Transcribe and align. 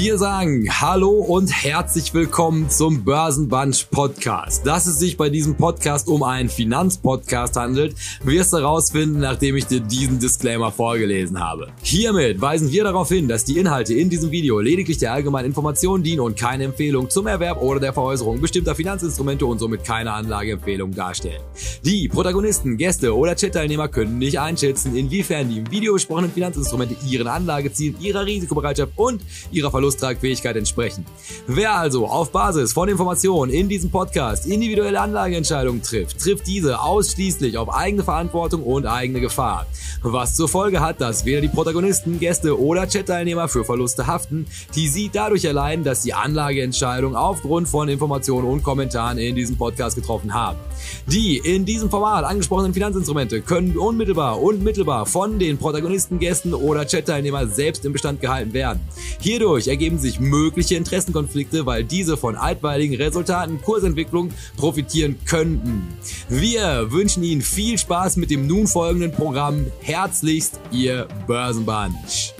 Wir 0.00 0.16
sagen 0.16 0.68
Hallo 0.80 1.10
und 1.10 1.48
herzlich 1.48 2.14
willkommen 2.14 2.70
zum 2.70 3.02
Börsenbunch 3.02 3.90
Podcast. 3.90 4.64
Dass 4.64 4.86
es 4.86 5.00
sich 5.00 5.16
bei 5.16 5.28
diesem 5.28 5.56
Podcast 5.56 6.06
um 6.06 6.22
einen 6.22 6.48
Finanzpodcast 6.48 7.56
handelt, 7.56 7.96
wirst 8.22 8.52
du 8.52 8.58
herausfinden, 8.58 9.18
nachdem 9.18 9.56
ich 9.56 9.66
dir 9.66 9.80
diesen 9.80 10.20
Disclaimer 10.20 10.70
vorgelesen 10.70 11.40
habe. 11.40 11.72
Hiermit 11.82 12.40
weisen 12.40 12.70
wir 12.70 12.84
darauf 12.84 13.08
hin, 13.08 13.26
dass 13.26 13.44
die 13.44 13.58
Inhalte 13.58 13.92
in 13.92 14.08
diesem 14.08 14.30
Video 14.30 14.60
lediglich 14.60 14.98
der 14.98 15.14
allgemeinen 15.14 15.46
Information 15.46 16.04
dienen 16.04 16.20
und 16.20 16.38
keine 16.38 16.62
Empfehlung 16.62 17.10
zum 17.10 17.26
Erwerb 17.26 17.60
oder 17.60 17.80
der 17.80 17.92
Veräußerung 17.92 18.40
bestimmter 18.40 18.76
Finanzinstrumente 18.76 19.46
und 19.46 19.58
somit 19.58 19.82
keine 19.82 20.12
Anlageempfehlung 20.12 20.94
darstellen. 20.94 21.42
Die 21.84 22.06
Protagonisten, 22.06 22.76
Gäste 22.76 23.16
oder 23.16 23.34
Chat-Teilnehmer 23.34 23.88
können 23.88 24.18
nicht 24.18 24.38
einschätzen, 24.38 24.94
inwiefern 24.94 25.48
die 25.48 25.58
im 25.58 25.68
Video 25.72 25.94
besprochenen 25.94 26.30
Finanzinstrumente 26.30 26.94
ihren 27.04 27.26
Anlagezielen, 27.26 28.00
ihrer 28.00 28.24
Risikobereitschaft 28.24 28.92
und 28.94 29.22
ihrer 29.50 29.72
Verlusttragfähigkeit 29.88 30.56
entsprechen. 30.56 31.04
Wer 31.46 31.74
also 31.74 32.06
auf 32.06 32.30
Basis 32.30 32.72
von 32.72 32.88
Informationen 32.88 33.52
in 33.52 33.68
diesem 33.68 33.90
Podcast 33.90 34.46
individuelle 34.46 35.00
Anlageentscheidungen 35.00 35.82
trifft, 35.82 36.20
trifft 36.20 36.46
diese 36.46 36.80
ausschließlich 36.80 37.56
auf 37.56 37.72
eigene 37.72 38.02
Verantwortung 38.02 38.62
und 38.62 38.86
eigene 38.86 39.20
Gefahr. 39.20 39.66
Was 40.02 40.36
zur 40.36 40.48
Folge 40.48 40.80
hat, 40.80 41.00
dass 41.00 41.24
weder 41.24 41.40
die 41.40 41.48
Protagonisten, 41.48 42.20
Gäste 42.20 42.60
oder 42.60 42.86
Chat-Teilnehmer 42.86 43.48
für 43.48 43.64
Verluste 43.64 44.06
haften, 44.06 44.46
die 44.74 44.88
sie 44.88 45.10
dadurch 45.12 45.44
erleiden, 45.44 45.84
dass 45.84 46.02
die 46.02 46.14
Anlageentscheidung 46.14 47.16
aufgrund 47.16 47.68
von 47.68 47.88
Informationen 47.88 48.46
und 48.46 48.62
Kommentaren 48.62 49.18
in 49.18 49.34
diesem 49.34 49.56
Podcast 49.56 49.96
getroffen 49.96 50.34
haben. 50.34 50.58
Die 51.06 51.38
in 51.38 51.64
diesem 51.64 51.90
Format 51.90 52.24
angesprochenen 52.24 52.74
Finanzinstrumente 52.74 53.40
können 53.40 53.76
unmittelbar 53.76 54.40
und 54.40 54.62
mittelbar 54.62 55.06
von 55.06 55.38
den 55.38 55.58
Protagonisten, 55.58 56.18
Gästen 56.18 56.54
oder 56.54 56.86
Chat-Teilnehmern 56.86 57.50
selbst 57.50 57.84
im 57.84 57.92
Bestand 57.92 58.20
gehalten 58.20 58.52
werden. 58.52 58.80
Hierdurch 59.20 59.68
ergeben 59.78 59.98
sich 60.00 60.18
mögliche 60.18 60.74
Interessenkonflikte, 60.74 61.64
weil 61.64 61.84
diese 61.84 62.16
von 62.16 62.34
altweiligen 62.34 62.96
Resultaten 62.96 63.62
Kursentwicklung 63.62 64.32
profitieren 64.56 65.14
könnten. 65.24 65.86
Wir 66.28 66.90
wünschen 66.90 67.22
Ihnen 67.22 67.42
viel 67.42 67.78
Spaß 67.78 68.16
mit 68.16 68.32
dem 68.32 68.48
nun 68.48 68.66
folgenden 68.66 69.12
Programm. 69.12 69.66
Herzlichst, 69.80 70.58
Ihr 70.72 71.06
Börsenbunch. 71.28 72.34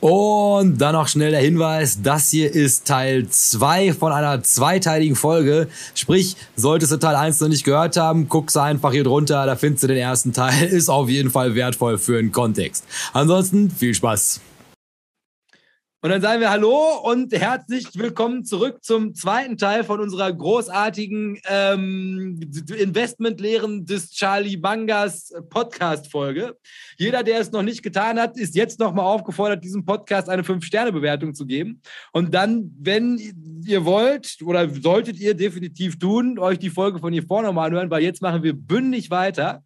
Und 0.00 0.78
dann 0.78 0.94
noch 0.94 1.06
schnell 1.06 1.30
der 1.32 1.40
Hinweis, 1.40 2.02
das 2.02 2.30
hier 2.30 2.52
ist 2.52 2.86
Teil 2.86 3.28
2 3.28 3.92
von 3.92 4.12
einer 4.12 4.42
zweiteiligen 4.42 5.14
Folge. 5.16 5.68
Sprich, 5.94 6.36
solltest 6.56 6.92
du 6.92 6.98
Teil 6.98 7.16
1 7.16 7.40
noch 7.40 7.48
nicht 7.48 7.64
gehört 7.64 7.96
haben, 7.96 8.28
guckst 8.28 8.56
einfach 8.56 8.92
hier 8.92 9.04
drunter, 9.04 9.46
da 9.46 9.54
findest 9.54 9.84
du 9.84 9.88
den 9.88 9.98
ersten 9.98 10.32
Teil. 10.32 10.64
Ist 10.70 10.88
auf 10.88 11.08
jeden 11.08 11.30
Fall 11.30 11.54
wertvoll 11.54 11.98
für 11.98 12.20
den 12.20 12.30
Kontext. 12.30 12.84
Ansonsten 13.12 13.70
viel 13.70 13.94
Spaß. 13.94 14.40
Und 16.00 16.10
dann 16.10 16.22
sagen 16.22 16.40
wir 16.40 16.50
Hallo 16.50 17.00
und 17.02 17.32
herzlich 17.32 17.88
willkommen 17.94 18.44
zurück 18.44 18.84
zum 18.84 19.16
zweiten 19.16 19.56
Teil 19.56 19.82
von 19.82 19.98
unserer 19.98 20.32
großartigen 20.32 21.40
ähm, 21.48 22.38
Investmentlehren 22.78 23.84
des 23.84 24.12
Charlie 24.12 24.56
Bangas 24.56 25.32
Podcast-Folge. 25.50 26.56
Jeder, 26.98 27.24
der 27.24 27.40
es 27.40 27.50
noch 27.50 27.64
nicht 27.64 27.82
getan 27.82 28.20
hat, 28.20 28.38
ist 28.38 28.54
jetzt 28.54 28.78
nochmal 28.78 29.06
aufgefordert, 29.06 29.64
diesem 29.64 29.84
Podcast 29.84 30.28
eine 30.28 30.42
5-Sterne-Bewertung 30.42 31.34
zu 31.34 31.46
geben. 31.46 31.82
Und 32.12 32.32
dann, 32.32 32.70
wenn 32.78 33.18
ihr 33.66 33.84
wollt 33.84 34.38
oder 34.44 34.70
solltet 34.72 35.18
ihr 35.18 35.34
definitiv 35.34 35.98
tun, 35.98 36.38
euch 36.38 36.60
die 36.60 36.70
Folge 36.70 37.00
von 37.00 37.12
hier 37.12 37.24
vorne 37.24 37.48
nochmal 37.48 37.70
anhören, 37.70 37.90
weil 37.90 38.04
jetzt 38.04 38.22
machen 38.22 38.44
wir 38.44 38.52
bündig 38.52 39.10
weiter 39.10 39.64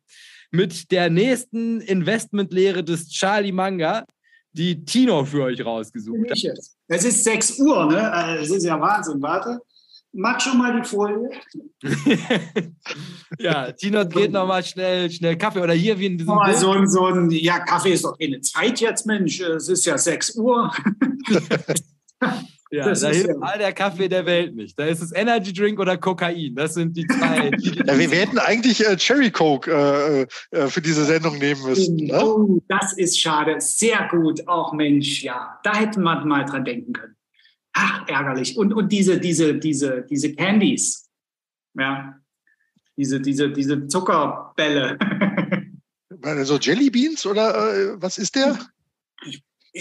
mit 0.51 0.93
der 0.93 1.11
nächsten 1.11 1.83
Investmentlehre 1.83 2.83
des 2.83 3.11
Charlie 3.11 3.53
Manga 3.53 4.07
die 4.53 4.85
Tino 4.85 5.25
für 5.25 5.45
euch 5.45 5.65
rausgesucht 5.65 6.31
hat. 6.31 6.39
Es 6.89 7.05
ist 7.05 7.25
6 7.25 7.59
Uhr, 7.61 7.87
ne? 7.87 8.37
Das 8.39 8.51
ist 8.51 8.65
ja 8.65 8.81
Wahnsinn. 8.81 9.21
Warte. 9.23 9.61
Mach 10.15 10.39
schon 10.41 10.59
mal 10.59 10.79
die 10.79 10.87
Folie. 10.87 11.31
ja, 13.39 13.73
Tino 13.73 14.07
geht 14.07 14.31
nochmal 14.31 14.63
schnell, 14.63 15.11
schnell 15.11 15.39
Kaffee. 15.39 15.61
Oder 15.61 15.73
hier 15.73 15.99
wie 15.99 16.07
in 16.07 16.19
diesem. 16.19 16.35
Mal 16.35 16.55
so 16.55 16.73
ein, 16.73 16.87
so 16.87 17.07
ein, 17.07 17.31
ja, 17.31 17.61
Kaffee 17.61 17.95
ist 17.95 18.05
doch 18.05 18.19
keine 18.19 18.41
Zeit 18.43 18.81
jetzt, 18.81 19.07
Mensch. 19.07 19.41
Es 19.41 19.69
ist 19.69 19.87
ja 19.87 19.97
6 19.97 20.37
Uhr. 20.37 20.71
Ja, 22.73 22.87
das 22.87 23.01
da 23.01 23.11
hilft 23.11 23.29
ja. 23.29 23.35
all 23.41 23.59
der 23.59 23.75
Kaffee 23.75 24.09
der 24.09 24.25
Welt 24.25 24.57
nicht. 24.57 24.79
Da 24.79 24.87
ist 24.87 25.03
es 25.03 25.13
Energy 25.15 25.53
Drink 25.53 25.79
oder 25.79 25.99
Kokain. 25.99 26.55
Das 26.55 26.73
sind 26.73 26.97
die 26.97 27.07
zwei. 27.07 27.51
ja, 27.87 27.99
wir, 27.99 28.11
wir 28.11 28.19
hätten 28.19 28.39
eigentlich 28.39 28.85
äh, 28.87 28.97
Cherry 28.97 29.31
Coke 29.31 29.71
äh, 29.71 30.57
äh, 30.57 30.69
für 30.69 30.81
diese 30.81 31.05
Sendung 31.05 31.37
nehmen 31.37 31.63
müssen. 31.65 31.97
Ne? 31.97 32.25
Oh, 32.25 32.63
das 32.69 32.95
ist 32.95 33.21
schade. 33.21 33.57
Sehr 33.61 34.09
gut. 34.11 34.49
Auch 34.49 34.73
Mensch, 34.73 35.23
ja. 35.23 35.61
Da 35.63 35.77
hätte 35.77 36.01
man 36.01 36.27
mal 36.27 36.47
dran 36.47 36.65
denken 36.65 36.95
können. 36.95 37.15
Ach, 37.75 38.09
ärgerlich. 38.09 38.57
Und, 38.57 38.73
und 38.73 38.91
diese, 38.91 39.21
diese, 39.21 39.55
diese, 39.59 40.07
diese 40.09 40.35
Candies. 40.35 41.11
Ja. 41.75 42.19
Diese, 42.97 43.21
diese, 43.21 43.51
diese 43.51 43.87
Zuckerbälle. 43.87 44.99
so 46.45 46.57
Jelly 46.57 46.89
Beans 46.89 47.27
oder 47.27 47.75
äh, 47.75 48.01
was 48.01 48.17
ist 48.17 48.35
der? 48.35 48.59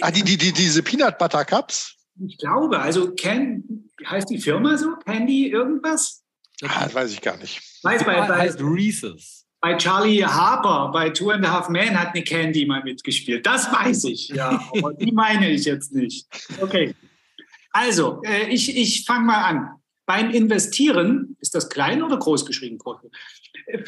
Ah, 0.02 0.12
die, 0.12 0.24
die, 0.24 0.38
die, 0.38 0.52
diese 0.52 0.84
Peanut 0.84 1.18
Butter 1.18 1.46
Cups? 1.46 1.96
Ich 2.20 2.38
glaube, 2.38 2.80
also 2.80 3.14
Can, 3.16 3.90
heißt 4.06 4.30
die 4.30 4.40
Firma 4.40 4.78
so? 4.78 4.96
Candy 5.06 5.48
irgendwas? 5.48 6.24
Ah, 6.64 6.84
das 6.84 6.94
weiß 6.94 7.14
ich 7.14 7.22
gar 7.22 7.38
nicht. 7.38 7.62
Weiß 7.84 8.04
bei, 8.04 8.16
bei, 8.28 8.38
heißt 8.38 8.60
Reese's. 8.62 9.48
Bei 9.60 9.76
Charlie 9.78 10.24
Harper, 10.24 10.92
bei 10.92 11.10
Two 11.12 11.30
and 11.30 11.46
a 11.46 11.52
Half 11.52 11.70
Men 11.70 12.00
hat 12.00 12.16
eine 12.16 12.24
Candy 12.24 12.66
mal 12.66 12.84
mitgespielt. 12.84 13.46
Das 13.46 13.72
weiß 13.72 14.06
ich, 14.06 14.30
ja. 14.30 14.62
Aber 14.76 14.94
die 14.94 15.12
meine 15.12 15.50
ich 15.50 15.66
jetzt 15.66 15.94
nicht. 15.94 16.28
Okay. 16.60 16.96
Also, 17.72 18.22
äh, 18.24 18.50
ich, 18.50 18.76
ich 18.76 19.06
fange 19.06 19.26
mal 19.26 19.44
an. 19.44 19.70
Beim 20.06 20.32
Investieren, 20.32 21.38
ist 21.40 21.56
das 21.56 21.70
klein 21.70 22.04
oder 22.04 22.18
groß 22.18 22.46
geschrieben? 22.46 22.78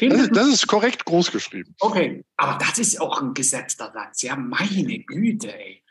ist, 0.00 0.34
das 0.34 0.48
ist 0.48 0.66
korrekt 0.66 1.04
groß 1.04 1.30
geschrieben. 1.30 1.74
Okay, 1.80 2.24
aber 2.36 2.56
das 2.58 2.78
ist 2.78 3.00
auch 3.00 3.20
ein 3.20 3.34
gesetzter 3.34 3.92
Satz. 3.92 4.22
Ja, 4.22 4.36
meine 4.36 5.00
Güte, 5.00 5.54
ey. 5.54 5.83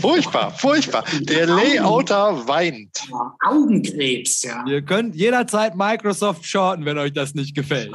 Furchtbar, 0.00 0.50
furchtbar. 0.52 1.04
Der 1.20 1.46
Layouter 1.46 2.46
weint. 2.46 3.08
Augenkrebs, 3.40 4.42
ja. 4.42 4.64
Ihr 4.66 4.82
könnt 4.82 5.14
jederzeit 5.14 5.76
Microsoft 5.76 6.44
shorten, 6.44 6.84
wenn 6.84 6.98
euch 6.98 7.12
das 7.12 7.34
nicht 7.34 7.54
gefällt. 7.54 7.94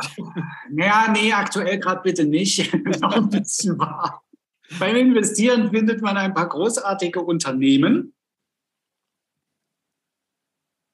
Ja, 0.75 1.11
nee, 1.11 1.31
aktuell 1.33 1.79
gerade 1.79 2.01
bitte 2.01 2.25
nicht. 2.25 2.73
Noch 3.01 3.15
ein 3.15 3.29
bisschen 3.29 3.77
wahr. 3.79 4.23
Beim 4.79 4.95
Investieren 4.95 5.71
findet 5.71 6.01
man 6.01 6.17
ein 6.17 6.33
paar 6.33 6.49
großartige 6.49 7.21
Unternehmen. 7.21 8.13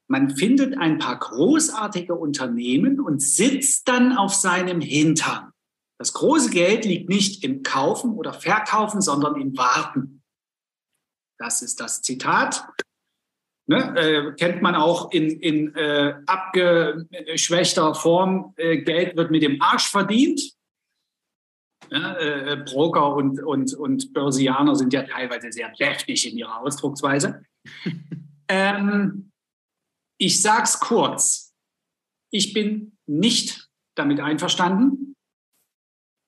Man 0.07 0.35
findet 0.35 0.77
ein 0.77 0.99
paar 0.99 1.17
großartige 1.17 2.13
Unternehmen 2.13 2.99
und 2.99 3.21
sitzt 3.21 3.87
dann 3.87 4.15
auf 4.15 4.33
seinem 4.33 4.79
Hintern. 4.79 5.53
Das 5.97 6.13
große 6.13 6.49
Geld 6.49 6.85
liegt 6.85 7.09
nicht 7.09 7.43
im 7.43 7.63
Kaufen 7.63 8.11
oder 8.13 8.33
Verkaufen, 8.33 9.01
sondern 9.01 9.39
im 9.39 9.57
Warten. 9.57 10.22
Das 11.39 11.61
ist 11.61 11.79
das 11.79 12.01
Zitat. 12.01 12.67
Ne, 13.65 13.95
äh, 13.97 14.33
kennt 14.33 14.61
man 14.61 14.75
auch 14.75 15.11
in, 15.11 15.39
in 15.39 15.73
äh, 15.75 16.15
abgeschwächter 16.25 17.95
Form, 17.95 18.53
äh, 18.57 18.81
Geld 18.81 19.15
wird 19.15 19.31
mit 19.31 19.41
dem 19.41 19.61
Arsch 19.61 19.87
verdient. 19.87 20.41
Äh, 21.89 22.57
Broker 22.65 23.15
und, 23.15 23.41
und, 23.41 23.73
und 23.73 24.13
Börsianer 24.13 24.75
sind 24.75 24.91
ja 24.91 25.03
teilweise 25.03 25.51
sehr 25.51 25.69
deftig 25.79 26.29
in 26.29 26.37
ihrer 26.37 26.59
Ausdrucksweise. 26.59 27.43
ähm, 28.49 29.31
ich 30.19 30.41
sage 30.41 30.63
es 30.63 30.79
kurz. 30.79 31.53
Ich 32.31 32.53
bin 32.53 32.97
nicht 33.05 33.69
damit 33.95 34.19
einverstanden. 34.19 35.15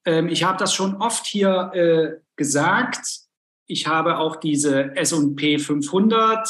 Ähm, 0.05 0.29
ich 0.29 0.43
habe 0.43 0.57
das 0.57 0.73
schon 0.73 0.95
oft 0.97 1.25
hier 1.25 1.71
äh, 1.73 2.21
gesagt 2.37 3.24
ich 3.67 3.87
habe 3.87 4.17
auch 4.17 4.35
diese 4.35 4.95
S&P 4.95 5.59
500 5.59 6.47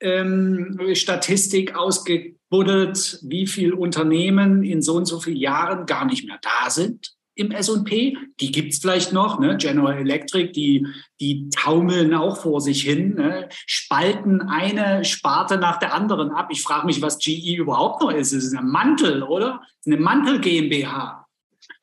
ähm, 0.00 0.78
Statistik 0.94 1.76
ausgebuddelt, 1.76 3.20
wie 3.22 3.46
viele 3.46 3.76
Unternehmen 3.76 4.64
in 4.64 4.82
so 4.82 4.94
und 4.94 5.06
so 5.06 5.20
vielen 5.20 5.36
Jahren 5.36 5.86
gar 5.86 6.04
nicht 6.04 6.26
mehr 6.26 6.38
da 6.42 6.70
sind 6.70 7.14
im 7.34 7.50
S&P. 7.50 8.16
Die 8.40 8.52
gibt 8.52 8.72
es 8.72 8.80
vielleicht 8.80 9.12
noch, 9.12 9.38
ne? 9.38 9.56
General 9.56 9.96
Electric, 9.96 10.52
die, 10.52 10.86
die 11.20 11.48
taumeln 11.50 12.14
auch 12.14 12.36
vor 12.36 12.60
sich 12.60 12.82
hin, 12.82 13.14
ne? 13.14 13.48
spalten 13.66 14.42
eine 14.42 15.04
Sparte 15.04 15.56
nach 15.56 15.78
der 15.78 15.94
anderen 15.94 16.30
ab. 16.30 16.48
Ich 16.50 16.62
frage 16.62 16.86
mich, 16.86 17.00
was 17.00 17.18
GE 17.18 17.56
überhaupt 17.56 18.02
noch 18.02 18.10
ist. 18.10 18.32
Es 18.32 18.44
ist 18.44 18.56
ein 18.56 18.68
Mantel, 18.68 19.22
oder? 19.22 19.62
Eine 19.86 19.96
Mantel 19.96 20.40
GmbH. 20.40 21.21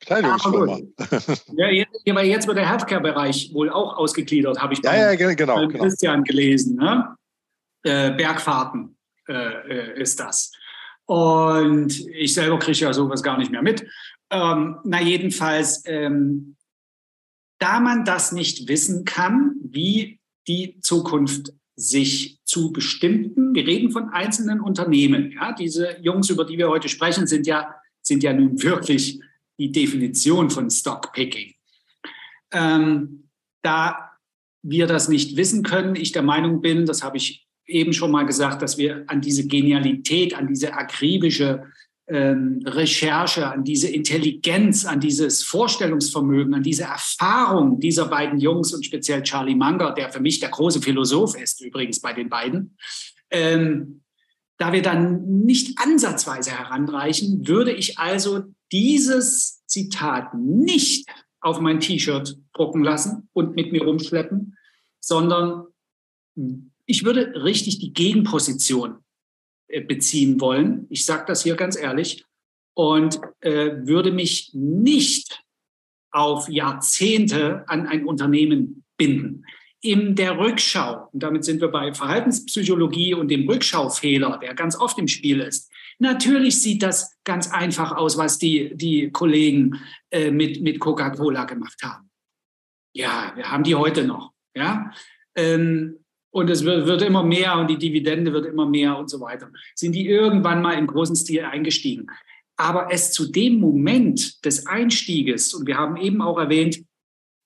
Kleidungsfirma. 0.00 0.78
Ja, 1.56 1.68
jetzt, 1.68 2.08
aber 2.08 2.22
jetzt 2.24 2.46
wird 2.46 2.56
der 2.56 2.68
Healthcare-Bereich 2.68 3.52
wohl 3.52 3.70
auch 3.70 3.96
ausgegliedert, 3.96 4.60
habe 4.60 4.74
ich 4.74 4.80
ja, 4.82 5.12
ja, 5.12 5.14
genau, 5.14 5.66
genau. 5.66 5.68
Christian 5.68 6.24
gelesen. 6.24 6.76
Ne? 6.76 7.14
Äh, 7.82 8.12
Bergfahrten 8.12 8.96
äh, 9.28 9.32
äh, 9.32 10.00
ist 10.00 10.18
das. 10.20 10.52
Und 11.06 12.06
ich 12.08 12.34
selber 12.34 12.58
kriege 12.58 12.78
ja 12.78 12.92
sowas 12.92 13.22
gar 13.22 13.36
nicht 13.36 13.50
mehr 13.50 13.62
mit. 13.62 13.86
Ähm, 14.30 14.78
na, 14.84 15.00
jedenfalls, 15.00 15.82
ähm, 15.86 16.56
da 17.58 17.80
man 17.80 18.04
das 18.04 18.32
nicht 18.32 18.68
wissen 18.68 19.04
kann, 19.04 19.56
wie 19.62 20.20
die 20.46 20.80
Zukunft 20.80 21.52
sich 21.76 22.40
zu 22.44 22.72
bestimmten, 22.72 23.54
wir 23.54 23.66
reden 23.66 23.90
von 23.90 24.10
einzelnen 24.10 24.60
Unternehmen, 24.60 25.32
ja, 25.32 25.52
diese 25.52 25.96
Jungs, 26.00 26.30
über 26.30 26.44
die 26.44 26.58
wir 26.58 26.68
heute 26.68 26.88
sprechen, 26.88 27.26
sind 27.26 27.46
ja, 27.46 27.74
sind 28.02 28.22
ja 28.22 28.32
nun 28.32 28.62
wirklich 28.62 29.20
die 29.60 29.70
Definition 29.70 30.48
von 30.48 30.70
Stockpicking. 30.70 31.52
Ähm, 32.52 33.28
da 33.62 34.10
wir 34.62 34.86
das 34.86 35.08
nicht 35.08 35.36
wissen 35.36 35.62
können, 35.62 35.94
ich 35.94 36.12
der 36.12 36.22
Meinung 36.22 36.62
bin, 36.62 36.86
das 36.86 37.02
habe 37.02 37.18
ich 37.18 37.46
eben 37.66 37.92
schon 37.92 38.10
mal 38.10 38.24
gesagt, 38.24 38.62
dass 38.62 38.78
wir 38.78 39.04
an 39.06 39.20
diese 39.20 39.46
Genialität, 39.46 40.34
an 40.34 40.46
diese 40.46 40.72
akribische 40.72 41.64
ähm, 42.08 42.62
Recherche, 42.64 43.46
an 43.46 43.62
diese 43.62 43.88
Intelligenz, 43.88 44.86
an 44.86 44.98
dieses 44.98 45.44
Vorstellungsvermögen, 45.44 46.54
an 46.54 46.62
diese 46.62 46.84
Erfahrung 46.84 47.78
dieser 47.78 48.06
beiden 48.06 48.40
Jungs 48.40 48.72
und 48.72 48.84
speziell 48.84 49.22
Charlie 49.22 49.54
Munger, 49.54 49.92
der 49.92 50.10
für 50.10 50.20
mich 50.20 50.40
der 50.40 50.48
große 50.48 50.80
Philosoph 50.80 51.40
ist, 51.40 51.60
übrigens 51.60 52.00
bei 52.00 52.12
den 52.14 52.28
beiden, 52.28 52.76
ähm, 53.30 53.99
da 54.60 54.74
wir 54.74 54.82
dann 54.82 55.44
nicht 55.46 55.78
ansatzweise 55.78 56.50
heranreichen, 56.50 57.48
würde 57.48 57.72
ich 57.72 57.98
also 57.98 58.44
dieses 58.70 59.64
Zitat 59.64 60.34
nicht 60.34 61.08
auf 61.40 61.60
mein 61.60 61.80
T-Shirt 61.80 62.36
drucken 62.52 62.84
lassen 62.84 63.30
und 63.32 63.56
mit 63.56 63.72
mir 63.72 63.82
rumschleppen, 63.84 64.58
sondern 65.00 65.64
ich 66.84 67.04
würde 67.04 67.42
richtig 67.42 67.78
die 67.78 67.94
Gegenposition 67.94 68.98
äh, 69.68 69.80
beziehen 69.80 70.38
wollen. 70.42 70.86
Ich 70.90 71.06
sage 71.06 71.24
das 71.26 71.42
hier 71.42 71.56
ganz 71.56 71.74
ehrlich 71.74 72.26
und 72.74 73.18
äh, 73.40 73.86
würde 73.86 74.12
mich 74.12 74.50
nicht 74.52 75.42
auf 76.10 76.50
Jahrzehnte 76.50 77.64
an 77.66 77.86
ein 77.86 78.04
Unternehmen 78.04 78.84
binden. 78.98 79.46
In 79.82 80.14
der 80.14 80.38
Rückschau, 80.38 81.08
und 81.12 81.22
damit 81.22 81.44
sind 81.44 81.60
wir 81.60 81.68
bei 81.68 81.94
Verhaltenspsychologie 81.94 83.14
und 83.14 83.28
dem 83.28 83.48
Rückschaufehler, 83.48 84.38
der 84.38 84.54
ganz 84.54 84.76
oft 84.78 84.98
im 84.98 85.08
Spiel 85.08 85.40
ist. 85.40 85.70
Natürlich 85.98 86.60
sieht 86.60 86.82
das 86.82 87.18
ganz 87.24 87.50
einfach 87.50 87.92
aus, 87.92 88.18
was 88.18 88.38
die, 88.38 88.74
die 88.74 89.10
Kollegen 89.10 89.80
äh, 90.10 90.30
mit, 90.30 90.62
mit 90.62 90.80
Coca-Cola 90.80 91.44
gemacht 91.44 91.78
haben. 91.82 92.10
Ja, 92.92 93.32
wir 93.36 93.50
haben 93.50 93.64
die 93.64 93.74
heute 93.74 94.04
noch. 94.04 94.32
Ja, 94.54 94.92
ähm, 95.34 96.00
und 96.32 96.48
es 96.48 96.64
wird, 96.64 96.86
wird, 96.86 97.02
immer 97.02 97.24
mehr 97.24 97.58
und 97.58 97.68
die 97.68 97.78
Dividende 97.78 98.32
wird 98.32 98.46
immer 98.46 98.66
mehr 98.66 98.96
und 98.96 99.10
so 99.10 99.20
weiter. 99.20 99.50
Sind 99.74 99.94
die 99.94 100.06
irgendwann 100.06 100.62
mal 100.62 100.74
im 100.74 100.86
großen 100.86 101.16
Stil 101.16 101.44
eingestiegen. 101.44 102.06
Aber 102.56 102.92
es 102.92 103.12
zu 103.12 103.30
dem 103.30 103.58
Moment 103.58 104.44
des 104.44 104.66
Einstieges, 104.66 105.54
und 105.54 105.66
wir 105.66 105.76
haben 105.76 105.96
eben 105.96 106.22
auch 106.22 106.38
erwähnt, 106.38 106.84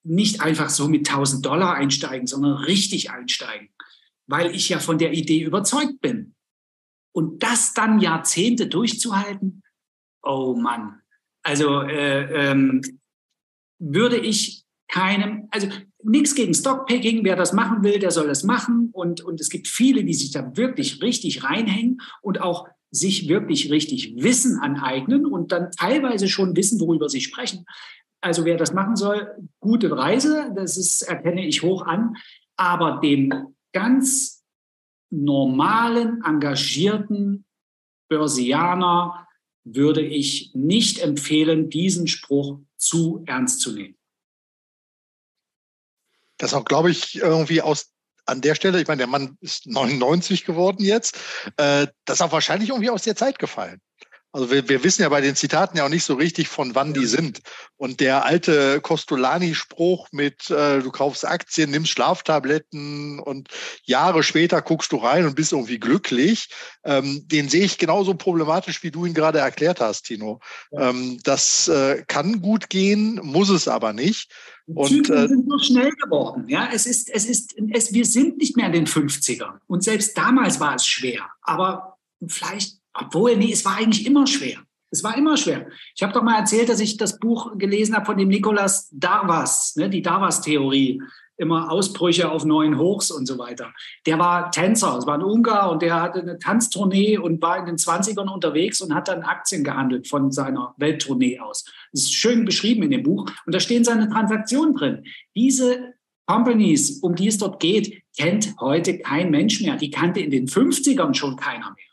nicht 0.05 0.41
einfach 0.41 0.69
so 0.69 0.87
mit 0.87 1.09
1000 1.09 1.45
Dollar 1.45 1.73
einsteigen, 1.73 2.27
sondern 2.27 2.53
richtig 2.53 3.11
einsteigen, 3.11 3.69
weil 4.27 4.55
ich 4.55 4.69
ja 4.69 4.79
von 4.79 4.97
der 4.97 5.13
Idee 5.13 5.41
überzeugt 5.41 5.99
bin. 6.01 6.35
Und 7.11 7.43
das 7.43 7.73
dann 7.73 7.99
Jahrzehnte 7.99 8.67
durchzuhalten, 8.67 9.63
oh 10.21 10.55
Mann. 10.55 11.01
Also 11.43 11.81
äh, 11.81 12.49
ähm, 12.49 12.81
würde 13.79 14.17
ich 14.17 14.63
keinem, 14.87 15.47
also 15.51 15.67
nichts 16.03 16.35
gegen 16.35 16.53
Stockpicking. 16.53 17.23
Wer 17.23 17.35
das 17.35 17.53
machen 17.53 17.83
will, 17.83 17.99
der 17.99 18.11
soll 18.11 18.27
das 18.27 18.43
machen. 18.43 18.89
Und, 18.91 19.21
und 19.21 19.39
es 19.41 19.49
gibt 19.49 19.67
viele, 19.67 20.03
die 20.03 20.13
sich 20.13 20.31
da 20.31 20.55
wirklich 20.55 21.01
richtig 21.01 21.43
reinhängen 21.43 22.01
und 22.21 22.41
auch 22.41 22.67
sich 22.91 23.27
wirklich 23.27 23.71
richtig 23.71 24.15
Wissen 24.17 24.59
aneignen 24.59 25.25
und 25.25 25.51
dann 25.51 25.71
teilweise 25.71 26.27
schon 26.27 26.55
wissen, 26.55 26.79
worüber 26.79 27.09
sie 27.09 27.21
sprechen. 27.21 27.65
Also 28.25 28.43
wer 28.43 28.57
das 28.57 28.73
machen 28.73 28.95
soll, 28.95 29.37
gute 29.59 29.95
Reise, 29.95 30.51
das 30.55 30.77
ist, 30.77 31.03
erkenne 31.03 31.45
ich 31.45 31.61
hoch 31.61 31.85
an. 31.85 32.17
Aber 32.55 32.99
dem 32.99 33.55
ganz 33.71 34.43
normalen, 35.11 36.23
engagierten 36.25 37.45
Börsianer 38.09 39.27
würde 39.63 40.01
ich 40.01 40.55
nicht 40.55 40.97
empfehlen, 40.97 41.69
diesen 41.69 42.07
Spruch 42.07 42.61
zu 42.77 43.23
ernst 43.27 43.61
zu 43.61 43.73
nehmen. 43.73 43.95
Das 46.37 46.55
auch, 46.55 46.65
glaube 46.65 46.89
ich, 46.89 47.17
irgendwie 47.17 47.61
aus 47.61 47.91
an 48.25 48.41
der 48.41 48.55
Stelle, 48.55 48.81
ich 48.81 48.87
meine, 48.87 48.97
der 48.97 49.07
Mann 49.07 49.37
ist 49.39 49.67
99 49.67 50.45
geworden 50.45 50.83
jetzt, 50.83 51.15
äh, 51.57 51.85
das 52.05 52.15
ist 52.17 52.21
auch 52.23 52.31
wahrscheinlich 52.31 52.69
irgendwie 52.69 52.89
aus 52.89 53.03
der 53.03 53.15
Zeit 53.15 53.37
gefallen. 53.37 53.79
Also 54.35 54.51
wir, 54.51 54.67
wir 54.67 54.83
wissen 54.83 55.01
ja 55.01 55.07
bei 55.07 55.21
den 55.21 55.37
Zitaten 55.37 55.77
ja 55.77 55.85
auch 55.85 55.89
nicht 55.89 56.03
so 56.03 56.15
richtig, 56.15 56.49
von 56.49 56.75
wann 56.75 56.93
die 56.93 57.05
sind. 57.05 57.39
Und 57.77 58.01
der 58.01 58.25
alte 58.25 58.81
Costolani-Spruch 58.81 60.09
mit 60.11 60.49
äh, 60.49 60.81
du 60.81 60.91
kaufst 60.91 61.25
Aktien, 61.25 61.71
nimmst 61.71 61.91
Schlaftabletten 61.91 63.19
und 63.19 63.47
Jahre 63.85 64.23
später 64.23 64.61
guckst 64.61 64.91
du 64.91 64.97
rein 64.97 65.25
und 65.25 65.37
bist 65.37 65.53
irgendwie 65.53 65.79
glücklich, 65.79 66.49
ähm, 66.83 67.25
den 67.29 67.47
sehe 67.47 67.63
ich 67.63 67.77
genauso 67.77 68.13
problematisch, 68.13 68.83
wie 68.83 68.91
du 68.91 69.05
ihn 69.05 69.13
gerade 69.13 69.39
erklärt 69.39 69.79
hast, 69.79 70.01
Tino. 70.01 70.41
Ja. 70.71 70.89
Ähm, 70.89 71.17
das 71.23 71.69
äh, 71.69 72.03
kann 72.05 72.41
gut 72.41 72.69
gehen, 72.69 73.21
muss 73.23 73.47
es 73.47 73.69
aber 73.69 73.93
nicht. 73.93 74.33
Und, 74.65 74.89
Zyklen 74.89 75.25
äh, 75.25 75.27
sind 75.29 75.49
so 75.49 75.59
schnell 75.59 75.91
geworden. 75.91 76.43
Ja, 76.49 76.67
es 76.73 76.85
ist, 76.85 77.09
es 77.09 77.23
ist, 77.23 77.55
es, 77.71 77.93
wir 77.93 78.03
sind 78.03 78.37
nicht 78.39 78.57
mehr 78.57 78.65
in 78.65 78.73
den 78.73 78.87
50ern. 78.87 79.59
Und 79.67 79.81
selbst 79.81 80.17
damals 80.17 80.59
war 80.59 80.75
es 80.75 80.85
schwer. 80.85 81.21
Aber 81.41 81.97
vielleicht 82.27 82.79
obwohl, 82.95 83.35
nee, 83.37 83.51
es 83.51 83.65
war 83.65 83.77
eigentlich 83.77 84.05
immer 84.05 84.25
schwer. 84.25 84.57
Es 84.91 85.03
war 85.03 85.17
immer 85.17 85.35
schwer. 85.35 85.67
Ich 85.95 86.03
habe 86.03 86.13
doch 86.13 86.23
mal 86.23 86.39
erzählt, 86.39 86.69
dass 86.69 86.79
ich 86.79 86.97
das 86.97 87.19
Buch 87.19 87.57
gelesen 87.57 87.95
habe 87.95 88.05
von 88.05 88.17
dem 88.17 88.29
Nikolas 88.29 88.89
Darvas, 88.91 89.75
ne, 89.75 89.89
die 89.89 90.01
Darvas-Theorie, 90.01 91.01
immer 91.37 91.69
Ausbrüche 91.69 92.31
auf 92.31 92.45
neuen 92.45 92.77
Hochs 92.77 93.11
und 93.11 93.25
so 93.25 93.37
weiter. 93.37 93.73
Der 94.05 94.19
war 94.19 94.51
Tänzer, 94.51 94.97
es 94.97 95.05
war 95.05 95.15
ein 95.15 95.23
Ungar 95.23 95.71
und 95.71 95.81
der 95.81 96.01
hatte 96.01 96.21
eine 96.21 96.39
Tanztournee 96.39 97.17
und 97.17 97.41
war 97.41 97.59
in 97.59 97.65
den 97.65 97.75
20ern 97.75 98.31
unterwegs 98.31 98.79
und 98.79 98.93
hat 98.95 99.09
dann 99.09 99.23
Aktien 99.23 99.63
gehandelt 99.63 100.07
von 100.07 100.31
seiner 100.31 100.73
Welttournee 100.77 101.39
aus. 101.39 101.65
Das 101.91 102.03
ist 102.03 102.13
schön 102.13 102.45
beschrieben 102.45 102.83
in 102.83 102.91
dem 102.91 103.03
Buch 103.03 103.29
und 103.45 103.53
da 103.53 103.59
stehen 103.59 103.83
seine 103.83 104.07
Transaktionen 104.07 104.75
drin. 104.75 105.03
Diese 105.35 105.93
Companies, 106.25 106.99
um 107.01 107.15
die 107.15 107.27
es 107.27 107.37
dort 107.37 107.59
geht, 107.59 108.01
kennt 108.17 108.55
heute 108.59 108.99
kein 108.99 109.29
Mensch 109.29 109.61
mehr. 109.61 109.75
Die 109.75 109.91
kannte 109.91 110.21
in 110.21 110.31
den 110.31 110.47
50ern 110.47 111.13
schon 111.13 111.35
keiner 111.35 111.71
mehr. 111.71 111.84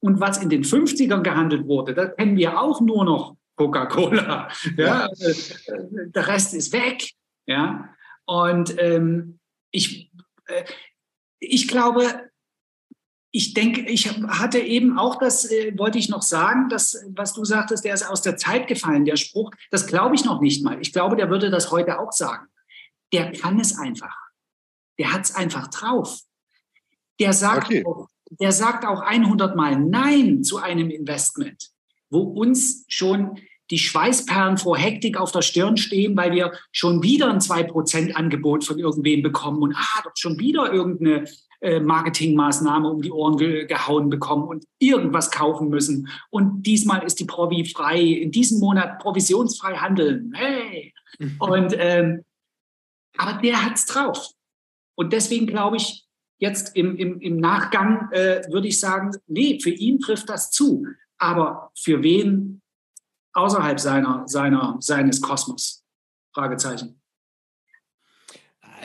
Und 0.00 0.20
was 0.20 0.42
in 0.42 0.48
den 0.48 0.64
50ern 0.64 1.22
gehandelt 1.22 1.66
wurde, 1.66 1.94
da 1.94 2.06
kennen 2.06 2.36
wir 2.36 2.60
auch 2.60 2.80
nur 2.80 3.04
noch 3.04 3.36
Coca-Cola. 3.56 4.48
Ja? 4.76 5.08
ja. 5.08 5.08
Der 6.06 6.26
Rest 6.26 6.54
ist 6.54 6.72
weg. 6.72 7.10
Ja? 7.46 7.90
Und 8.24 8.78
ähm, 8.78 9.38
ich, 9.70 10.10
äh, 10.46 10.64
ich 11.40 11.66
glaube, 11.68 12.28
ich 13.30 13.54
denke, 13.54 13.82
ich 13.82 14.08
hatte 14.08 14.58
eben 14.58 14.98
auch 14.98 15.16
das, 15.16 15.50
äh, 15.50 15.76
wollte 15.76 15.98
ich 15.98 16.08
noch 16.08 16.22
sagen, 16.22 16.68
das, 16.68 17.04
was 17.10 17.34
du 17.34 17.44
sagtest, 17.44 17.84
der 17.84 17.94
ist 17.94 18.08
aus 18.08 18.22
der 18.22 18.36
Zeit 18.36 18.66
gefallen, 18.68 19.04
der 19.04 19.16
Spruch, 19.16 19.50
das 19.70 19.86
glaube 19.86 20.14
ich 20.14 20.24
noch 20.24 20.40
nicht 20.40 20.64
mal. 20.64 20.80
Ich 20.80 20.92
glaube, 20.92 21.16
der 21.16 21.28
würde 21.28 21.50
das 21.50 21.70
heute 21.70 21.98
auch 21.98 22.12
sagen. 22.12 22.46
Der 23.12 23.32
kann 23.32 23.58
es 23.60 23.78
einfach. 23.78 24.16
Der 24.98 25.12
hat 25.12 25.24
es 25.24 25.34
einfach 25.34 25.68
drauf. 25.68 26.20
Der 27.20 27.32
sagt 27.32 27.66
okay. 27.66 27.84
auch, 27.84 28.08
der 28.30 28.52
sagt 28.52 28.84
auch 28.84 29.00
100 29.00 29.56
Mal 29.56 29.78
Nein 29.78 30.42
zu 30.42 30.58
einem 30.58 30.90
Investment, 30.90 31.70
wo 32.10 32.20
uns 32.20 32.84
schon 32.88 33.38
die 33.70 33.78
Schweißperlen 33.78 34.56
vor 34.56 34.78
Hektik 34.78 35.18
auf 35.18 35.30
der 35.30 35.42
Stirn 35.42 35.76
stehen, 35.76 36.16
weil 36.16 36.32
wir 36.32 36.52
schon 36.72 37.02
wieder 37.02 37.30
ein 37.30 37.40
2% 37.40 38.12
Angebot 38.12 38.64
von 38.64 38.78
irgendwem 38.78 39.22
bekommen 39.22 39.62
und 39.62 39.74
ah, 39.76 40.02
doch 40.04 40.12
schon 40.14 40.38
wieder 40.38 40.72
irgendeine 40.72 41.24
äh, 41.60 41.80
Marketingmaßnahme 41.80 42.88
um 42.88 43.02
die 43.02 43.10
Ohren 43.10 43.36
ge 43.36 43.66
gehauen 43.66 44.08
bekommen 44.08 44.48
und 44.48 44.64
irgendwas 44.78 45.30
kaufen 45.30 45.68
müssen. 45.68 46.08
Und 46.30 46.62
diesmal 46.62 47.02
ist 47.02 47.20
die 47.20 47.26
Provi 47.26 47.64
frei, 47.66 48.00
in 48.00 48.30
diesem 48.30 48.60
Monat 48.60 49.00
provisionsfrei 49.00 49.76
handeln. 49.76 50.32
Hey! 50.34 50.94
Und 51.38 51.74
ähm, 51.76 52.24
aber 53.16 53.40
der 53.42 53.64
hat's 53.64 53.86
drauf. 53.86 54.30
Und 54.94 55.12
deswegen 55.12 55.46
glaube 55.46 55.76
ich, 55.76 56.07
Jetzt 56.38 56.76
im, 56.76 56.96
im, 56.96 57.20
im 57.20 57.36
Nachgang 57.38 58.10
äh, 58.12 58.42
würde 58.50 58.68
ich 58.68 58.78
sagen, 58.78 59.10
nee, 59.26 59.58
für 59.60 59.70
ihn 59.70 59.98
trifft 59.98 60.28
das 60.28 60.50
zu. 60.50 60.86
Aber 61.18 61.72
für 61.76 62.02
wen 62.02 62.62
außerhalb 63.32 63.80
seiner, 63.80 64.26
seiner, 64.26 64.76
seines 64.80 65.20
Kosmos? 65.20 65.84
Fragezeichen 66.32 66.97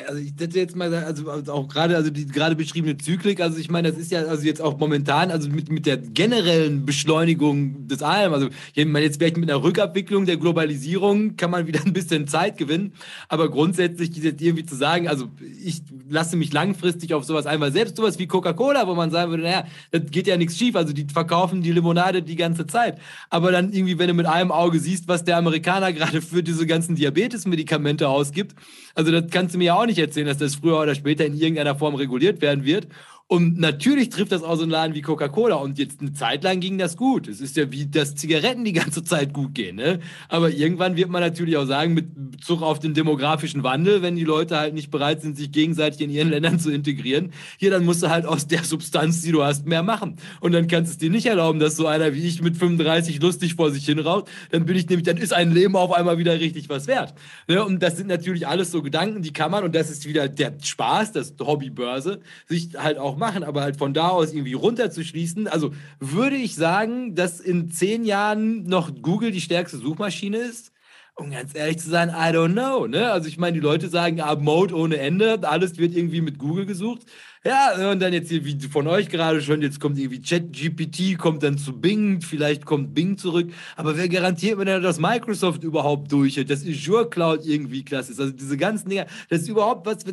also 0.07 0.21
ich 0.21 0.33
hätte 0.39 0.59
jetzt 0.59 0.75
mal, 0.75 0.93
also, 0.93 1.29
also 1.29 1.53
auch 1.53 1.67
gerade, 1.67 1.95
also 1.95 2.09
die 2.09 2.25
gerade 2.25 2.55
beschriebene 2.55 2.97
Zyklik, 2.97 3.41
also 3.41 3.57
ich 3.57 3.69
meine, 3.69 3.91
das 3.91 3.99
ist 3.99 4.11
ja 4.11 4.23
also 4.23 4.43
jetzt 4.43 4.61
auch 4.61 4.77
momentan, 4.77 5.31
also 5.31 5.49
mit, 5.49 5.71
mit 5.71 5.85
der 5.85 5.97
generellen 5.97 6.85
Beschleunigung 6.85 7.87
des 7.87 8.01
allem, 8.01 8.33
also 8.33 8.49
ich 8.73 8.85
meine, 8.85 9.05
jetzt 9.05 9.17
vielleicht 9.17 9.37
mit 9.37 9.49
einer 9.49 9.63
Rückabwicklung 9.63 10.25
der 10.25 10.37
Globalisierung 10.37 11.37
kann 11.37 11.51
man 11.51 11.67
wieder 11.67 11.81
ein 11.85 11.93
bisschen 11.93 12.27
Zeit 12.27 12.57
gewinnen, 12.57 12.93
aber 13.29 13.49
grundsätzlich 13.49 14.15
jetzt 14.15 14.41
irgendwie 14.41 14.65
zu 14.65 14.75
sagen, 14.75 15.07
also 15.07 15.27
ich 15.63 15.81
lasse 16.09 16.35
mich 16.35 16.53
langfristig 16.53 17.13
auf 17.13 17.23
sowas 17.23 17.45
ein, 17.45 17.59
weil 17.59 17.71
selbst 17.71 17.97
sowas 17.97 18.19
wie 18.19 18.27
Coca-Cola, 18.27 18.87
wo 18.87 18.95
man 18.95 19.11
sagen 19.11 19.31
würde, 19.31 19.43
naja, 19.43 19.65
das 19.91 20.03
geht 20.11 20.27
ja 20.27 20.37
nichts 20.37 20.57
schief, 20.57 20.75
also 20.75 20.93
die 20.93 21.07
verkaufen 21.11 21.61
die 21.61 21.71
Limonade 21.71 22.21
die 22.21 22.35
ganze 22.35 22.67
Zeit, 22.67 22.99
aber 23.29 23.51
dann 23.51 23.71
irgendwie, 23.71 23.97
wenn 23.99 24.07
du 24.07 24.13
mit 24.13 24.25
einem 24.25 24.51
Auge 24.51 24.79
siehst, 24.79 25.07
was 25.07 25.23
der 25.23 25.37
Amerikaner 25.37 25.93
gerade 25.93 26.21
für 26.21 26.43
diese 26.43 26.65
ganzen 26.65 26.95
Diabetes-Medikamente 26.95 28.07
ausgibt, 28.07 28.55
also 28.95 29.11
das 29.11 29.25
kannst 29.31 29.55
du 29.55 29.57
mir 29.57 29.65
ja 29.65 29.75
auch 29.75 29.82
nicht 29.85 29.97
nicht 29.97 29.99
erzählen, 29.99 30.27
dass 30.27 30.37
das 30.37 30.55
früher 30.55 30.79
oder 30.79 30.95
später 30.95 31.25
in 31.25 31.35
irgendeiner 31.35 31.75
Form 31.75 31.95
reguliert 31.95 32.41
werden 32.41 32.65
wird. 32.65 32.87
Und 33.27 33.57
natürlich 33.57 34.09
trifft 34.09 34.31
das 34.31 34.43
auch 34.43 34.57
so 34.57 34.63
einen 34.63 34.71
Laden 34.71 34.93
wie 34.93 35.01
Coca-Cola. 35.01 35.55
Und 35.55 35.79
jetzt 35.79 36.01
eine 36.01 36.13
Zeit 36.13 36.43
lang 36.43 36.59
ging 36.59 36.77
das 36.77 36.97
gut. 36.97 37.27
Es 37.27 37.41
ist 37.41 37.55
ja 37.55 37.71
wie, 37.71 37.87
dass 37.87 38.15
Zigaretten 38.15 38.63
die 38.63 38.73
ganze 38.73 39.03
Zeit 39.03 39.33
gut 39.33 39.55
gehen. 39.55 39.77
Ne? 39.77 40.01
Aber 40.29 40.51
irgendwann 40.51 40.97
wird 40.97 41.09
man 41.09 41.21
natürlich 41.21 41.57
auch 41.57 41.65
sagen, 41.65 41.93
mit 41.93 42.31
Bezug 42.31 42.61
auf 42.61 42.79
den 42.79 42.93
demografischen 42.93 43.63
Wandel, 43.63 44.01
wenn 44.01 44.15
die 44.15 44.23
Leute 44.23 44.57
halt 44.57 44.73
nicht 44.73 44.91
bereit 44.91 45.21
sind, 45.21 45.37
sich 45.37 45.51
gegenseitig 45.51 46.01
in 46.01 46.09
ihren 46.11 46.29
Ländern 46.29 46.59
zu 46.59 46.69
integrieren, 46.69 47.31
hier, 47.57 47.71
dann 47.71 47.85
musst 47.85 48.03
du 48.03 48.09
halt 48.09 48.25
aus 48.25 48.45
der 48.45 48.63
Substanz, 48.63 49.21
die 49.21 49.31
du 49.31 49.43
hast, 49.43 49.65
mehr 49.65 49.81
machen. 49.81 50.17
Und 50.41 50.51
dann 50.51 50.67
kannst 50.67 50.91
du 50.91 50.93
es 50.93 50.97
dir 50.99 51.09
nicht 51.09 51.25
erlauben, 51.25 51.59
dass 51.59 51.75
so 51.75 51.87
einer 51.87 52.13
wie 52.13 52.27
ich 52.27 52.41
mit 52.41 52.57
35 52.57 53.21
lustig 53.21 53.55
vor 53.55 53.71
sich 53.71 53.85
hinraut. 53.85 54.29
Dann 54.51 54.65
bin 54.65 54.75
ich 54.75 54.87
nämlich, 54.89 55.07
dann 55.07 55.17
ist 55.17 55.33
ein 55.33 55.53
Leben 55.53 55.75
auf 55.75 55.91
einmal 55.91 56.17
wieder 56.17 56.39
richtig 56.39 56.69
was 56.69 56.85
wert. 56.85 57.15
Ne? 57.47 57.63
Und 57.65 57.81
das 57.81 57.97
sind 57.97 58.07
natürlich 58.07 58.47
alles 58.47 58.69
so 58.69 58.83
Gedanken, 58.83 59.23
die 59.23 59.33
kann 59.33 59.49
man, 59.49 59.63
und 59.63 59.73
das 59.73 59.89
ist 59.89 60.05
wieder 60.05 60.27
der 60.27 60.53
Spaß, 60.61 61.13
das 61.13 61.33
Hobbybörse, 61.39 62.19
sich 62.47 62.75
halt 62.77 62.99
auch 62.99 63.12
machen, 63.17 63.43
aber 63.43 63.61
halt 63.61 63.77
von 63.77 63.93
da 63.93 64.09
aus 64.09 64.33
irgendwie 64.33 64.53
runterzuschließen. 64.53 65.47
Also 65.47 65.71
würde 65.99 66.35
ich 66.35 66.55
sagen, 66.55 67.15
dass 67.15 67.39
in 67.39 67.69
zehn 67.71 68.05
Jahren 68.05 68.63
noch 68.63 68.91
Google 69.01 69.31
die 69.31 69.41
stärkste 69.41 69.77
Suchmaschine 69.77 70.37
ist? 70.37 70.73
Um 71.15 71.29
ganz 71.29 71.53
ehrlich 71.53 71.77
zu 71.77 71.91
sein, 71.91 72.09
I 72.09 72.33
don't 72.33 72.53
know. 72.53 72.87
Ne? 72.87 73.11
Also 73.11 73.27
ich 73.27 73.37
meine, 73.37 73.53
die 73.53 73.59
Leute 73.59 73.87
sagen, 73.87 74.19
ah, 74.19 74.35
Mode 74.35 74.75
ohne 74.75 74.97
Ende, 74.97 75.47
alles 75.47 75.77
wird 75.77 75.95
irgendwie 75.95 76.21
mit 76.21 76.39
Google 76.39 76.65
gesucht. 76.65 77.03
Ja, 77.45 77.91
und 77.91 77.99
dann 78.01 78.13
jetzt 78.13 78.29
hier, 78.29 78.45
wie 78.45 78.57
von 78.61 78.87
euch 78.87 79.09
gerade 79.09 79.41
schon, 79.41 79.61
jetzt 79.61 79.79
kommt 79.79 79.99
irgendwie 79.99 80.21
ChatGPT, 80.21 81.17
kommt 81.19 81.43
dann 81.43 81.57
zu 81.57 81.79
Bing, 81.79 82.21
vielleicht 82.21 82.65
kommt 82.65 82.95
Bing 82.95 83.17
zurück. 83.17 83.51
Aber 83.75 83.95
wer 83.95 84.09
garantiert 84.09 84.57
mir 84.57 84.65
denn, 84.65 84.81
dass 84.81 84.97
Microsoft 84.99 85.63
überhaupt 85.63 86.11
durchhält, 86.11 86.49
dass 86.49 86.65
Azure 86.65 87.09
Cloud 87.09 87.45
irgendwie 87.45 87.83
klasse 87.83 88.13
ist? 88.13 88.19
Also 88.19 88.31
diese 88.31 88.57
ganzen 88.57 88.89
Dinger, 88.89 89.05
das 89.29 89.41
ist 89.41 89.49
überhaupt 89.49 89.85
was, 89.85 90.03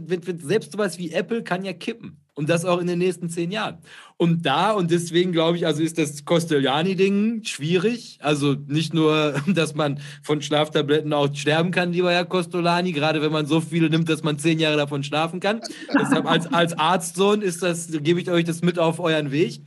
selbst 0.42 0.72
sowas 0.72 0.98
wie 0.98 1.12
Apple 1.12 1.42
kann 1.44 1.64
ja 1.64 1.72
kippen. 1.72 2.19
Und 2.34 2.48
das 2.48 2.64
auch 2.64 2.78
in 2.78 2.86
den 2.86 2.98
nächsten 2.98 3.28
zehn 3.28 3.50
Jahren. 3.50 3.78
Und 4.16 4.46
da, 4.46 4.72
und 4.72 4.90
deswegen 4.90 5.32
glaube 5.32 5.56
ich, 5.56 5.66
also 5.66 5.82
ist 5.82 5.98
das 5.98 6.24
Costellani-Ding 6.24 7.44
schwierig. 7.44 8.18
Also 8.22 8.54
nicht 8.66 8.94
nur, 8.94 9.34
dass 9.46 9.74
man 9.74 10.00
von 10.22 10.40
Schlaftabletten 10.40 11.12
auch 11.12 11.34
sterben 11.34 11.70
kann, 11.70 11.92
lieber 11.92 12.12
Herr 12.12 12.24
Costolani, 12.24 12.92
gerade 12.92 13.20
wenn 13.20 13.32
man 13.32 13.46
so 13.46 13.60
viele 13.60 13.90
nimmt, 13.90 14.08
dass 14.08 14.22
man 14.22 14.38
zehn 14.38 14.58
Jahre 14.58 14.76
davon 14.76 15.02
schlafen 15.02 15.40
kann. 15.40 15.60
Deshalb 16.00 16.30
als, 16.30 16.46
als 16.52 16.78
Arztsohn 16.78 17.42
ist 17.42 17.62
das, 17.62 17.88
gebe 17.90 18.20
ich 18.20 18.30
euch 18.30 18.44
das 18.44 18.62
mit 18.62 18.78
auf 18.78 19.00
euren 19.00 19.32
Weg. 19.32 19.62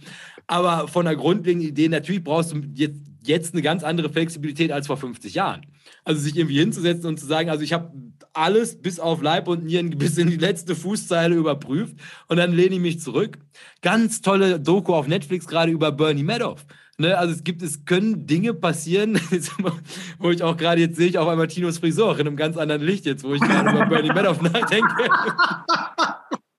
Aber 0.48 0.88
von 0.88 1.05
der 1.05 1.15
grundlegenden 1.15 1.70
Idee, 1.70 1.89
natürlich 1.89 2.24
brauchst 2.24 2.53
du 2.53 2.62
jetzt, 2.74 3.00
jetzt 3.27 3.53
eine 3.53 3.62
ganz 3.62 3.84
andere 3.84 4.10
Flexibilität 4.10 4.72
als 4.72 4.88
vor 4.88 4.98
50 4.98 5.34
Jahren. 5.34 5.65
Also 6.03 6.22
sich 6.22 6.36
irgendwie 6.36 6.60
hinzusetzen 6.60 7.08
und 7.08 7.20
zu 7.20 7.25
sagen, 7.25 7.50
also 7.50 7.63
ich 7.63 7.74
habe 7.74 7.92
alles 8.34 8.82
bis 8.82 9.00
auf 9.00 9.22
Leib 9.22 9.48
und 9.48 9.63
Nieren 9.65 9.92
bis 9.92 10.18
in 10.18 10.30
die 10.30 10.38
letzte 10.38 10.75
Fußzeile 10.75 11.36
überprüft 11.36 11.96
und 12.27 12.38
dann 12.38 12.51
lehne 12.51 12.75
ich 12.75 12.82
mich 12.82 13.00
zurück. 13.00 13.38
Ganz 13.82 14.22
tolle 14.22 14.60
Doku 14.60 14.94
auf 14.94 15.08
Netflix 15.08 15.48
gerade 15.48 15.72
über 15.72 15.92
Bernie 15.92 16.24
Madoff. 16.24 16.65
Ne, 17.00 17.18
also 17.18 17.34
es 17.34 17.44
gibt, 17.44 17.63
es 17.63 17.86
können 17.86 18.27
Dinge 18.27 18.53
passieren, 18.53 19.20
wo 20.20 20.30
ich 20.30 20.44
auch 20.44 20.56
gerade 20.56 20.82
jetzt 20.82 20.96
sehe 20.96 21.08
ich 21.08 21.18
auch 21.18 21.27
einmal 21.27 21.48
Tinos 21.48 21.80
Frisur 21.80 22.20
in 22.20 22.27
einem 22.27 22.36
ganz 22.36 22.56
anderen 22.56 22.84
Licht 22.84 23.06
jetzt, 23.06 23.24
wo 23.24 23.34
ich 23.34 23.42
gerade 23.42 23.72
über 23.72 23.88
Bernie 23.88 24.10
Madoff 24.10 24.42
nachdenke. 24.44 25.10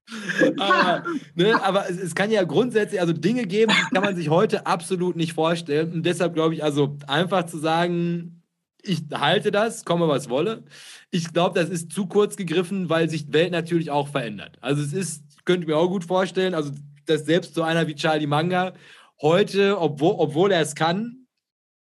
aber, 0.59 1.03
ne, 1.35 1.63
aber 1.63 1.89
es, 1.89 1.99
es, 1.99 2.15
kann 2.15 2.31
ja 2.31 2.45
grundsätzlich 2.45 3.01
also 3.01 3.13
Dinge 3.13 3.47
geben, 3.47 3.73
die 3.73 3.95
kann 3.95 4.05
man 4.05 4.17
sich 4.17 4.29
heute 4.29 4.67
absolut 4.67 5.17
nicht 5.17 5.33
vorstellen. 5.33 5.93
Und 5.93 6.03
deshalb 6.05 6.35
glaube 6.35 6.55
ich, 6.55 6.63
also 6.63 6.97
einfach 7.07 7.47
zu 7.47 7.59
sagen, 7.59 8.43
ich 8.83 9.03
halte 9.13 9.51
das, 9.51 9.85
komme 9.85 10.09
was 10.09 10.29
wolle. 10.29 10.65
Ich 11.11 11.33
glaube, 11.33 11.59
das 11.59 11.71
ist 11.71 11.93
zu 11.93 12.07
kurz 12.07 12.37
gegriffen, 12.37 12.91
weil 12.91 13.09
sich 13.09 13.27
die 13.27 13.33
Welt 13.33 13.53
natürlich 13.53 13.91
auch 13.91 14.09
verändert. 14.09 14.59
Also 14.61 14.83
es 14.83 14.93
ist, 14.93 15.23
könnte 15.45 15.67
mir 15.67 15.77
auch 15.77 15.89
gut 15.89 16.05
vorstellen, 16.05 16.55
also 16.55 16.71
dass 17.07 17.25
selbst 17.25 17.55
so 17.55 17.63
einer 17.63 17.87
wie 17.87 17.95
Charlie 17.95 18.27
Manga 18.27 18.75
heute, 19.21 19.81
obwohl, 19.81 20.15
obwohl 20.19 20.53
er 20.53 20.61
es 20.61 20.75
kann, 20.75 21.24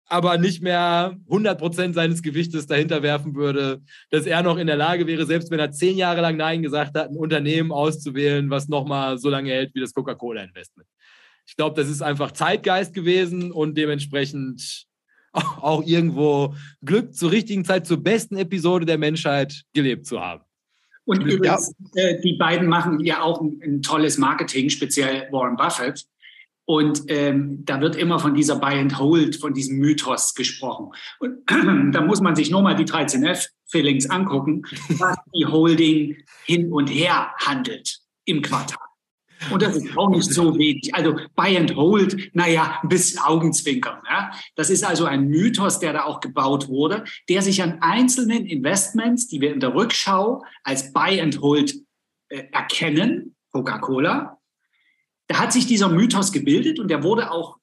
aber 0.09 0.39
nicht 0.39 0.63
mehr 0.63 1.17
100% 1.29 1.93
seines 1.93 2.23
Gewichtes 2.23 2.67
dahinter 2.67 3.03
werfen 3.03 3.35
würde, 3.35 3.83
dass 4.11 4.27
er 4.27 4.43
noch 4.43 4.57
in 4.57 4.67
der 4.67 4.77
Lage 4.77 5.07
wäre, 5.07 5.27
selbst 5.27 5.51
wenn 5.51 5.59
er 5.59 5.71
zehn 5.71 5.97
Jahre 5.97 6.23
lang 6.23 6.37
Nein 6.37 6.63
gesagt 6.63 6.97
hat, 6.97 7.11
ein 7.11 7.17
Unternehmen 7.17 7.73
auszuwählen, 7.73 8.49
was 8.49 8.69
nochmal 8.69 9.19
so 9.19 9.29
lange 9.29 9.51
hält 9.51 9.75
wie 9.75 9.81
das 9.81 9.93
Coca-Cola-Investment. 9.93 10.89
Ich 11.47 11.57
glaube, 11.57 11.81
das 11.81 11.91
ist 11.91 12.03
einfach 12.03 12.33
Zeitgeist 12.33 12.95
gewesen 12.95 13.53
und 13.53 13.77
dementsprechend 13.77 14.87
auch 15.33 15.85
irgendwo 15.85 16.55
Glück 16.85 17.15
zur 17.15 17.31
richtigen 17.31 17.65
Zeit, 17.65 17.87
zur 17.87 18.03
besten 18.03 18.37
Episode 18.37 18.87
der 18.87 18.99
Menschheit 18.99 19.63
gelebt 19.75 20.07
zu 20.07 20.21
haben. 20.21 20.43
Und 21.05 21.23
übrigens, 21.23 21.73
ja. 21.95 22.03
äh, 22.03 22.21
die 22.21 22.35
beiden 22.35 22.69
machen 22.69 23.01
ja 23.01 23.23
auch 23.23 23.41
ein, 23.41 23.59
ein, 23.63 23.83
tolles 23.83 24.19
Marketing, 24.19 24.69
speziell 24.69 25.27
Warren 25.33 25.57
Buffett. 25.57 26.05
Und 26.71 27.05
ähm, 27.09 27.65
da 27.65 27.81
wird 27.81 27.97
immer 27.97 28.19
von 28.19 28.35
dieser 28.35 28.57
Buy 28.57 28.79
and 28.79 28.99
Hold, 28.99 29.37
von 29.37 29.55
diesem 29.55 29.79
Mythos 29.79 30.35
gesprochen. 30.35 30.91
Und 31.19 31.39
da 31.95 32.03
muss 32.03 32.21
man 32.21 32.37
sich 32.37 32.51
nur 32.51 32.61
mal 32.61 32.77
die 32.77 32.85
13F-Fillings 32.85 34.11
angucken, 34.11 34.63
was 34.99 35.17
die 35.35 35.47
Holding 35.47 36.19
hin 36.45 36.71
und 36.71 36.89
her 36.89 37.33
handelt 37.41 38.01
im 38.27 38.43
Quartal. 38.43 38.77
Und 39.51 39.63
das 39.63 39.77
ist 39.77 39.97
auch 39.97 40.11
nicht 40.11 40.31
so 40.31 40.59
wenig. 40.59 40.95
Also 40.95 41.17
Buy 41.35 41.57
and 41.57 41.75
Hold, 41.75 42.35
naja, 42.35 42.81
ein 42.83 42.91
bisschen 42.91 43.19
Augenzwinkern. 43.21 44.03
Ja? 44.07 44.31
Das 44.55 44.69
ist 44.69 44.85
also 44.85 45.07
ein 45.07 45.29
Mythos, 45.29 45.79
der 45.79 45.95
da 45.95 46.05
auch 46.05 46.21
gebaut 46.21 46.69
wurde, 46.69 47.05
der 47.31 47.41
sich 47.41 47.63
an 47.63 47.79
einzelnen 47.81 48.45
Investments, 48.45 49.27
die 49.27 49.41
wir 49.41 49.55
in 49.55 49.61
der 49.61 49.75
Rückschau 49.75 50.45
als 50.65 50.93
Buy 50.93 51.19
and 51.19 51.41
Hold 51.41 51.77
äh, 52.29 52.43
erkennen, 52.53 53.37
Coca-Cola, 53.53 54.38
da 55.29 55.39
hat 55.39 55.53
sich 55.53 55.67
dieser 55.67 55.89
Mythos 55.89 56.33
gebildet 56.33 56.81
und 56.81 56.89
der 56.89 57.03
wurde 57.03 57.31
auch 57.31 57.59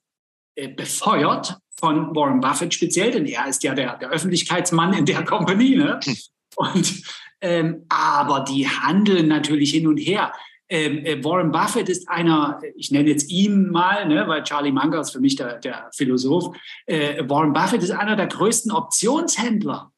äh, 0.56 0.70
befeuert 0.70 1.58
von 1.78 2.16
Warren 2.16 2.40
Buffett 2.40 2.74
speziell, 2.74 3.12
denn 3.12 3.26
er 3.26 3.48
ist 3.48 3.64
ja 3.64 3.74
der, 3.74 3.98
der 3.98 4.10
Öffentlichkeitsmann 4.10 4.94
in 4.94 5.06
der 5.06 5.26
Company. 5.26 5.76
Ne? 5.76 6.00
Hm. 6.04 6.16
Und, 6.56 7.04
ähm, 7.42 7.86
aber 7.90 8.46
die 8.48 8.68
handeln 8.68 9.28
natürlich 9.28 9.72
hin 9.72 9.88
und 9.88 9.98
her. 9.98 10.32
Ähm, 10.68 11.06
äh, 11.06 11.24
Warren 11.24 11.52
Buffett 11.52 11.90
ist 11.90 12.08
einer, 12.08 12.62
ich 12.76 12.92
nenne 12.92 13.10
jetzt 13.10 13.30
ihn 13.30 13.70
mal, 13.70 14.08
ne, 14.08 14.28
weil 14.28 14.44
Charlie 14.44 14.72
Munger 14.72 15.02
ist 15.02 15.12
für 15.12 15.20
mich 15.20 15.36
der, 15.36 15.60
der 15.60 15.90
Philosoph. 15.94 16.56
Äh, 16.86 17.28
Warren 17.30 17.54
Buffett 17.54 17.84
ist 17.84 17.92
einer 17.92 18.16
der 18.16 18.28
größten 18.28 18.72
Optionshändler. 18.72 19.92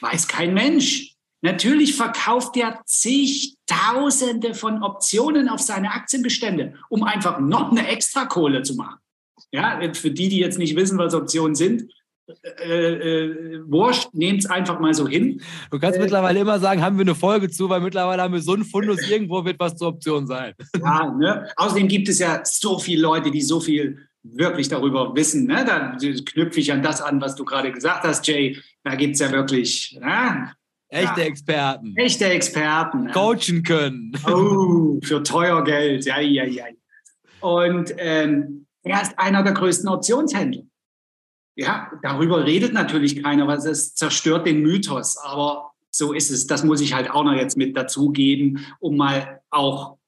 Weiß 0.00 0.26
kein 0.26 0.54
Mensch. 0.54 1.13
Natürlich 1.44 1.94
verkauft 1.94 2.56
er 2.56 2.80
zigtausende 2.86 4.54
von 4.54 4.82
Optionen 4.82 5.50
auf 5.50 5.60
seine 5.60 5.90
Aktienbestände, 5.90 6.72
um 6.88 7.02
einfach 7.02 7.38
noch 7.38 7.70
eine 7.70 7.86
Extrakohle 7.86 8.62
zu 8.62 8.76
machen. 8.76 8.96
Ja, 9.52 9.78
für 9.92 10.10
die, 10.10 10.30
die 10.30 10.38
jetzt 10.38 10.58
nicht 10.58 10.74
wissen, 10.74 10.96
was 10.96 11.12
Optionen 11.12 11.54
sind, 11.54 11.92
äh, 12.62 12.92
äh, 12.94 13.60
wurscht, 13.66 14.08
nehmt 14.14 14.40
es 14.40 14.46
einfach 14.50 14.80
mal 14.80 14.94
so 14.94 15.06
hin. 15.06 15.42
Du 15.70 15.78
kannst 15.78 15.98
äh, 15.98 16.02
mittlerweile 16.02 16.40
immer 16.40 16.58
sagen, 16.58 16.80
haben 16.80 16.96
wir 16.96 17.02
eine 17.02 17.14
Folge 17.14 17.50
zu, 17.50 17.68
weil 17.68 17.82
mittlerweile 17.82 18.22
haben 18.22 18.32
wir 18.32 18.40
so 18.40 18.54
einen 18.54 18.64
Fundus, 18.64 18.98
irgendwo 19.10 19.44
wird 19.44 19.60
was 19.60 19.76
zur 19.76 19.88
Option 19.88 20.26
sein. 20.26 20.54
Ja, 20.80 21.14
ne? 21.14 21.50
Außerdem 21.56 21.88
gibt 21.88 22.08
es 22.08 22.20
ja 22.20 22.40
so 22.42 22.78
viele 22.78 23.02
Leute, 23.02 23.30
die 23.30 23.42
so 23.42 23.60
viel 23.60 23.98
wirklich 24.22 24.68
darüber 24.68 25.14
wissen. 25.14 25.46
Ne? 25.46 25.62
Da 25.66 25.98
knüpfe 26.24 26.60
ich 26.60 26.72
an 26.72 26.82
das 26.82 27.02
an, 27.02 27.20
was 27.20 27.34
du 27.34 27.44
gerade 27.44 27.70
gesagt 27.70 28.04
hast, 28.04 28.26
Jay. 28.26 28.56
Da 28.82 28.94
gibt 28.94 29.12
es 29.16 29.20
ja 29.20 29.30
wirklich 29.30 29.98
ne? 30.00 30.54
Echte 30.94 31.20
ja. 31.20 31.26
Experten. 31.26 31.96
Echte 31.96 32.24
Experten. 32.26 33.10
Coachen 33.12 33.62
können. 33.62 34.12
Oh, 34.26 34.98
für 35.02 35.22
teuer 35.22 35.62
Geld. 35.64 36.04
Ja, 36.06 36.20
ja, 36.20 36.44
ja. 36.44 36.64
Und 37.40 37.94
ähm, 37.98 38.66
er 38.82 39.02
ist 39.02 39.18
einer 39.18 39.42
der 39.42 39.52
größten 39.52 39.88
Optionshändler. 39.88 40.62
Ja, 41.56 41.90
darüber 42.02 42.44
redet 42.44 42.72
natürlich 42.72 43.22
keiner, 43.22 43.46
weil 43.46 43.58
es 43.58 43.94
zerstört 43.94 44.46
den 44.46 44.62
Mythos. 44.62 45.16
Aber 45.18 45.72
so 45.90 46.12
ist 46.12 46.30
es. 46.30 46.46
Das 46.46 46.64
muss 46.64 46.80
ich 46.80 46.94
halt 46.94 47.10
auch 47.10 47.24
noch 47.24 47.34
jetzt 47.34 47.56
mit 47.56 47.76
dazugeben, 47.76 48.66
um 48.80 48.96
mal 48.96 49.40
auch 49.50 49.98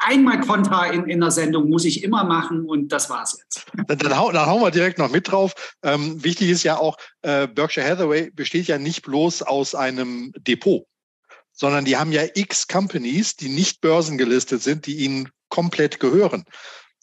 einmal 0.00 0.40
Kontra 0.40 0.86
in, 0.86 1.08
in 1.08 1.20
der 1.20 1.30
Sendung 1.30 1.68
muss 1.68 1.84
ich 1.84 2.02
immer 2.04 2.24
machen 2.24 2.64
und 2.66 2.88
das 2.88 3.10
war's 3.10 3.38
jetzt. 3.38 3.66
Dann, 3.86 3.98
dann, 3.98 4.16
hau, 4.16 4.32
dann 4.32 4.46
hauen 4.46 4.62
wir 4.62 4.70
direkt 4.70 4.98
noch 4.98 5.10
mit 5.10 5.30
drauf. 5.30 5.52
Ähm, 5.82 6.22
wichtig 6.22 6.48
ist 6.48 6.62
ja 6.62 6.78
auch, 6.78 6.96
äh, 7.22 7.46
Berkshire 7.46 7.86
Hathaway 7.86 8.30
besteht 8.30 8.66
ja 8.66 8.78
nicht 8.78 9.02
bloß 9.02 9.42
aus 9.42 9.74
einem 9.74 10.32
Depot, 10.38 10.86
sondern 11.52 11.84
die 11.84 11.96
haben 11.96 12.12
ja 12.12 12.22
x 12.34 12.66
Companies, 12.66 13.36
die 13.36 13.48
nicht 13.48 13.80
börsengelistet 13.80 14.62
sind, 14.62 14.86
die 14.86 14.96
ihnen 14.96 15.28
komplett 15.48 16.00
gehören. 16.00 16.44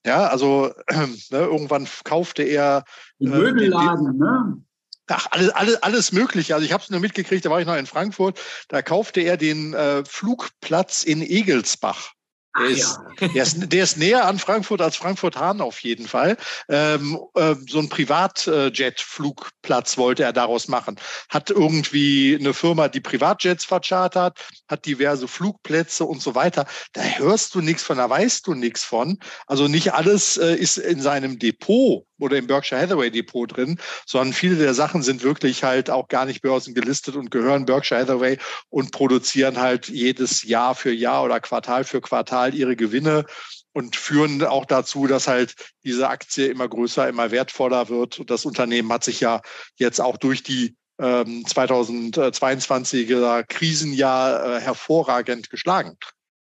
Ja, 0.05 0.27
also 0.27 0.71
äh, 0.87 1.07
ne, 1.31 1.39
irgendwann 1.39 1.87
kaufte 2.03 2.43
er 2.43 2.83
äh, 3.19 3.25
Möbelladen, 3.25 4.17
ne? 4.17 4.63
Ach, 5.07 5.27
alles, 5.31 5.49
alles, 5.49 5.83
alles 5.83 6.11
Mögliche. 6.11 6.55
Also 6.55 6.65
ich 6.65 6.71
habe 6.71 6.83
es 6.83 6.89
nur 6.89 7.01
mitgekriegt, 7.01 7.45
da 7.45 7.49
war 7.49 7.59
ich 7.59 7.67
noch 7.67 7.75
in 7.75 7.85
Frankfurt. 7.85 8.39
Da 8.69 8.81
kaufte 8.81 9.21
er 9.21 9.35
den 9.35 9.73
äh, 9.73 10.05
Flugplatz 10.05 11.03
in 11.03 11.21
Egelsbach. 11.21 12.13
Der 12.59 12.67
ist, 12.67 12.99
der, 13.21 13.43
ist, 13.43 13.71
der 13.71 13.83
ist 13.83 13.97
näher 13.97 14.25
an 14.25 14.37
Frankfurt 14.37 14.81
als 14.81 14.97
Frankfurt-Hahn 14.97 15.61
auf 15.61 15.79
jeden 15.79 16.05
Fall. 16.05 16.35
Ähm, 16.67 17.17
äh, 17.35 17.55
so 17.69 17.79
ein 17.79 17.87
Privatjet-Flugplatz 17.87 19.97
wollte 19.97 20.23
er 20.23 20.33
daraus 20.33 20.67
machen. 20.67 20.97
Hat 21.29 21.49
irgendwie 21.49 22.37
eine 22.37 22.53
Firma, 22.53 22.89
die 22.89 22.99
Privatjets 22.99 23.63
verchartert, 23.63 24.37
hat 24.67 24.85
diverse 24.85 25.29
Flugplätze 25.29 26.03
und 26.03 26.21
so 26.21 26.35
weiter. 26.35 26.65
Da 26.91 27.01
hörst 27.01 27.55
du 27.55 27.61
nichts 27.61 27.83
von, 27.83 27.97
da 27.97 28.09
weißt 28.09 28.45
du 28.45 28.53
nichts 28.53 28.83
von. 28.83 29.17
Also 29.47 29.69
nicht 29.69 29.93
alles 29.93 30.35
äh, 30.35 30.55
ist 30.55 30.77
in 30.77 31.01
seinem 31.01 31.39
Depot 31.39 32.05
oder 32.19 32.37
im 32.37 32.47
Berkshire 32.47 32.81
Hathaway 32.81 33.09
Depot 33.09 33.55
drin, 33.55 33.79
sondern 34.05 34.33
viele 34.33 34.55
der 34.55 34.73
Sachen 34.73 35.01
sind 35.01 35.23
wirklich 35.23 35.63
halt 35.63 35.89
auch 35.89 36.07
gar 36.07 36.25
nicht 36.25 36.41
börsengelistet 36.41 37.15
und 37.15 37.31
gehören 37.31 37.65
Berkshire 37.65 38.01
Hathaway 38.01 38.37
und 38.69 38.91
produzieren 38.91 39.59
halt 39.59 39.87
jedes 39.87 40.43
Jahr 40.43 40.75
für 40.75 40.91
Jahr 40.91 41.23
oder 41.23 41.39
Quartal 41.39 41.83
für 41.83 42.01
Quartal 42.01 42.40
ihre 42.49 42.75
Gewinne 42.75 43.25
und 43.73 43.95
führen 43.95 44.43
auch 44.43 44.65
dazu, 44.65 45.07
dass 45.07 45.27
halt 45.27 45.55
diese 45.83 46.09
Aktie 46.09 46.47
immer 46.47 46.67
größer, 46.67 47.07
immer 47.07 47.31
wertvoller 47.31 47.89
wird. 47.89 48.19
Und 48.19 48.29
das 48.29 48.45
Unternehmen 48.45 48.91
hat 48.91 49.03
sich 49.03 49.21
ja 49.21 49.41
jetzt 49.75 50.01
auch 50.01 50.17
durch 50.17 50.43
die 50.43 50.75
ähm, 50.99 51.45
2022er 51.45 53.43
Krisenjahr 53.47 54.57
äh, 54.57 54.59
hervorragend 54.59 55.49
geschlagen. 55.49 55.97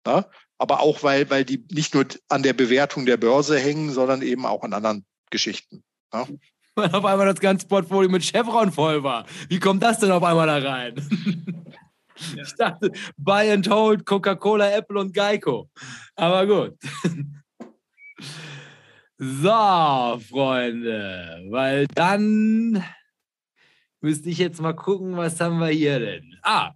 Ja? 0.05 0.25
Aber 0.57 0.81
auch, 0.81 1.03
weil, 1.03 1.29
weil 1.29 1.43
die 1.43 1.65
nicht 1.71 1.93
nur 1.93 2.05
an 2.29 2.43
der 2.43 2.53
Bewertung 2.53 3.05
der 3.05 3.17
Börse 3.17 3.59
hängen, 3.59 3.91
sondern 3.91 4.21
eben 4.21 4.45
auch 4.45 4.63
an 4.63 4.73
anderen 4.73 5.05
Geschichten. 5.29 5.83
Ja? 6.13 6.27
Weil 6.75 6.93
auf 6.93 7.05
einmal 7.05 7.25
das 7.25 7.39
ganze 7.39 7.67
Portfolio 7.67 8.09
mit 8.09 8.23
Chevron 8.23 8.71
voll 8.71 9.01
war. 9.03 9.25
Wie 9.47 9.59
kommt 9.59 9.81
das 9.81 9.99
denn 9.99 10.11
auf 10.11 10.23
einmal 10.23 10.47
da 10.47 10.57
rein? 10.57 11.75
Ja. 12.36 12.43
Ich 12.43 12.55
dachte, 12.55 12.91
Buy 13.17 13.51
and 13.51 13.69
Hold, 13.69 14.05
Coca-Cola, 14.05 14.72
Apple 14.72 15.00
und 15.00 15.13
Geico. 15.13 15.69
Aber 16.15 16.45
gut. 16.45 16.77
So, 19.17 20.19
Freunde, 20.29 21.45
weil 21.50 21.88
dann 21.88 22.84
müsste 24.01 24.29
ich 24.29 24.38
jetzt 24.39 24.60
mal 24.60 24.74
gucken, 24.74 25.15
was 25.15 25.39
haben 25.39 25.60
wir 25.60 25.69
hier 25.69 26.00
denn? 26.00 26.38
Ah, 26.43 26.74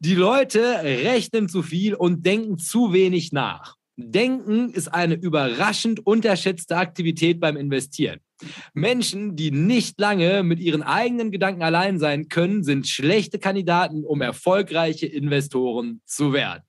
die 0.00 0.14
Leute 0.14 0.60
rechnen 0.82 1.46
zu 1.46 1.62
viel 1.62 1.94
und 1.94 2.24
denken 2.24 2.56
zu 2.56 2.94
wenig 2.94 3.32
nach. 3.32 3.76
Denken 3.96 4.70
ist 4.70 4.88
eine 4.88 5.14
überraschend 5.14 6.04
unterschätzte 6.04 6.76
Aktivität 6.76 7.38
beim 7.38 7.56
Investieren. 7.56 8.20
Menschen, 8.72 9.36
die 9.36 9.52
nicht 9.52 10.00
lange 10.00 10.42
mit 10.42 10.58
ihren 10.58 10.82
eigenen 10.82 11.30
Gedanken 11.30 11.62
allein 11.62 11.98
sein 11.98 12.28
können, 12.28 12.64
sind 12.64 12.88
schlechte 12.88 13.38
Kandidaten, 13.38 14.04
um 14.04 14.20
erfolgreiche 14.20 15.06
Investoren 15.06 16.00
zu 16.06 16.32
werden. 16.32 16.62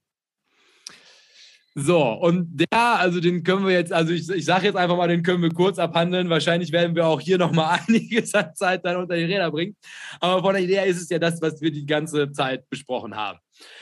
So, 1.78 2.02
und 2.02 2.48
der, 2.54 3.00
also 3.00 3.20
den 3.20 3.44
können 3.44 3.66
wir 3.66 3.74
jetzt, 3.74 3.92
also 3.92 4.14
ich, 4.14 4.30
ich 4.30 4.46
sage 4.46 4.68
jetzt 4.68 4.78
einfach 4.78 4.96
mal, 4.96 5.10
den 5.10 5.24
können 5.24 5.44
wir 5.44 5.50
kurz 5.50 5.78
abhandeln. 5.78 6.30
Wahrscheinlich 6.30 6.72
werden 6.72 6.96
wir 6.96 7.06
auch 7.06 7.20
hier 7.20 7.38
nochmal 7.38 7.80
einiges 7.88 8.34
an 8.34 8.56
Zeit 8.56 8.86
dann 8.86 8.96
unter 8.96 9.18
die 9.18 9.26
Räder 9.26 9.52
bringen. 9.52 9.76
Aber 10.22 10.42
von 10.42 10.54
der 10.54 10.64
Idee 10.64 10.76
her 10.76 10.86
ist 10.86 11.02
es 11.02 11.10
ja 11.10 11.20
das, 11.20 11.42
was 11.42 11.60
wir 11.60 11.72
die 11.72 11.86
ganze 11.86 12.32
Zeit 12.32 12.70
besprochen 12.70 13.18
haben. 13.18 13.40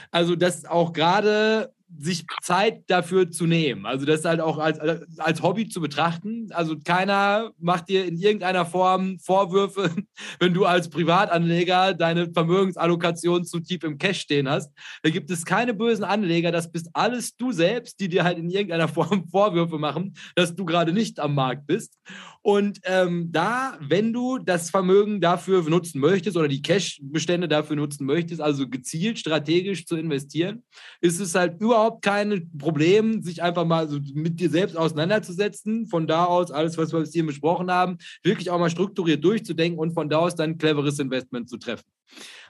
Also, 0.10 0.36
dass 0.36 0.66
auch 0.66 0.92
gerade 0.92 1.72
sich 2.00 2.26
Zeit 2.42 2.84
dafür 2.88 3.30
zu 3.32 3.46
nehmen. 3.46 3.86
Also 3.86 4.06
das 4.06 4.26
halt 4.26 4.42
auch 4.42 4.58
als, 4.58 4.80
als 5.20 5.42
Hobby 5.42 5.68
zu 5.68 5.82
betrachten. 5.82 6.50
Also 6.52 6.76
keiner 6.84 7.52
macht 7.60 7.90
dir 7.90 8.06
in 8.06 8.18
irgendeiner 8.18 8.66
Form 8.66 9.20
Vorwürfe, 9.20 9.92
wenn 10.40 10.54
du 10.54 10.66
als 10.66 10.90
Privatanleger 10.90 11.94
deine 11.94 12.32
Vermögensallokation 12.32 13.46
zu 13.46 13.60
tief 13.60 13.84
im 13.84 13.98
Cash 13.98 14.22
stehen 14.22 14.50
hast. 14.50 14.72
Da 15.04 15.10
gibt 15.10 15.30
es 15.32 15.46
keine 15.46 15.74
bösen 15.74 16.04
Anleger. 16.04 16.52
Das 16.52 16.72
bist 16.72 16.90
alles 16.94 17.36
du 17.36 17.52
selbst, 17.52 18.00
die 18.00 18.10
dir 18.10 18.24
halt 18.24 18.38
in 18.38 18.50
irgendeiner 18.50 18.88
Form 18.94 19.28
Vorwürfe 19.30 19.78
machen, 19.78 20.16
dass 20.36 20.56
du 20.56 20.66
gerade 20.66 20.94
nicht 20.94 21.20
am 21.20 21.36
Markt 21.36 21.68
bist. 21.68 21.98
Und 22.42 22.80
ähm, 22.84 23.30
da, 23.32 23.78
wenn 23.80 24.12
du 24.12 24.38
das 24.38 24.70
Vermögen 24.70 25.22
dafür 25.22 25.64
nutzen 25.70 26.02
möchtest 26.02 26.36
oder 26.36 26.50
die 26.50 26.62
Cash-Bestände 26.62 27.48
dafür 27.48 27.78
nutzen 27.78 28.06
möchtest, 28.06 28.42
also 28.42 28.68
gezielt 28.68 29.18
strategisch 29.18 29.86
zu 29.86 29.96
investieren, 29.96 30.64
ist 31.00 31.22
es 31.22 31.36
halt 31.36 31.62
überhaupt 31.62 31.83
kein 31.92 32.52
Problem, 32.58 33.22
sich 33.22 33.42
einfach 33.42 33.66
mal 33.66 33.88
so 33.88 34.00
mit 34.14 34.40
dir 34.40 34.50
selbst 34.50 34.78
auseinanderzusetzen. 34.78 35.88
Von 35.88 36.08
da 36.08 36.26
aus 36.26 36.52
alles, 36.52 36.78
was 36.78 36.92
wir 36.92 37.00
bis 37.00 37.14
hier 37.14 37.26
besprochen 37.26 37.72
haben, 37.72 37.98
wirklich 38.24 38.50
auch 38.50 38.60
mal 38.60 38.70
strukturiert 38.70 39.24
durchzudenken 39.24 39.80
und 39.80 39.94
von 39.94 40.10
da 40.10 40.20
aus 40.20 40.36
dann 40.36 40.58
cleveres 40.58 41.00
Investment 41.00 41.50
zu 41.50 41.58
treffen. 41.58 41.86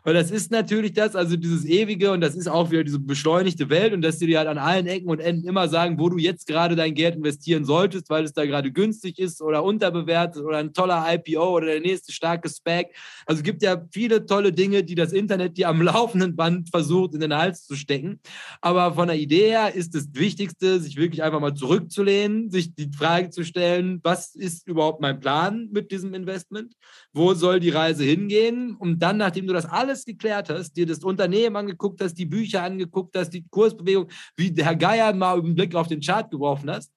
Weil 0.04 0.14
das 0.14 0.32
ist 0.32 0.52
natürlich 0.52 0.94
das, 0.94 1.16
also 1.16 1.38
dieses 1.38 1.64
ewige 1.66 2.12
und 2.12 2.20
das 2.20 2.36
ist 2.36 2.48
auch 2.48 2.72
wieder 2.72 2.84
diese 2.84 3.00
beschleunigte 3.00 3.70
Welt 3.70 3.94
und 3.94 4.02
dass 4.02 4.18
die 4.18 4.28
dir 4.28 4.40
halt 4.40 4.50
an 4.50 4.58
allen 4.58 4.86
Ecken 4.86 5.10
und 5.10 5.22
Enden 5.22 5.48
immer 5.48 5.70
sagen, 5.70 5.98
wo 5.98 6.10
du 6.10 6.18
jetzt 6.18 6.46
gerade 6.46 6.76
dein 6.76 6.94
Geld 6.94 7.16
investieren 7.16 7.64
solltest, 7.64 8.10
weil 8.10 8.26
es 8.26 8.34
da 8.34 8.46
gerade 8.46 8.72
günstig 8.72 9.18
ist 9.18 9.42
oder 9.42 9.64
unterbewertet 9.64 10.44
oder 10.44 10.58
ein 10.58 10.74
toller 10.74 11.06
IPO 11.08 11.56
oder 11.56 11.68
der 11.68 11.80
nächste 11.80 12.12
starke 12.12 12.50
Spec. 12.50 12.94
Also 13.26 13.40
es 13.40 13.44
gibt 13.44 13.62
ja 13.62 13.82
viele 13.92 14.26
tolle 14.26 14.52
Dinge, 14.52 14.84
die 14.84 14.96
das 14.96 15.14
Internet 15.14 15.58
dir 15.58 15.70
am 15.70 15.82
laufenden 15.94 16.36
Band 16.36 16.70
versucht 16.70 17.14
in 17.14 17.22
den 17.22 17.34
Hals 17.34 17.66
zu 17.66 17.76
stecken. 17.76 18.20
Aber 18.60 18.94
von 18.96 19.08
der 19.08 19.18
Idee 19.18 19.52
her 19.52 19.74
ist 19.74 19.96
das 19.96 20.10
Wichtigste, 20.14 20.82
sich 20.82 20.98
wirklich 20.98 21.24
einfach 21.24 21.40
mal 21.40 21.54
zurückzulehnen, 21.54 22.52
sich 22.52 22.76
die 22.76 22.92
Frage 22.92 23.30
zu 23.30 23.46
stellen, 23.46 24.02
was 24.04 24.36
ist 24.36 24.68
überhaupt 24.68 25.00
mein 25.00 25.22
Plan 25.22 25.70
mit 25.72 25.92
diesem 25.92 26.14
Investment? 26.14 26.74
Wo 27.14 27.34
soll 27.34 27.62
die 27.62 27.70
Reise 27.70 28.04
hingehen? 28.04 28.76
Und 28.76 29.00
dann, 29.00 29.18
nachdem 29.18 29.48
du 29.48 29.54
das 29.54 29.66
alles 29.66 29.93
alles 29.94 30.06
geklärt 30.06 30.50
hast, 30.50 30.76
dir 30.76 30.86
das 30.86 31.04
Unternehmen 31.04 31.56
angeguckt 31.56 32.02
hast, 32.02 32.16
die 32.16 32.26
Bücher 32.26 32.64
angeguckt 32.64 33.16
hast, 33.16 33.30
die 33.30 33.46
Kursbewegung, 33.48 34.08
wie 34.36 34.52
der 34.52 34.66
Herr 34.66 34.76
Geier 34.76 35.14
mal 35.14 35.40
einen 35.40 35.56
Blick 35.56 35.76
auf 35.76 35.88
den 35.88 36.02
Chart 36.02 36.30
geworfen 36.32 36.70
hast, 36.72 36.92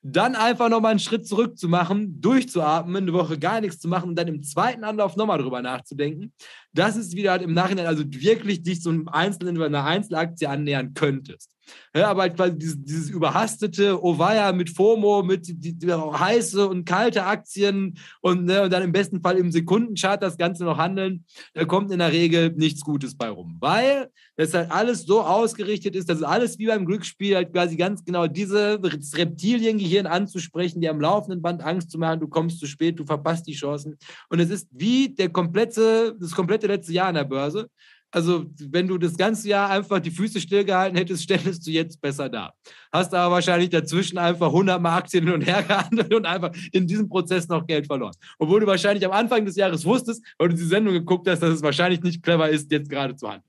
dann 0.00 0.34
einfach 0.34 0.70
nochmal 0.70 0.92
einen 0.92 1.00
Schritt 1.00 1.26
zurück 1.26 1.58
zu 1.58 1.68
machen, 1.68 2.20
durchzuatmen, 2.20 3.02
eine 3.02 3.12
Woche 3.12 3.38
gar 3.38 3.60
nichts 3.60 3.80
zu 3.80 3.88
machen 3.88 4.10
und 4.10 4.16
dann 4.16 4.28
im 4.28 4.42
zweiten 4.42 4.84
Anlauf 4.84 5.16
nochmal 5.16 5.38
drüber 5.38 5.60
nachzudenken. 5.60 6.32
Das 6.72 6.96
ist 6.96 7.14
wieder 7.14 7.32
halt 7.32 7.42
im 7.42 7.52
Nachhinein, 7.52 7.86
also 7.86 8.04
wirklich 8.06 8.62
dich 8.62 8.82
so 8.82 8.90
einem 8.90 9.08
Einzelnen 9.08 9.60
einer 9.60 9.84
Einzelaktie 9.84 10.48
annähern 10.48 10.94
könntest. 10.94 11.50
Ja, 11.94 12.08
aber 12.08 12.22
halt 12.22 12.36
quasi 12.36 12.58
dieses, 12.58 12.82
dieses 12.82 13.10
überhastete 13.10 14.02
Ovaya 14.02 14.52
mit 14.52 14.70
FOMO, 14.70 15.22
mit 15.22 15.48
die, 15.48 15.74
die, 15.74 15.92
heiße 15.92 16.68
und 16.68 16.84
kalte 16.84 17.24
Aktien 17.24 17.98
und, 18.20 18.44
ne, 18.44 18.62
und 18.62 18.72
dann 18.72 18.82
im 18.82 18.92
besten 18.92 19.20
Fall 19.20 19.36
im 19.36 19.50
Sekundenchart 19.50 20.22
das 20.22 20.36
Ganze 20.36 20.64
noch 20.64 20.78
handeln, 20.78 21.24
da 21.54 21.64
kommt 21.64 21.90
in 21.90 21.98
der 21.98 22.12
Regel 22.12 22.52
nichts 22.56 22.82
Gutes 22.82 23.16
bei 23.16 23.28
rum. 23.28 23.56
Weil 23.60 24.10
das 24.36 24.54
halt 24.54 24.70
alles 24.70 25.04
so 25.04 25.22
ausgerichtet 25.22 25.96
ist, 25.96 26.08
dass 26.08 26.18
es 26.18 26.24
alles 26.24 26.58
wie 26.58 26.66
beim 26.66 26.86
Glücksspiel 26.86 27.34
halt 27.34 27.52
quasi 27.52 27.76
ganz 27.76 28.04
genau 28.04 28.26
diese 28.26 28.80
Reptiliengehirn 28.82 30.06
anzusprechen, 30.06 30.80
die 30.80 30.88
am 30.88 31.00
laufenden 31.00 31.42
Band 31.42 31.62
Angst 31.62 31.90
zu 31.90 31.98
machen, 31.98 32.20
du 32.20 32.28
kommst 32.28 32.60
zu 32.60 32.66
spät, 32.66 32.98
du 32.98 33.04
verpasst 33.04 33.46
die 33.46 33.54
Chancen. 33.54 33.98
Und 34.28 34.40
es 34.40 34.50
ist 34.50 34.68
wie 34.70 35.08
der 35.08 35.30
komplette, 35.30 36.16
das 36.20 36.32
komplette 36.32 36.66
letzte 36.66 36.92
Jahr 36.92 37.08
an 37.08 37.14
der 37.14 37.24
Börse. 37.24 37.68
Also, 38.10 38.46
wenn 38.58 38.88
du 38.88 38.96
das 38.96 39.16
ganze 39.16 39.48
Jahr 39.48 39.68
einfach 39.68 40.00
die 40.00 40.10
Füße 40.10 40.40
stillgehalten 40.40 40.96
hättest, 40.96 41.22
ständest 41.24 41.66
du 41.66 41.70
jetzt 41.70 42.00
besser 42.00 42.28
da. 42.28 42.52
Hast 42.92 43.14
aber 43.14 43.34
wahrscheinlich 43.34 43.70
dazwischen 43.70 44.18
einfach 44.18 44.46
100 44.46 44.80
Mal 44.80 44.96
Aktien 44.96 45.24
hin 45.24 45.34
und 45.34 45.42
her 45.42 45.62
gehandelt 45.68 46.14
und 46.14 46.26
einfach 46.26 46.54
in 46.72 46.86
diesem 46.86 47.08
Prozess 47.08 47.48
noch 47.48 47.66
Geld 47.66 47.86
verloren. 47.86 48.14
Obwohl 48.38 48.60
du 48.60 48.66
wahrscheinlich 48.66 49.04
am 49.04 49.12
Anfang 49.12 49.44
des 49.44 49.56
Jahres 49.56 49.84
wusstest, 49.84 50.24
weil 50.38 50.48
du 50.48 50.56
die 50.56 50.62
Sendung 50.62 50.94
geguckt 50.94 51.28
hast, 51.28 51.42
dass 51.42 51.54
es 51.54 51.62
wahrscheinlich 51.62 52.02
nicht 52.02 52.22
clever 52.22 52.48
ist, 52.48 52.70
jetzt 52.72 52.88
gerade 52.88 53.14
zu 53.14 53.28
handeln. 53.28 53.44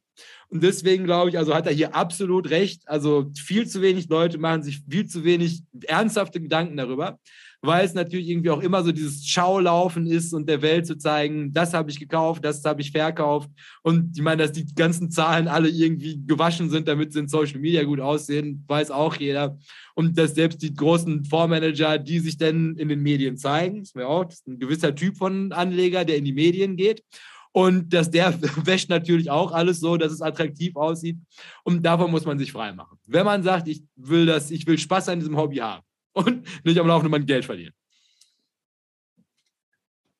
Und 0.49 0.63
deswegen 0.63 1.05
glaube 1.05 1.29
ich, 1.29 1.37
also 1.37 1.53
hat 1.53 1.67
er 1.67 1.73
hier 1.73 1.95
absolut 1.95 2.49
recht. 2.49 2.81
Also 2.87 3.31
viel 3.37 3.67
zu 3.67 3.81
wenig 3.81 4.09
Leute 4.09 4.39
machen 4.39 4.63
sich 4.63 4.81
viel 4.89 5.05
zu 5.05 5.23
wenig 5.23 5.61
ernsthafte 5.85 6.41
Gedanken 6.41 6.75
darüber 6.75 7.19
weil 7.61 7.85
es 7.85 7.93
natürlich 7.93 8.29
irgendwie 8.29 8.49
auch 8.49 8.61
immer 8.61 8.83
so 8.83 8.91
dieses 8.91 9.27
Schaulaufen 9.27 10.05
ist 10.05 10.33
und 10.33 10.47
der 10.47 10.61
Welt 10.61 10.87
zu 10.87 10.97
zeigen, 10.97 11.51
das 11.51 11.73
habe 11.73 11.91
ich 11.91 11.99
gekauft, 11.99 12.45
das 12.45 12.63
habe 12.63 12.81
ich 12.81 12.91
verkauft. 12.91 13.49
Und 13.83 14.17
ich 14.17 14.23
meine, 14.23 14.43
dass 14.43 14.53
die 14.53 14.65
ganzen 14.73 15.11
Zahlen 15.11 15.47
alle 15.47 15.69
irgendwie 15.69 16.21
gewaschen 16.25 16.69
sind, 16.69 16.87
damit 16.87 17.11
sie 17.11 17.19
in 17.19 17.27
Social 17.27 17.59
Media 17.59 17.83
gut 17.83 17.99
aussehen, 17.99 18.63
weiß 18.67 18.91
auch 18.91 19.15
jeder. 19.15 19.57
Und 19.93 20.17
dass 20.17 20.35
selbst 20.35 20.61
die 20.61 20.73
großen 20.73 21.25
Fondsmanager, 21.25 21.97
die 21.97 22.19
sich 22.19 22.37
dann 22.37 22.77
in 22.77 22.87
den 22.87 23.01
Medien 23.01 23.37
zeigen, 23.37 23.81
ist 23.81 23.95
mir 23.95 24.07
auch 24.07 24.29
ist 24.29 24.47
ein 24.47 24.59
gewisser 24.59 24.95
Typ 24.95 25.17
von 25.17 25.51
Anleger, 25.51 26.05
der 26.05 26.17
in 26.17 26.25
die 26.25 26.33
Medien 26.33 26.77
geht. 26.77 27.03
Und 27.51 27.93
dass 27.93 28.09
der 28.09 28.39
wäscht 28.65 28.89
natürlich 28.89 29.29
auch 29.29 29.51
alles 29.51 29.81
so, 29.81 29.97
dass 29.97 30.13
es 30.13 30.21
attraktiv 30.21 30.77
aussieht. 30.77 31.17
Und 31.63 31.85
davon 31.85 32.11
muss 32.11 32.25
man 32.25 32.39
sich 32.39 32.53
freimachen. 32.53 32.97
Wenn 33.07 33.25
man 33.25 33.43
sagt, 33.43 33.67
ich 33.67 33.83
will 33.97 34.25
das, 34.25 34.49
ich 34.51 34.65
will 34.65 34.77
Spaß 34.77 35.09
an 35.09 35.19
diesem 35.19 35.35
Hobby 35.35 35.57
haben, 35.57 35.83
und 36.13 36.47
nicht 36.65 36.79
am 36.79 36.87
laufenden 36.87 37.11
Band 37.11 37.27
Geld 37.27 37.45
verlieren. 37.45 37.73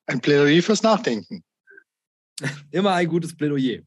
Ein 0.05 0.21
Plädoyer 0.21 0.61
fürs 0.63 0.81
Nachdenken. 0.81 1.43
Immer 2.71 2.93
ein 2.93 3.07
gutes 3.07 3.35
Plädoyer. 3.35 3.81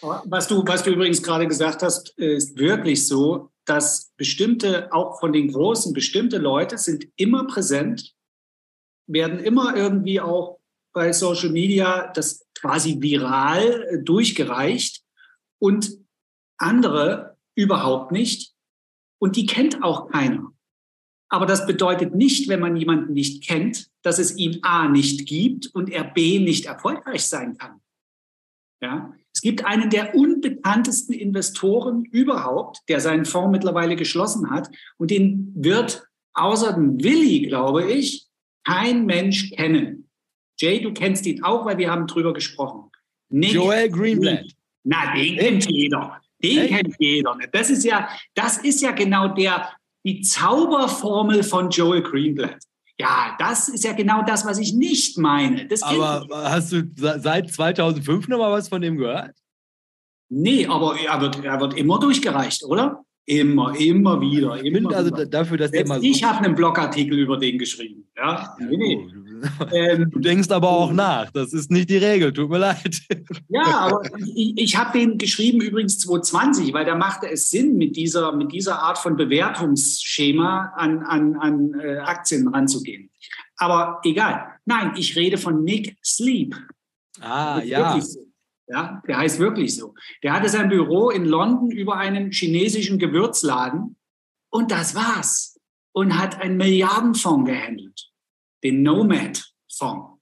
Was 0.00 0.46
du, 0.46 0.62
was 0.66 0.82
du 0.82 0.90
übrigens 0.90 1.22
gerade 1.22 1.46
gesagt 1.46 1.82
hast, 1.82 2.10
ist 2.18 2.56
wirklich 2.56 3.06
so, 3.06 3.50
dass 3.64 4.12
bestimmte, 4.16 4.92
auch 4.92 5.18
von 5.18 5.32
den 5.32 5.52
Großen, 5.52 5.92
bestimmte 5.92 6.38
Leute 6.38 6.78
sind 6.78 7.08
immer 7.16 7.46
präsent, 7.46 8.14
werden 9.08 9.40
immer 9.40 9.76
irgendwie 9.76 10.20
auch 10.20 10.60
bei 10.92 11.12
Social 11.12 11.50
Media 11.50 12.10
das 12.12 12.46
quasi 12.54 13.00
viral 13.00 14.02
durchgereicht 14.04 15.02
und 15.58 15.98
andere 16.58 17.36
überhaupt 17.54 18.12
nicht 18.12 18.54
Und 19.18 19.36
die 19.36 19.46
kennt 19.46 19.82
auch 19.82 20.10
keiner. 20.10 20.52
Aber 21.28 21.46
das 21.46 21.66
bedeutet 21.66 22.14
nicht, 22.14 22.48
wenn 22.48 22.60
man 22.60 22.76
jemanden 22.76 23.12
nicht 23.12 23.46
kennt, 23.46 23.90
dass 24.02 24.18
es 24.18 24.36
ihn 24.36 24.60
A 24.62 24.88
nicht 24.88 25.26
gibt 25.26 25.66
und 25.74 25.90
er 25.90 26.04
B 26.04 26.38
nicht 26.38 26.66
erfolgreich 26.66 27.26
sein 27.26 27.56
kann. 27.56 27.80
Ja? 28.80 29.12
Es 29.34 29.40
gibt 29.40 29.64
einen 29.64 29.90
der 29.90 30.14
unbekanntesten 30.14 31.14
Investoren 31.14 32.04
überhaupt, 32.04 32.78
der 32.88 33.00
seinen 33.00 33.24
Fonds 33.24 33.52
mittlerweile 33.52 33.96
geschlossen 33.96 34.50
hat 34.50 34.70
und 34.98 35.10
den 35.10 35.52
wird 35.54 36.06
außer 36.32 36.74
dem 36.74 37.02
Willi, 37.02 37.46
glaube 37.48 37.90
ich, 37.90 38.26
kein 38.64 39.06
Mensch 39.06 39.50
kennen. 39.50 40.08
Jay, 40.58 40.80
du 40.80 40.92
kennst 40.92 41.26
ihn 41.26 41.42
auch, 41.42 41.66
weil 41.66 41.78
wir 41.78 41.90
haben 41.90 42.06
drüber 42.06 42.32
gesprochen. 42.32 42.90
Nick 43.28 43.52
Joel 43.52 43.90
Greenblatt. 43.90 44.46
Na, 44.84 45.14
den 45.14 45.36
kennt 45.36 45.70
jeder. 45.70 46.20
Den 46.42 46.68
kennt 46.68 46.94
jeder. 46.98 47.36
Das 47.52 47.70
ist 47.70 47.84
ja, 47.84 48.08
das 48.34 48.58
ist 48.58 48.80
ja 48.80 48.92
genau 48.92 49.28
der, 49.28 49.68
die 50.06 50.20
Zauberformel 50.20 51.42
von 51.42 51.68
Joel 51.70 52.02
Greenblatt. 52.02 52.62
Ja, 52.98 53.36
das 53.38 53.68
ist 53.68 53.84
ja 53.84 53.92
genau 53.92 54.22
das, 54.22 54.46
was 54.46 54.58
ich 54.58 54.72
nicht 54.72 55.18
meine. 55.18 55.66
Das 55.66 55.82
aber 55.82 56.26
hast 56.30 56.72
du 56.72 56.82
seit 56.94 57.52
2005 57.52 58.28
noch 58.28 58.38
mal 58.38 58.52
was 58.52 58.68
von 58.68 58.80
dem 58.80 58.96
gehört? 58.96 59.36
Nee, 60.28 60.66
aber 60.66 60.98
er 60.98 61.20
wird, 61.20 61.44
er 61.44 61.60
wird 61.60 61.74
immer 61.74 61.98
durchgereicht, 61.98 62.64
oder? 62.64 63.04
Immer, 63.26 63.74
immer 63.80 64.20
wieder. 64.20 64.56
Ich 64.62 64.72
finde 64.72 64.96
also 64.96 65.10
dafür, 65.10 65.56
dass 65.56 65.72
der 65.72 65.86
mal 65.86 65.98
so 66.00 66.06
Ich 66.06 66.22
habe 66.22 66.44
einen 66.44 66.54
Blogartikel 66.54 67.18
über 67.18 67.36
den 67.36 67.58
geschrieben. 67.58 68.06
Ja, 68.16 68.56
nee, 68.58 68.76
nee. 68.76 69.06
Ähm, 69.70 70.10
du 70.10 70.18
denkst 70.18 70.50
aber 70.50 70.70
auch 70.70 70.92
nach. 70.92 71.30
Das 71.30 71.52
ist 71.52 71.70
nicht 71.70 71.90
die 71.90 71.98
Regel. 71.98 72.32
Tut 72.32 72.48
mir 72.48 72.58
leid. 72.58 73.02
Ja, 73.48 73.64
aber 73.64 74.02
ich, 74.34 74.54
ich 74.56 74.76
habe 74.76 74.98
den 74.98 75.18
geschrieben 75.18 75.60
übrigens 75.60 75.98
2020, 75.98 76.72
weil 76.72 76.86
da 76.86 76.94
machte 76.94 77.30
es 77.30 77.50
Sinn, 77.50 77.76
mit 77.76 77.96
dieser, 77.96 78.32
mit 78.32 78.52
dieser 78.52 78.80
Art 78.80 78.98
von 78.98 79.16
Bewertungsschema 79.16 80.72
an, 80.76 81.02
an, 81.02 81.36
an 81.36 81.74
äh, 81.78 81.98
Aktien 81.98 82.48
ranzugehen. 82.48 83.10
Aber 83.56 84.00
egal. 84.04 84.46
Nein, 84.64 84.92
ich 84.96 85.16
rede 85.16 85.36
von 85.36 85.64
Nick 85.64 85.96
Sleep. 86.02 86.56
Ah, 87.20 87.60
ja. 87.62 88.00
So. 88.00 88.20
Ja, 88.68 89.02
der 89.06 89.18
heißt 89.18 89.38
wirklich 89.38 89.76
so. 89.76 89.94
Der 90.22 90.32
hatte 90.32 90.48
sein 90.48 90.68
Büro 90.68 91.10
in 91.10 91.24
London 91.24 91.70
über 91.70 91.96
einen 91.96 92.32
chinesischen 92.32 92.98
Gewürzladen 92.98 93.96
und 94.50 94.70
das 94.70 94.94
war's. 94.94 95.52
Und 95.92 96.18
hat 96.18 96.40
einen 96.42 96.58
Milliardenfonds 96.58 97.48
gehandelt 97.48 98.12
den 98.66 98.82
Nomad-Fonds. 98.82 100.20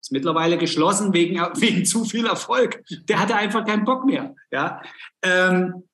Ist 0.00 0.12
mittlerweile 0.12 0.58
geschlossen 0.58 1.12
wegen, 1.12 1.36
wegen 1.60 1.84
zu 1.84 2.04
viel 2.04 2.26
Erfolg. 2.26 2.82
Der 3.08 3.20
hatte 3.20 3.36
einfach 3.36 3.64
keinen 3.64 3.84
Bock 3.84 4.04
mehr. 4.04 4.34
Ja? 4.50 4.82
Ähm, 5.22 5.84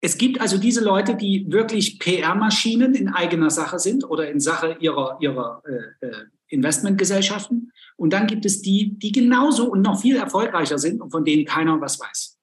es 0.00 0.18
gibt 0.18 0.40
also 0.40 0.58
diese 0.58 0.84
Leute, 0.84 1.14
die 1.14 1.46
wirklich 1.50 1.98
PR-Maschinen 1.98 2.94
in 2.94 3.08
eigener 3.08 3.50
Sache 3.50 3.78
sind 3.78 4.04
oder 4.04 4.30
in 4.30 4.38
Sache 4.38 4.76
ihrer, 4.80 5.16
ihrer 5.20 5.62
äh, 5.66 6.06
äh, 6.06 6.24
Investmentgesellschaften. 6.54 7.72
Und 7.96 8.12
dann 8.12 8.26
gibt 8.26 8.44
es 8.44 8.62
die, 8.62 8.98
die 8.98 9.12
genauso 9.12 9.70
und 9.70 9.82
noch 9.82 10.00
viel 10.00 10.16
erfolgreicher 10.16 10.78
sind 10.78 11.00
und 11.00 11.10
von 11.10 11.24
denen 11.24 11.44
keiner 11.44 11.80
was 11.80 12.00
weiß. 12.00 12.38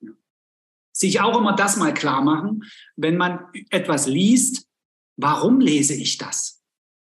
Ja. 0.00 0.10
Sich 0.92 1.20
auch 1.20 1.38
immer 1.38 1.56
das 1.56 1.76
mal 1.76 1.94
klar 1.94 2.22
machen, 2.22 2.64
wenn 2.96 3.16
man 3.16 3.40
etwas 3.70 4.06
liest, 4.06 4.66
warum 5.16 5.60
lese 5.60 5.94
ich 5.94 6.18
das? 6.18 6.62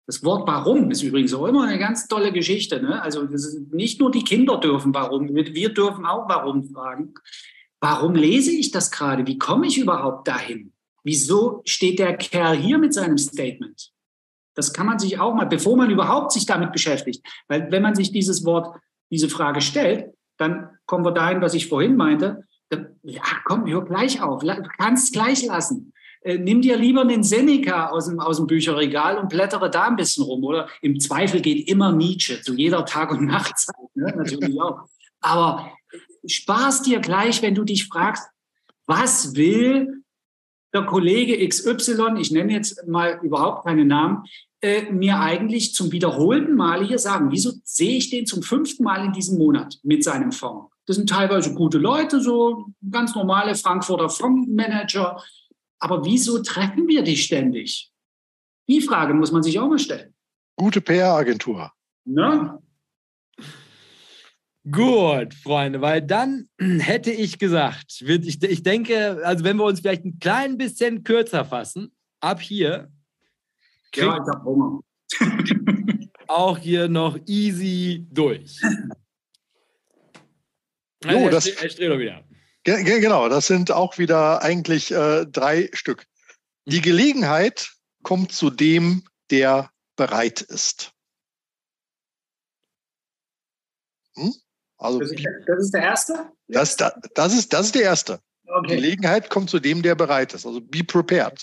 Das 0.07 0.23
Wort 0.23 0.47
warum 0.47 0.89
ist 0.89 1.01
übrigens 1.01 1.33
auch 1.33 1.45
immer 1.47 1.65
eine 1.65 1.77
ganz 1.77 2.07
tolle 2.07 2.31
Geschichte. 2.31 2.81
Ne? 2.81 3.01
Also 3.01 3.27
nicht 3.71 3.99
nur 3.99 4.09
die 4.09 4.23
Kinder 4.23 4.57
dürfen 4.57 4.93
warum, 4.93 5.27
wir 5.35 5.73
dürfen 5.73 6.05
auch 6.05 6.29
warum 6.29 6.63
fragen. 6.63 7.13
Warum 7.81 8.15
lese 8.15 8.51
ich 8.51 8.71
das 8.71 8.89
gerade? 8.89 9.27
Wie 9.27 9.37
komme 9.37 9.67
ich 9.67 9.77
überhaupt 9.77 10.27
dahin? 10.27 10.71
Wieso 11.03 11.61
steht 11.65 11.99
der 11.99 12.17
Kerl 12.17 12.57
hier 12.57 12.77
mit 12.77 12.93
seinem 12.93 13.17
Statement? 13.17 13.91
Das 14.57 14.73
kann 14.73 14.87
man 14.87 14.97
sich 14.97 15.19
auch 15.19 15.35
mal, 15.35 15.45
bevor 15.45 15.77
man 15.77 15.91
überhaupt 15.91 16.31
sich 16.31 16.47
damit 16.47 16.71
beschäftigt. 16.71 17.23
Weil 17.47 17.71
wenn 17.71 17.83
man 17.83 17.93
sich 17.93 18.11
dieses 18.11 18.43
Wort, 18.43 18.75
diese 19.11 19.29
Frage 19.29 19.61
stellt, 19.61 20.15
dann 20.37 20.71
kommen 20.87 21.05
wir 21.05 21.11
dahin, 21.11 21.41
was 21.41 21.53
ich 21.53 21.67
vorhin 21.67 21.95
meinte. 21.95 22.43
Ja, 23.03 23.21
komm, 23.45 23.67
hör 23.67 23.85
gleich 23.85 24.19
auf, 24.19 24.43
kannst 24.79 25.13
gleich 25.13 25.45
lassen. 25.45 25.93
Äh, 26.21 26.39
nimm 26.39 26.61
dir 26.61 26.75
lieber 26.75 27.01
einen 27.01 27.21
Seneca 27.23 27.89
aus 27.89 28.07
dem, 28.07 28.19
aus 28.19 28.37
dem 28.37 28.47
Bücherregal 28.47 29.19
und 29.19 29.29
blättere 29.29 29.69
da 29.69 29.83
ein 29.83 29.95
bisschen 29.95 30.23
rum. 30.23 30.43
Oder 30.43 30.67
im 30.81 30.99
Zweifel 30.99 31.39
geht 31.39 31.69
immer 31.69 31.91
Nietzsche 31.91 32.41
zu 32.41 32.55
jeder 32.55 32.83
Tag- 32.83 33.11
und 33.11 33.25
Nachtzeit. 33.25 33.75
Ne? 33.93 34.11
Natürlich 34.17 34.59
auch. 34.59 34.87
Aber 35.21 35.71
Spaß 36.25 36.81
dir 36.81 36.99
gleich, 36.99 37.43
wenn 37.43 37.53
du 37.53 37.63
dich 37.63 37.85
fragst, 37.85 38.27
was 38.87 39.35
will 39.35 40.03
der 40.73 40.83
Kollege 40.83 41.47
XY, 41.47 42.19
ich 42.19 42.31
nenne 42.31 42.53
jetzt 42.53 42.87
mal 42.87 43.19
überhaupt 43.21 43.65
keine 43.65 43.85
Namen, 43.85 44.23
äh, 44.61 44.91
mir 44.91 45.19
eigentlich 45.19 45.73
zum 45.73 45.91
wiederholten 45.91 46.55
Male 46.55 46.85
hier 46.85 46.99
sagen, 46.99 47.31
wieso 47.31 47.51
sehe 47.63 47.97
ich 47.97 48.09
den 48.09 48.25
zum 48.25 48.43
fünften 48.43 48.83
Mal 48.83 49.05
in 49.05 49.13
diesem 49.13 49.37
Monat 49.37 49.77
mit 49.83 50.03
seinem 50.03 50.31
Fonds? 50.31 50.73
Das 50.85 50.95
sind 50.95 51.09
teilweise 51.09 51.53
gute 51.53 51.77
Leute, 51.77 52.21
so 52.21 52.67
ganz 52.89 53.13
normale 53.13 53.55
Frankfurter 53.55 54.09
Fondsmanager, 54.09 55.21
aber 55.79 56.05
wieso 56.05 56.41
treffen 56.41 56.87
wir 56.87 57.03
die 57.03 57.17
ständig? 57.17 57.91
Die 58.67 58.81
Frage 58.81 59.13
muss 59.13 59.31
man 59.31 59.43
sich 59.43 59.59
auch 59.59 59.67
mal 59.67 59.79
stellen. 59.79 60.13
Gute 60.55 60.81
PR-Agentur. 60.81 61.71
Ne? 62.05 62.57
Gut, 64.69 65.33
Freunde, 65.33 65.81
weil 65.81 66.01
dann 66.01 66.49
hätte 66.59 67.11
ich 67.11 67.39
gesagt, 67.39 68.01
ich, 68.01 68.43
ich 68.43 68.63
denke, 68.63 69.21
also 69.23 69.43
wenn 69.43 69.57
wir 69.57 69.65
uns 69.65 69.81
vielleicht 69.81 70.03
ein 70.03 70.19
klein 70.19 70.57
bisschen 70.57 71.03
kürzer 71.03 71.45
fassen, 71.45 71.91
ab 72.19 72.41
hier. 72.41 72.91
Ja, 73.95 74.13
ich 74.13 74.27
habe 74.27 74.43
Hunger. 74.43 74.79
auch 76.27 76.57
hier 76.57 76.87
noch 76.87 77.17
easy 77.25 78.05
durch. 78.11 78.61
Also, 81.05 81.19
jo, 81.19 81.29
das, 81.29 81.47
er 81.47 81.69
steht 81.69 81.89
doch 81.89 81.99
wieder. 81.99 82.23
Genau, 82.63 83.29
das 83.29 83.47
sind 83.47 83.71
auch 83.71 83.97
wieder 83.97 84.41
eigentlich 84.41 84.91
äh, 84.91 85.25
drei 85.25 85.69
Stück. 85.73 86.05
Die 86.65 86.81
Gelegenheit 86.81 87.71
kommt 88.03 88.33
zu 88.33 88.49
dem, 88.49 89.03
der 89.29 89.71
bereit 89.95 90.41
ist. 90.41 90.91
Hm? 94.15 94.33
Also, 94.77 94.99
das 94.99 95.11
ist, 95.11 95.25
das 95.47 95.59
ist, 95.59 95.73
der 95.73 95.81
erste? 95.81 96.31
Das, 96.47 96.75
das, 96.75 97.33
ist, 97.33 97.53
das 97.53 97.67
ist 97.67 97.75
der 97.75 97.83
erste. 97.83 98.19
Okay. 98.45 98.75
Gelegenheit 98.75 99.29
kommt 99.29 99.49
zu 99.49 99.59
dem, 99.59 99.81
der 99.81 99.95
bereit 99.95 100.33
ist. 100.33 100.45
Also 100.45 100.61
be 100.61 100.83
prepared. 100.83 101.41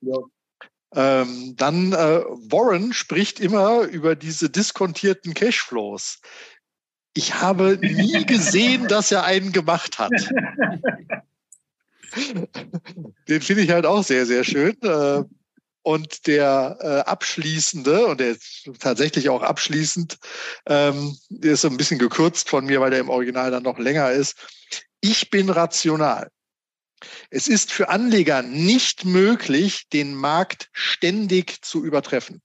Ja. 0.00 0.18
Ähm, 0.94 1.54
dann 1.56 1.92
äh, 1.92 2.22
Warren 2.50 2.92
spricht 2.92 3.38
immer 3.38 3.82
über 3.82 4.16
diese 4.16 4.50
diskontierten 4.50 5.34
Cashflows. 5.34 6.20
Ich 7.14 7.34
habe 7.34 7.78
nie 7.80 8.24
gesehen, 8.26 8.88
dass 8.88 9.12
er 9.12 9.24
einen 9.24 9.52
gemacht 9.52 9.98
hat. 9.98 10.10
Den 13.28 13.40
finde 13.40 13.62
ich 13.62 13.70
halt 13.70 13.86
auch 13.86 14.02
sehr, 14.02 14.26
sehr 14.26 14.42
schön. 14.44 14.76
Äh, 14.82 15.22
und 15.82 16.26
der 16.26 16.76
äh, 16.80 17.08
abschließende, 17.08 18.06
und 18.06 18.20
der 18.20 18.30
ist 18.32 18.70
tatsächlich 18.80 19.28
auch 19.28 19.42
abschließend, 19.42 20.18
ähm, 20.66 21.16
der 21.30 21.52
ist 21.52 21.62
so 21.62 21.68
ein 21.68 21.76
bisschen 21.76 21.98
gekürzt 21.98 22.50
von 22.50 22.66
mir, 22.66 22.80
weil 22.80 22.90
der 22.90 23.00
im 23.00 23.08
Original 23.08 23.50
dann 23.50 23.62
noch 23.62 23.78
länger 23.78 24.10
ist. 24.10 24.36
Ich 25.00 25.30
bin 25.30 25.48
rational. 25.48 26.30
Es 27.30 27.48
ist 27.48 27.72
für 27.72 27.88
Anleger 27.88 28.42
nicht 28.42 29.04
möglich, 29.04 29.88
den 29.92 30.14
Markt 30.14 30.68
ständig 30.72 31.62
zu 31.62 31.84
übertreffen. 31.84 32.42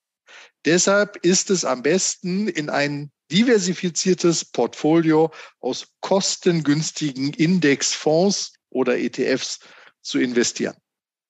Deshalb 0.65 1.17
ist 1.17 1.49
es 1.49 1.63
am 1.63 1.83
besten, 1.83 2.47
in 2.47 2.69
ein 2.69 3.11
diversifiziertes 3.31 4.45
Portfolio 4.45 5.31
aus 5.59 5.87
kostengünstigen 6.01 7.33
Indexfonds 7.33 8.53
oder 8.69 8.97
ETFs 8.97 9.59
zu 10.01 10.19
investieren. 10.19 10.75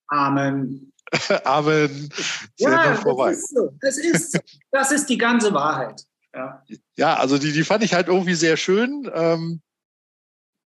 Amen. 0.07 0.91
Amen. 1.45 2.09
ja, 2.57 2.95
vorbei. 2.95 3.31
Das 3.31 3.39
ist, 3.39 3.55
so. 3.55 3.69
das, 3.79 3.97
ist, 3.97 4.39
das 4.71 4.91
ist 4.91 5.05
die 5.07 5.17
ganze 5.17 5.53
Wahrheit. 5.53 6.01
Ja, 6.33 6.63
ja 6.97 7.15
also 7.15 7.37
die, 7.37 7.53
die 7.53 7.63
fand 7.63 7.83
ich 7.83 7.93
halt 7.93 8.07
irgendwie 8.07 8.35
sehr 8.35 8.57
schön. 8.57 9.09
Ähm, 9.13 9.61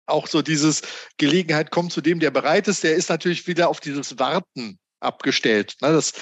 auch 0.07 0.27
so 0.27 0.42
dieses 0.42 0.83
Gelegenheit 1.19 1.71
kommt 1.71 1.92
zu 1.92 2.01
dem, 2.01 2.21
der 2.21 2.31
bereit 2.31 2.69
ist, 2.69 2.85
der 2.85 2.95
ist 2.95 3.11
natürlich 3.11 3.47
wieder 3.47 3.69
auf 3.69 3.81
dieses 3.81 4.19
Warten 4.19 4.79
abgestellt. 5.01 5.75
Ne? 5.81 5.92
Das 5.92 6.12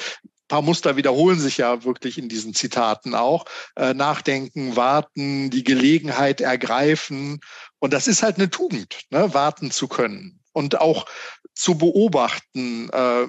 paar 0.48 0.62
Muster 0.62 0.96
wiederholen 0.96 1.40
sich 1.40 1.58
ja 1.58 1.84
wirklich 1.84 2.18
in 2.18 2.28
diesen 2.28 2.54
Zitaten 2.54 3.14
auch. 3.14 3.44
Äh, 3.76 3.94
nachdenken, 3.94 4.76
warten, 4.76 5.50
die 5.50 5.64
Gelegenheit 5.64 6.40
ergreifen. 6.40 7.40
Und 7.78 7.92
das 7.92 8.06
ist 8.06 8.22
halt 8.22 8.36
eine 8.36 8.50
Tugend, 8.50 9.00
ne? 9.10 9.32
warten 9.34 9.70
zu 9.70 9.88
können 9.88 10.40
und 10.52 10.80
auch 10.80 11.06
zu 11.54 11.76
beobachten, 11.76 12.90
äh, 12.90 13.26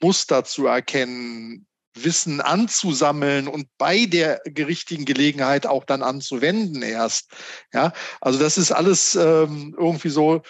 Muster 0.00 0.44
zu 0.44 0.66
erkennen, 0.66 1.66
Wissen 1.94 2.40
anzusammeln 2.40 3.48
und 3.48 3.68
bei 3.78 4.06
der 4.06 4.42
richtigen 4.46 5.04
Gelegenheit 5.04 5.66
auch 5.66 5.84
dann 5.84 6.02
anzuwenden 6.02 6.82
erst. 6.82 7.30
Ja, 7.72 7.92
also 8.20 8.38
das 8.38 8.58
ist 8.58 8.72
alles 8.72 9.14
ähm, 9.14 9.74
irgendwie 9.78 10.10
so 10.10 10.42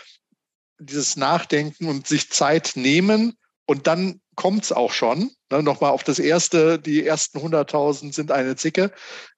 dieses 0.79 1.17
Nachdenken 1.17 1.89
und 1.89 2.07
sich 2.07 2.31
Zeit 2.31 2.73
nehmen 2.75 3.37
und 3.67 3.87
dann 3.87 4.21
kommt 4.37 4.65
es 4.65 4.73
auch 4.73 4.93
schon. 4.93 5.31
Ne, 5.51 5.63
Nochmal 5.63 5.91
auf 5.91 6.03
das 6.03 6.19
erste, 6.19 6.79
die 6.79 7.07
ersten 7.07 7.39
100.000 7.39 8.13
sind 8.13 8.31
eine 8.33 8.57
Zicke. 8.57 8.93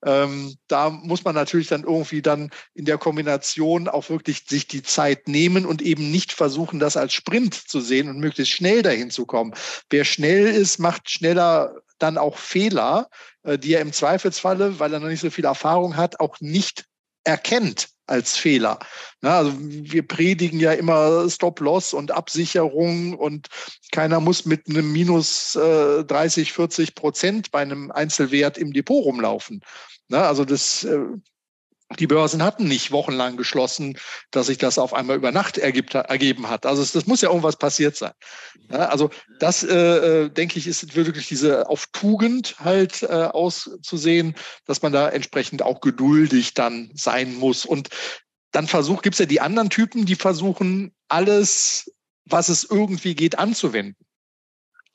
Ähm, 0.05 0.55
da 0.69 0.91
muss 0.91 1.25
man 1.25 1.35
natürlich 1.35 1.69
dann 1.69 1.85
irgendwie 1.85 2.23
dann 2.23 2.51
in 2.75 2.87
der 2.87 2.99
Kombination 2.99 3.89
auch 3.89 4.09
wirklich 4.09 4.45
sich 4.49 4.67
die 4.67 4.83
Zeit 4.83 5.29
nehmen 5.29 5.67
und 5.67 5.83
eben 5.83 6.11
nicht 6.11 6.33
versuchen, 6.33 6.79
das 6.79 6.97
als 6.97 7.13
Sprint 7.13 7.55
zu 7.55 7.81
sehen 7.81 8.09
und 8.09 8.19
möglichst 8.19 8.55
schnell 8.55 8.83
dahin 8.83 9.11
zu 9.11 9.27
kommen. 9.27 9.55
Wer 9.91 10.05
schnell 10.05 10.47
ist, 10.47 10.79
macht 10.79 11.11
schneller 11.11 11.75
dann 11.99 12.19
auch 12.19 12.39
Fehler, 12.39 13.09
äh, 13.43 13.59
die 13.59 13.75
er 13.75 13.81
im 13.81 13.93
Zweifelsfalle, 13.93 14.79
weil 14.79 14.93
er 14.93 15.01
noch 15.01 15.09
nicht 15.09 15.21
so 15.21 15.31
viel 15.31 15.45
Erfahrung 15.45 15.97
hat, 15.97 16.21
auch 16.21 16.37
nicht 16.41 16.85
erkennt 17.25 17.89
als 18.07 18.37
Fehler. 18.37 18.79
Na, 19.21 19.39
also 19.39 19.53
wir 19.59 20.07
predigen 20.07 20.61
ja 20.61 20.73
immer 20.73 21.29
Stop-Loss 21.29 21.93
und 21.93 22.13
Absicherung 22.13 23.15
und 23.15 23.49
keiner 23.91 24.21
muss 24.21 24.45
mit 24.45 24.69
einem 24.69 24.93
Minus 24.93 25.57
äh, 25.57 26.05
30, 26.05 26.53
40 26.53 26.95
Prozent 26.95 27.51
bei 27.51 27.61
einem 27.61 27.91
Einzelwert 27.91 28.59
im 28.59 28.73
Depot 28.73 29.05
rumlaufen. 29.05 29.61
Na, 30.09 30.29
also 30.29 30.45
das 30.45 30.85
äh, 30.85 30.99
die 31.99 32.07
Börsen 32.07 32.43
hatten 32.43 32.67
nicht 32.67 32.91
wochenlang 32.91 33.37
geschlossen, 33.37 33.97
dass 34.31 34.47
sich 34.47 34.59
das 34.59 34.79
auf 34.79 34.93
einmal 34.93 35.17
über 35.17 35.31
Nacht 35.31 35.57
ergibt, 35.57 35.95
ergeben 35.95 36.49
hat. 36.49 36.67
Also 36.67 36.83
es, 36.83 36.93
das 36.93 37.07
muss 37.07 37.21
ja 37.21 37.29
irgendwas 37.29 37.57
passiert 37.57 37.97
sein. 37.97 38.13
Ja, 38.71 38.87
also 38.87 39.11
das, 39.39 39.63
äh, 39.63 40.25
äh 40.25 40.29
denke 40.29 40.59
ich, 40.59 40.67
ist 40.67 40.97
wirklich 40.97 41.29
diese 41.29 41.69
auf 41.69 41.87
Tugend 41.93 42.57
halt 42.59 43.03
äh, 43.05 43.07
auszusehen, 43.07 44.35
dass 44.65 44.83
man 44.83 44.93
da 44.93 45.09
entsprechend 45.09 45.63
auch 45.63 45.81
geduldig 45.81 46.55
dann 46.55 46.91
sein 46.95 47.35
muss. 47.37 47.65
Und 47.65 47.89
dann 48.51 48.67
versucht, 48.67 49.03
gibt 49.03 49.15
es 49.15 49.21
ja 49.21 49.27
die 49.27 49.41
anderen 49.41 49.71
Typen, 49.71 50.07
die 50.07 50.17
versuchen, 50.17 50.93
alles, 51.09 51.93
was 52.25 52.49
es 52.49 52.65
irgendwie 52.65 53.15
geht, 53.15 53.39
anzuwenden 53.39 54.06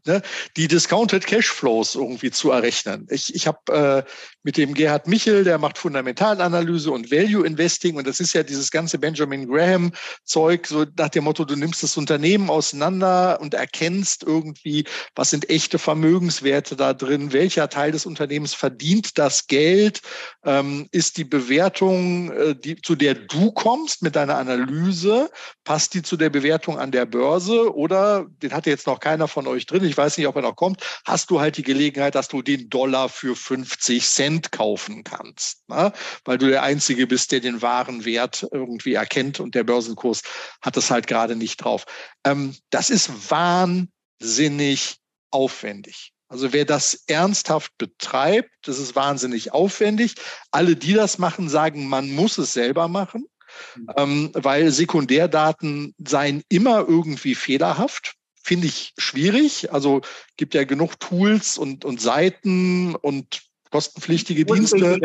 ne, 0.06 0.22
die 0.58 0.68
Discounted 0.68 1.26
Cashflows 1.26 1.96
irgendwie 1.96 2.32
zu 2.32 2.52
errechnen. 2.52 3.08
Ich, 3.10 3.34
ich 3.36 3.48
habe 3.48 4.06
äh, 4.08 4.12
mit 4.44 4.58
dem 4.58 4.74
Gerhard 4.74 5.08
Michel, 5.08 5.44
der 5.44 5.58
macht 5.58 5.78
Fundamentalanalyse 5.78 6.92
und 6.92 7.12
Value 7.12 7.46
Investing 7.46 7.96
und 7.96 8.08
das 8.08 8.20
ist 8.20 8.34
ja 8.34 8.44
dieses 8.44 8.72
ganze 8.72 8.98
Benjamin 8.98 9.48
Graham 9.48 9.92
Zeug, 10.24 10.66
so 10.68 10.86
nach 10.98 11.10
dem 11.10 11.26
Motto, 11.26 11.46
du 11.46 11.56
nimmst 11.56 11.84
das 11.84 11.98
Unternehmen 11.98 12.50
auseinander 12.50 13.40
und 13.42 13.54
erkennst 13.54 14.24
irgendwie, 14.24 14.86
was 15.16 15.30
sind 15.30 15.50
echte 15.50 15.78
Vermögenswerte 15.78 16.76
da 16.76 16.94
drin, 16.94 17.34
welcher 17.34 17.70
Teil 17.70 17.92
des 17.92 18.06
Unternehmens 18.06 18.54
verdient 18.54 19.18
das 19.18 19.48
Geld, 19.48 20.02
ähm, 20.44 20.88
ist 20.92 21.18
die 21.18 21.26
Bewertung, 21.26 22.32
äh, 22.32 22.56
die, 22.56 22.82
zu 22.82 22.96
der 22.96 23.14
du 23.14 23.52
kommst 23.52 24.02
mit 24.02 24.16
deiner 24.16 24.38
Analyse, 24.38 25.30
passt 25.64 25.94
die 25.94 26.02
zu 26.02 26.18
der 26.18 26.30
Bewertung 26.30 26.80
an 26.80 26.92
der 26.92 27.06
Börse 27.06 27.76
oder 27.76 28.26
den 28.42 28.54
hatte 28.54 28.70
jetzt 28.70 28.88
noch 28.88 29.00
keiner 29.00 29.28
von 29.28 29.46
euch 29.46 29.66
drin 29.66 29.91
ich 29.91 29.91
weiß 29.98 30.18
nicht, 30.18 30.28
ob 30.28 30.36
er 30.36 30.42
noch 30.42 30.56
kommt, 30.56 30.82
hast 31.06 31.30
du 31.30 31.40
halt 31.40 31.58
die 31.58 31.64
Gelegenheit, 31.64 32.16
dass 32.16 32.28
du 32.28 32.42
den 32.42 32.70
Dollar 32.70 33.10
für 33.10 33.36
50 33.36 34.06
Cent 34.06 34.52
kaufen 34.52 35.04
kannst, 35.04 35.68
ne? 35.70 35.92
weil 36.26 36.38
du 36.38 36.48
der 36.48 36.64
Einzige 36.64 37.08
bist, 37.08 37.32
der 37.32 37.40
den 37.40 37.62
wahren 37.62 38.06
Wert 38.06 38.48
irgendwie 38.52 38.94
erkennt 38.94 39.40
und 39.40 39.56
der 39.56 39.64
Börsenkurs 39.64 40.22
hat 40.62 40.78
es 40.78 40.92
halt 40.92 41.08
gerade 41.08 41.36
nicht 41.36 41.58
drauf. 41.58 41.86
Ähm, 42.26 42.56
das 42.70 42.90
ist 42.90 43.32
wahnsinnig 43.32 44.98
aufwendig. 45.32 46.14
Also 46.32 46.54
wer 46.54 46.64
das 46.64 47.04
ernsthaft 47.08 47.78
betreibt, 47.78 48.50
das 48.62 48.80
ist 48.80 48.96
wahnsinnig 48.96 49.52
aufwendig. 49.52 50.16
Alle, 50.52 50.78
die 50.78 50.94
das 50.94 51.18
machen, 51.18 51.50
sagen, 51.50 51.90
man 51.90 52.10
muss 52.10 52.38
es 52.38 52.54
selber 52.54 52.88
machen, 52.88 53.26
mhm. 53.76 53.90
ähm, 53.98 54.32
weil 54.34 54.72
Sekundärdaten 54.72 55.94
seien 55.98 56.42
immer 56.48 56.88
irgendwie 56.88 57.36
fehlerhaft 57.36 58.16
finde 58.44 58.68
ich 58.68 58.94
schwierig. 58.98 59.72
Also 59.74 60.02
gibt 60.38 60.54
ja 60.54 60.64
genug 60.64 61.00
Tools 61.00 61.58
und, 61.58 61.86
und 61.86 62.02
Seiten 62.02 62.96
und 62.96 63.42
kostenpflichtige 63.72 64.46
du 64.46 64.54
Dienste. 64.54 65.00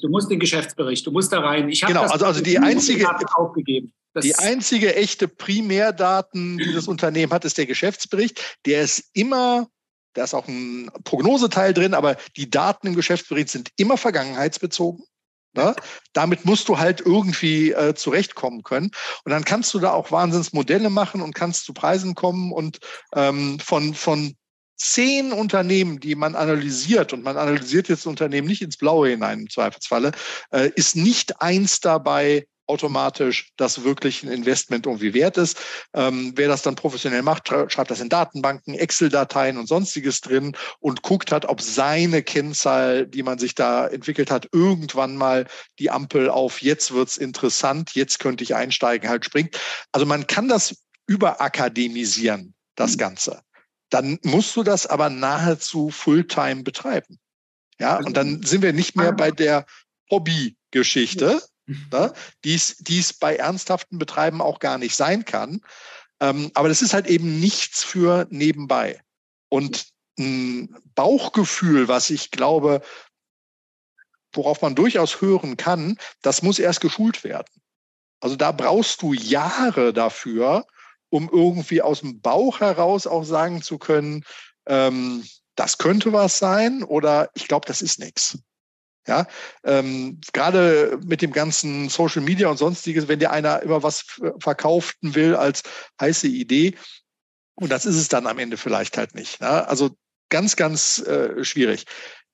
Du 0.00 0.08
musst 0.08 0.30
den 0.30 0.38
Geschäftsbericht, 0.38 1.06
du 1.06 1.10
musst 1.10 1.32
da 1.32 1.40
rein. 1.40 1.68
Ich 1.68 1.80
genau, 1.80 2.02
also, 2.02 2.24
also 2.24 2.42
die 2.42 2.58
einzige, 2.58 3.08
aufgegeben. 3.34 3.92
Das 4.14 4.24
die 4.24 4.34
einzige 4.34 4.94
echte 4.94 5.26
Primärdaten, 5.26 6.58
die 6.58 6.72
das 6.74 6.86
Unternehmen 6.86 7.32
hat, 7.32 7.44
ist 7.44 7.56
der 7.56 7.66
Geschäftsbericht. 7.66 8.58
Der 8.66 8.82
ist 8.82 9.10
immer, 9.14 9.68
da 10.12 10.24
ist 10.24 10.34
auch 10.34 10.46
ein 10.46 10.90
Prognoseteil 11.04 11.72
drin, 11.72 11.94
aber 11.94 12.16
die 12.36 12.50
Daten 12.50 12.88
im 12.88 12.94
Geschäftsbericht 12.94 13.48
sind 13.48 13.70
immer 13.76 13.96
vergangenheitsbezogen. 13.96 15.04
Ne? 15.54 15.74
Damit 16.12 16.44
musst 16.44 16.68
du 16.68 16.78
halt 16.78 17.00
irgendwie 17.00 17.72
äh, 17.72 17.94
zurechtkommen 17.94 18.62
können. 18.62 18.90
Und 19.24 19.30
dann 19.30 19.44
kannst 19.44 19.72
du 19.74 19.78
da 19.78 19.92
auch 19.92 20.10
Wahnsinnsmodelle 20.10 20.90
machen 20.90 21.20
und 21.20 21.34
kannst 21.34 21.64
zu 21.64 21.74
Preisen 21.74 22.14
kommen 22.14 22.52
und 22.52 22.78
ähm, 23.14 23.58
von, 23.58 23.94
von 23.94 24.34
zehn 24.76 25.32
Unternehmen, 25.32 26.00
die 26.00 26.14
man 26.14 26.34
analysiert, 26.34 27.12
und 27.12 27.22
man 27.22 27.36
analysiert 27.36 27.88
jetzt 27.88 28.06
Unternehmen 28.06 28.48
nicht 28.48 28.62
ins 28.62 28.76
Blaue 28.76 29.10
hinein 29.10 29.40
im 29.40 29.50
Zweifelsfalle, 29.50 30.12
äh, 30.50 30.70
ist 30.74 30.96
nicht 30.96 31.40
eins 31.40 31.80
dabei, 31.80 32.46
automatisch 32.72 33.52
das 33.56 33.84
wirklich 33.84 34.22
ein 34.22 34.30
Investment 34.30 34.86
irgendwie 34.86 35.12
wert 35.12 35.36
ist. 35.36 35.60
Ähm, 35.94 36.32
wer 36.34 36.48
das 36.48 36.62
dann 36.62 36.74
professionell 36.74 37.22
macht, 37.22 37.48
schreibt 37.48 37.90
das 37.90 38.00
in 38.00 38.08
Datenbanken, 38.08 38.74
Excel-Dateien 38.74 39.58
und 39.58 39.68
sonstiges 39.68 40.22
drin 40.22 40.56
und 40.80 41.02
guckt 41.02 41.30
hat, 41.30 41.44
ob 41.44 41.60
seine 41.60 42.22
Kennzahl, 42.22 43.06
die 43.06 43.22
man 43.22 43.38
sich 43.38 43.54
da 43.54 43.86
entwickelt 43.86 44.30
hat, 44.30 44.48
irgendwann 44.52 45.16
mal 45.16 45.46
die 45.78 45.90
Ampel 45.90 46.30
auf 46.30 46.62
jetzt 46.62 46.92
wird's 46.92 47.18
interessant, 47.18 47.94
jetzt 47.94 48.18
könnte 48.18 48.42
ich 48.42 48.54
einsteigen, 48.54 49.10
halt 49.10 49.24
springt. 49.24 49.60
Also 49.92 50.06
man 50.06 50.26
kann 50.26 50.48
das 50.48 50.74
überakademisieren, 51.06 52.54
das 52.74 52.92
mhm. 52.92 52.98
Ganze. 52.98 53.42
Dann 53.90 54.18
musst 54.22 54.56
du 54.56 54.62
das 54.62 54.86
aber 54.86 55.10
nahezu 55.10 55.90
Fulltime 55.90 56.62
betreiben. 56.62 57.18
Ja, 57.78 57.98
und 57.98 58.16
dann 58.16 58.42
sind 58.42 58.62
wir 58.62 58.72
nicht 58.72 58.96
mehr 58.96 59.12
bei 59.12 59.30
der 59.30 59.66
Hobby-Geschichte, 60.10 61.42
ne, 61.90 62.12
die 62.44 62.54
es 62.54 63.12
bei 63.12 63.36
ernsthaften 63.36 63.98
Betreiben 63.98 64.40
auch 64.40 64.58
gar 64.58 64.78
nicht 64.78 64.96
sein 64.96 65.24
kann. 65.24 65.60
Ähm, 66.20 66.50
aber 66.54 66.68
das 66.68 66.82
ist 66.82 66.94
halt 66.94 67.06
eben 67.06 67.40
nichts 67.40 67.82
für 67.82 68.26
nebenbei. 68.30 69.00
Und 69.48 69.86
ein 70.18 70.76
Bauchgefühl, 70.94 71.88
was 71.88 72.10
ich 72.10 72.30
glaube, 72.30 72.82
worauf 74.32 74.62
man 74.62 74.74
durchaus 74.74 75.20
hören 75.20 75.56
kann, 75.56 75.98
das 76.22 76.42
muss 76.42 76.58
erst 76.58 76.80
geschult 76.80 77.24
werden. 77.24 77.52
Also 78.20 78.36
da 78.36 78.52
brauchst 78.52 79.02
du 79.02 79.12
Jahre 79.12 79.92
dafür, 79.92 80.66
um 81.10 81.28
irgendwie 81.30 81.82
aus 81.82 82.00
dem 82.00 82.20
Bauch 82.20 82.60
heraus 82.60 83.06
auch 83.06 83.24
sagen 83.24 83.62
zu 83.62 83.78
können, 83.78 84.24
ähm, 84.66 85.24
das 85.56 85.76
könnte 85.76 86.12
was 86.12 86.38
sein 86.38 86.82
oder 86.82 87.30
ich 87.34 87.48
glaube, 87.48 87.66
das 87.66 87.82
ist 87.82 87.98
nichts. 87.98 88.38
Ja, 89.06 89.26
ähm, 89.64 90.20
gerade 90.32 90.98
mit 91.04 91.22
dem 91.22 91.32
ganzen 91.32 91.88
Social 91.88 92.22
Media 92.22 92.48
und 92.48 92.56
sonstiges, 92.56 93.08
wenn 93.08 93.18
dir 93.18 93.32
einer 93.32 93.60
immer 93.62 93.82
was 93.82 94.04
verkauften 94.38 95.16
will 95.16 95.34
als 95.34 95.64
heiße 96.00 96.28
Idee, 96.28 96.76
und 97.54 97.70
das 97.70 97.86
ist 97.86 97.96
es 97.96 98.08
dann 98.08 98.26
am 98.26 98.38
Ende 98.38 98.56
vielleicht 98.56 98.96
halt 98.96 99.14
nicht. 99.14 99.40
Ne? 99.40 99.68
Also 99.68 99.90
ganz, 100.28 100.56
ganz 100.56 100.98
äh, 101.00 101.44
schwierig. 101.44 101.84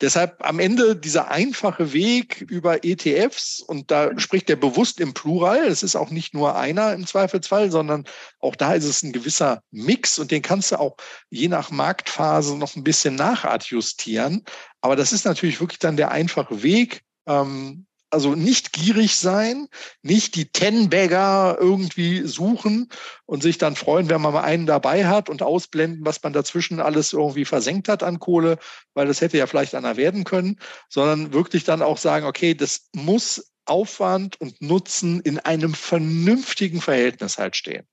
Deshalb 0.00 0.36
am 0.46 0.60
Ende 0.60 0.94
dieser 0.94 1.28
einfache 1.28 1.92
Weg 1.92 2.40
über 2.42 2.84
ETFs 2.84 3.60
und 3.60 3.90
da 3.90 4.16
spricht 4.18 4.48
der 4.48 4.54
bewusst 4.54 5.00
im 5.00 5.12
Plural. 5.12 5.66
Es 5.66 5.82
ist 5.82 5.96
auch 5.96 6.10
nicht 6.10 6.34
nur 6.34 6.56
einer 6.56 6.92
im 6.92 7.04
Zweifelsfall, 7.04 7.72
sondern 7.72 8.04
auch 8.38 8.54
da 8.54 8.74
ist 8.74 8.84
es 8.84 9.02
ein 9.02 9.12
gewisser 9.12 9.60
Mix 9.72 10.20
und 10.20 10.30
den 10.30 10.42
kannst 10.42 10.70
du 10.70 10.78
auch 10.78 10.96
je 11.30 11.48
nach 11.48 11.72
Marktphase 11.72 12.56
noch 12.56 12.76
ein 12.76 12.84
bisschen 12.84 13.16
nachadjustieren. 13.16 14.44
Aber 14.80 14.94
das 14.94 15.12
ist 15.12 15.24
natürlich 15.24 15.60
wirklich 15.60 15.80
dann 15.80 15.96
der 15.96 16.12
einfache 16.12 16.62
Weg. 16.62 17.02
Ähm, 17.26 17.87
also 18.10 18.34
nicht 18.34 18.72
gierig 18.72 19.16
sein, 19.16 19.68
nicht 20.02 20.34
die 20.34 20.50
Ten-Bagger 20.50 21.58
irgendwie 21.60 22.22
suchen 22.26 22.88
und 23.26 23.42
sich 23.42 23.58
dann 23.58 23.76
freuen, 23.76 24.08
wenn 24.08 24.20
man 24.20 24.32
mal 24.32 24.42
einen 24.42 24.66
dabei 24.66 25.06
hat 25.06 25.28
und 25.28 25.42
ausblenden, 25.42 26.04
was 26.04 26.22
man 26.22 26.32
dazwischen 26.32 26.80
alles 26.80 27.12
irgendwie 27.12 27.44
versenkt 27.44 27.88
hat 27.88 28.02
an 28.02 28.18
Kohle, 28.18 28.58
weil 28.94 29.06
das 29.06 29.20
hätte 29.20 29.38
ja 29.38 29.46
vielleicht 29.46 29.74
einer 29.74 29.96
werden 29.96 30.24
können, 30.24 30.58
sondern 30.88 31.32
wirklich 31.32 31.64
dann 31.64 31.82
auch 31.82 31.98
sagen, 31.98 32.26
okay, 32.26 32.54
das 32.54 32.88
muss 32.94 33.52
Aufwand 33.66 34.40
und 34.40 34.60
Nutzen 34.62 35.20
in 35.20 35.38
einem 35.38 35.74
vernünftigen 35.74 36.80
Verhältnis 36.80 37.38
halt 37.38 37.56
stehen. 37.56 37.86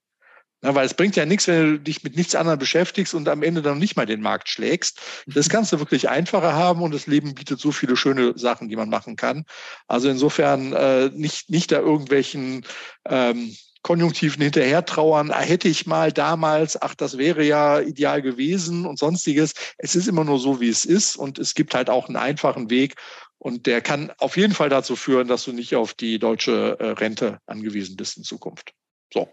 Ja, 0.63 0.73
weil 0.73 0.85
es 0.85 0.93
bringt 0.95 1.15
ja 1.15 1.25
nichts, 1.25 1.47
wenn 1.47 1.73
du 1.73 1.79
dich 1.79 2.03
mit 2.03 2.15
nichts 2.15 2.33
anderem 2.33 2.57
beschäftigst 2.57 3.13
und 3.13 3.29
am 3.29 3.43
Ende 3.43 3.61
dann 3.61 3.77
nicht 3.77 3.95
mal 3.95 4.05
den 4.05 4.21
Markt 4.21 4.49
schlägst. 4.49 4.99
Das 5.27 5.49
kannst 5.49 5.71
du 5.71 5.79
wirklich 5.79 6.09
einfacher 6.09 6.53
haben 6.53 6.81
und 6.81 6.93
das 6.93 7.07
Leben 7.07 7.35
bietet 7.35 7.59
so 7.59 7.71
viele 7.71 7.95
schöne 7.95 8.33
Sachen, 8.35 8.69
die 8.69 8.75
man 8.75 8.89
machen 8.89 9.15
kann. 9.15 9.45
Also 9.87 10.09
insofern 10.09 10.73
äh, 10.73 11.09
nicht, 11.13 11.49
nicht 11.49 11.71
da 11.71 11.79
irgendwelchen 11.79 12.65
ähm, 13.07 13.55
Konjunktiven 13.83 14.41
hinterher 14.41 14.83
trauern, 14.83 15.29
ah, 15.29 15.41
hätte 15.41 15.67
ich 15.67 15.85
mal 15.85 16.11
damals, 16.11 16.81
ach, 16.81 16.95
das 16.95 17.19
wäre 17.19 17.43
ja 17.43 17.79
ideal 17.79 18.23
gewesen 18.23 18.87
und 18.87 18.97
sonstiges. 18.97 19.53
Es 19.77 19.95
ist 19.95 20.07
immer 20.07 20.23
nur 20.23 20.39
so, 20.39 20.59
wie 20.59 20.69
es 20.69 20.85
ist 20.85 21.15
und 21.15 21.37
es 21.37 21.53
gibt 21.53 21.75
halt 21.75 21.91
auch 21.91 22.07
einen 22.07 22.15
einfachen 22.15 22.71
Weg 22.71 22.95
und 23.37 23.67
der 23.67 23.81
kann 23.81 24.11
auf 24.17 24.37
jeden 24.37 24.55
Fall 24.55 24.69
dazu 24.69 24.95
führen, 24.95 25.27
dass 25.27 25.43
du 25.43 25.51
nicht 25.51 25.75
auf 25.75 25.93
die 25.93 26.17
deutsche 26.17 26.77
äh, 26.79 26.87
Rente 26.93 27.37
angewiesen 27.45 27.95
bist 27.95 28.17
in 28.17 28.23
Zukunft. 28.23 28.73
So. 29.13 29.29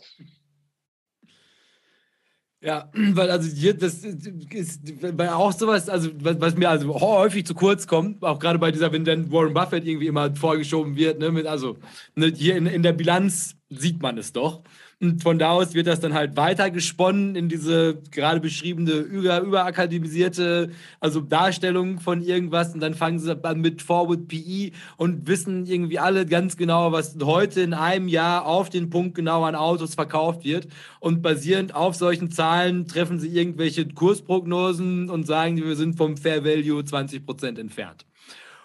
Ja, 2.63 2.89
weil 2.95 3.31
also 3.31 3.49
hier, 3.55 3.75
das 3.75 4.05
ist 4.05 4.81
weil 5.19 5.29
auch 5.29 5.53
sowas, 5.53 5.89
also 5.89 6.11
was, 6.21 6.41
was, 6.41 6.57
mir 6.57 6.71
also 6.71 6.95
häufig 7.01 7.45
zu 7.45 7.55
kurz 7.55 7.89
kommt, 7.89 8.23
auch 8.23 8.39
gerade 8.39 8.59
bei 8.59 8.71
dieser, 8.71 8.93
wenn 8.93 9.05
dann 9.05 9.33
Warren 9.33 9.53
Buffett 9.53 9.85
irgendwie 9.85 10.07
immer 10.07 10.35
vorgeschoben 10.37 10.95
wird, 10.95 11.19
ne, 11.19 11.33
mit, 11.33 11.47
also 11.47 11.77
ne, 12.15 12.33
hier 12.35 12.57
in, 12.57 12.67
in 12.67 12.85
der 12.85 12.93
Bilanz 12.93 13.57
sieht 13.69 14.01
man 14.01 14.17
es 14.17 14.33
doch. 14.33 14.63
Und 15.03 15.21
von 15.21 15.37
da 15.37 15.51
aus 15.51 15.75
wird 15.75 15.89
das 15.89 15.99
dann 15.99 16.15
halt 16.15 16.37
weiter 16.37 16.71
gesponnen 16.71 17.35
in 17.35 17.49
diese 17.49 17.99
gerade 18.13 18.39
beschriebene 18.39 18.93
über, 18.93 19.41
überakademisierte, 19.41 20.71
also 21.01 21.21
Darstellung 21.21 21.99
von 21.99 22.23
irgendwas. 22.23 22.73
Und 22.73 22.79
dann 22.79 22.95
fangen 22.95 23.19
sie 23.19 23.37
an 23.45 23.61
mit 23.61 23.83
Forward 23.83 24.29
PE 24.29 24.71
und 24.97 25.27
wissen 25.27 25.67
irgendwie 25.67 25.99
alle 25.99 26.25
ganz 26.25 26.57
genau, 26.57 26.93
was 26.93 27.17
heute 27.21 27.63
in 27.63 27.75
einem 27.75 28.07
Jahr 28.07 28.47
auf 28.47 28.71
den 28.71 28.91
Punkt 28.91 29.17
genau 29.17 29.43
an 29.43 29.57
Autos 29.57 29.97
verkauft 29.97 30.45
wird. 30.45 30.69
Und 31.01 31.21
basierend 31.21 31.75
auf 31.75 31.97
solchen 31.97 32.31
Zahlen 32.31 32.87
treffen 32.87 33.19
sie 33.19 33.37
irgendwelche 33.37 33.89
Kursprognosen 33.89 35.11
und 35.11 35.27
sagen, 35.27 35.57
wir 35.57 35.75
sind 35.75 35.97
vom 35.97 36.17
Fair 36.17 36.45
Value 36.45 36.85
20 36.85 37.27
Prozent 37.27 37.59
entfernt. 37.59 38.07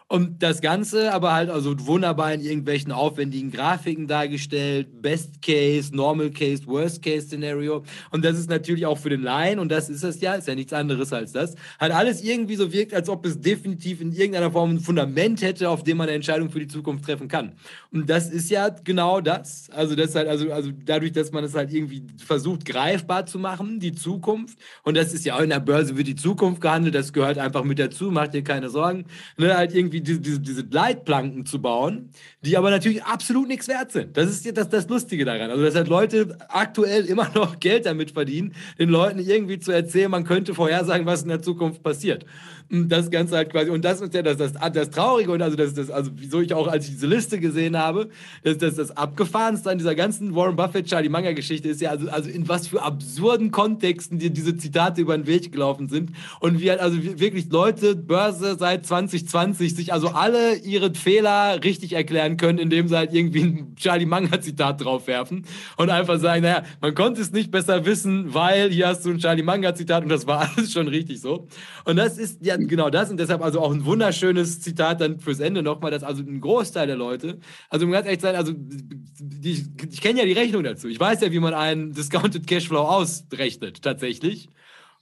Und 0.10 0.42
das 0.42 0.62
Ganze 0.62 1.14
aber 1.14 1.34
halt 1.34 1.50
also 1.50 1.76
wunderbar 1.86 2.34
in 2.34 2.40
irgendwelchen 2.40 2.94
aufwendigen 2.94 3.52
Grafiken 3.52 4.08
dargestellt. 4.08 5.02
Best 5.02 5.42
Case, 5.42 5.94
Normal 5.94 6.32
Case, 6.32 6.66
Worst 6.66 7.04
Case 7.04 7.28
Szenario. 7.28 7.84
Und 8.12 8.24
das 8.24 8.40
ist 8.40 8.50
natürlich 8.50 8.86
auch 8.86 8.98
für 8.98 9.10
den 9.10 9.22
Laien, 9.22 9.60
und 9.60 9.70
das 9.70 9.90
ist 9.90 10.04
es 10.04 10.22
ja, 10.22 10.36
ist 10.36 10.48
ja 10.48 10.56
nichts 10.56 10.72
anderes 10.72 11.12
als 11.12 11.34
das, 11.34 11.56
hat 11.78 11.92
alles 11.92 12.24
irgendwie 12.24 12.56
so 12.56 12.72
wirkt, 12.72 12.94
als 12.94 13.10
ob 13.10 13.26
es 13.26 13.42
definitiv 13.42 14.00
in 14.00 14.14
irgendeiner 14.14 14.50
Form 14.50 14.76
ein 14.76 14.80
Fundament 14.80 15.42
hätte, 15.42 15.70
auf 15.70 15.84
dem 15.84 15.98
man 15.98 16.08
eine 16.08 16.16
Entscheidung 16.16 16.50
für 16.50 16.60
die 16.60 16.68
Zukunft 16.68 17.04
treffen 17.04 17.28
kann. 17.28 17.52
Und 17.92 18.10
das 18.10 18.30
ist 18.30 18.50
ja 18.50 18.70
genau 18.70 19.20
das. 19.20 19.70
Also 19.72 19.96
das 19.96 20.16
halt, 20.16 20.30
also, 20.30 20.54
also 20.54 20.72
dadurch, 20.86 21.12
dass 21.12 21.34
man 21.34 21.44
es 21.44 21.54
halt 21.54 21.74
irgendwie 21.74 22.04
versucht, 22.16 22.64
greifbar 22.64 23.26
zu 23.26 23.40
machen, 23.40 23.82
die 23.82 23.92
Zukunft. 23.92 24.58
Und 24.84 24.96
das 24.96 25.14
ist 25.14 25.26
ja 25.26 25.36
auch 25.36 25.42
in 25.42 25.50
der 25.50 25.60
Börse 25.60 25.98
wird 25.98 26.08
die 26.08 26.16
Zukunft 26.16 26.62
gehandelt, 26.62 26.96
das 26.96 27.12
gehört 27.12 27.38
einfach 27.38 27.66
mit 27.66 27.78
dazu, 27.78 28.10
macht 28.10 28.34
dir 28.34 28.44
keine 28.44 28.70
Sorgen. 28.70 29.04
Ne, 29.38 29.58
halt 29.58 29.76
irgendwie 29.76 29.97
irgendwie 29.98 30.02
diese, 30.02 30.20
diese, 30.20 30.40
diese 30.40 30.62
Leitplanken 30.70 31.46
zu 31.46 31.62
bauen, 31.62 32.10
die 32.48 32.56
aber 32.56 32.70
natürlich 32.70 33.04
absolut 33.04 33.50
nichts 33.50 33.68
wert 33.68 33.92
sind. 33.92 34.16
Das 34.16 34.30
ist 34.30 34.58
das, 34.58 34.70
das 34.70 34.88
Lustige 34.88 35.26
daran. 35.26 35.52
Also, 35.52 35.64
dass 35.66 35.76
halt 35.76 35.90
Leute 35.90 36.38
aktuell 36.48 37.04
immer 37.06 37.30
noch 37.36 37.60
Geld 37.60 37.86
damit 37.86 38.12
verdienen, 38.12 38.54
den 38.80 38.88
Leuten 38.88 39.20
irgendwie 39.20 39.60
zu 39.60 39.74
erzählen, 39.74 40.10
man 40.10 40.24
könnte 40.24 40.56
vorhersagen, 40.56 41.06
was 41.06 41.24
in 41.24 41.30
der 41.30 41.42
Zukunft 41.42 41.84
passiert. 41.84 42.26
Und 42.70 42.90
das 42.90 43.10
Ganze 43.12 43.36
halt 43.36 43.52
quasi, 43.52 43.70
und 43.70 43.84
das 43.84 44.02
ist 44.02 44.14
ja 44.14 44.22
das, 44.22 44.38
das, 44.38 44.54
das 44.74 44.90
Traurige 44.90 45.32
und 45.32 45.42
also 45.42 45.56
das, 45.56 45.74
das, 45.74 45.90
also 45.90 46.12
wieso 46.16 46.42
ich 46.42 46.54
auch, 46.54 46.68
als 46.68 46.86
ich 46.86 46.92
diese 46.92 47.08
Liste 47.08 47.40
gesehen 47.40 47.78
habe, 47.78 48.10
dass 48.44 48.58
das, 48.58 48.76
das 48.76 48.96
Abgefahrenste 48.96 49.70
an 49.70 49.78
dieser 49.78 49.96
ganzen 49.96 50.36
Warren 50.36 50.56
Buffett, 50.56 50.88
Charlie 50.88 51.08
Manga 51.08 51.32
Geschichte 51.32 51.70
ist 51.70 51.82
ja, 51.82 51.92
also, 51.92 52.10
also 52.10 52.30
in 52.30 52.48
was 52.50 52.68
für 52.68 52.82
absurden 52.82 53.52
Kontexten 53.52 54.20
dir 54.20 54.32
diese 54.32 54.58
Zitate 54.58 55.02
über 55.02 55.18
den 55.18 55.28
Weg 55.28 55.52
gelaufen 55.52 55.88
sind 55.88 56.12
und 56.42 56.60
wie 56.60 56.70
halt 56.70 56.82
also 56.82 56.98
wirklich 57.02 57.50
Leute 57.50 57.96
Börse 57.96 58.58
seit 58.60 58.86
2020 58.86 59.76
sich 59.76 59.94
also 59.94 60.10
alle 60.10 60.56
ihre 60.58 60.94
Fehler 60.94 61.64
richtig 61.64 61.94
erklären 61.94 62.37
können, 62.38 62.60
indem 62.60 62.88
sie 62.88 62.96
halt 62.96 63.14
irgendwie 63.14 63.44
ein 63.44 63.76
Charlie 63.76 64.06
Manga 64.06 64.40
Zitat 64.42 64.84
draufwerfen 64.84 65.46
und 65.78 65.90
einfach 65.90 66.20
sagen, 66.20 66.44
naja, 66.44 66.64
man 66.82 66.96
konnte 66.96 67.22
es 67.22 67.32
nicht 67.32 67.52
besser 67.52 67.86
wissen, 67.86 68.34
weil 68.34 68.70
hier 68.70 68.88
hast 68.88 69.06
du 69.06 69.10
ein 69.10 69.20
Charlie 69.20 69.44
Manga 69.44 69.76
Zitat 69.76 70.04
und 70.04 70.10
das 70.10 70.28
war 70.28 70.50
alles 70.56 70.72
schon 70.72 70.88
richtig 70.88 71.22
so. 71.22 71.48
Und 71.86 71.98
das 71.98 72.18
ist 72.18 72.46
ja 72.46 72.56
genau 72.58 72.90
das 72.90 73.10
und 73.10 73.18
deshalb 73.18 73.42
also 73.42 73.60
auch 73.62 73.74
ein 73.74 73.86
wunderschönes 73.86 74.62
Zitat 74.62 75.02
dann 75.02 75.20
fürs 75.20 75.40
Ende 75.40 75.64
nochmal, 75.64 75.92
dass 75.92 76.04
also 76.04 76.24
ein 76.24 76.42
Großteil 76.42 76.88
der 76.88 76.96
Leute, 76.96 77.40
also 77.70 77.86
um 77.86 77.92
ganz 77.92 78.06
ehrlich 78.06 78.20
zu 78.20 78.28
sein, 78.28 78.36
also 78.36 78.54
die, 78.56 79.66
ich 79.90 80.02
kenne 80.02 80.20
ja 80.20 80.26
die 80.26 80.34
Rechnung 80.34 80.64
dazu. 80.64 80.88
Ich 80.88 81.00
weiß 81.00 81.22
ja, 81.22 81.32
wie 81.32 81.40
man 81.40 81.54
einen 81.54 81.94
Discounted 81.94 82.48
Cashflow 82.48 82.82
ausrechnet, 82.82 83.82
tatsächlich. 83.82 84.50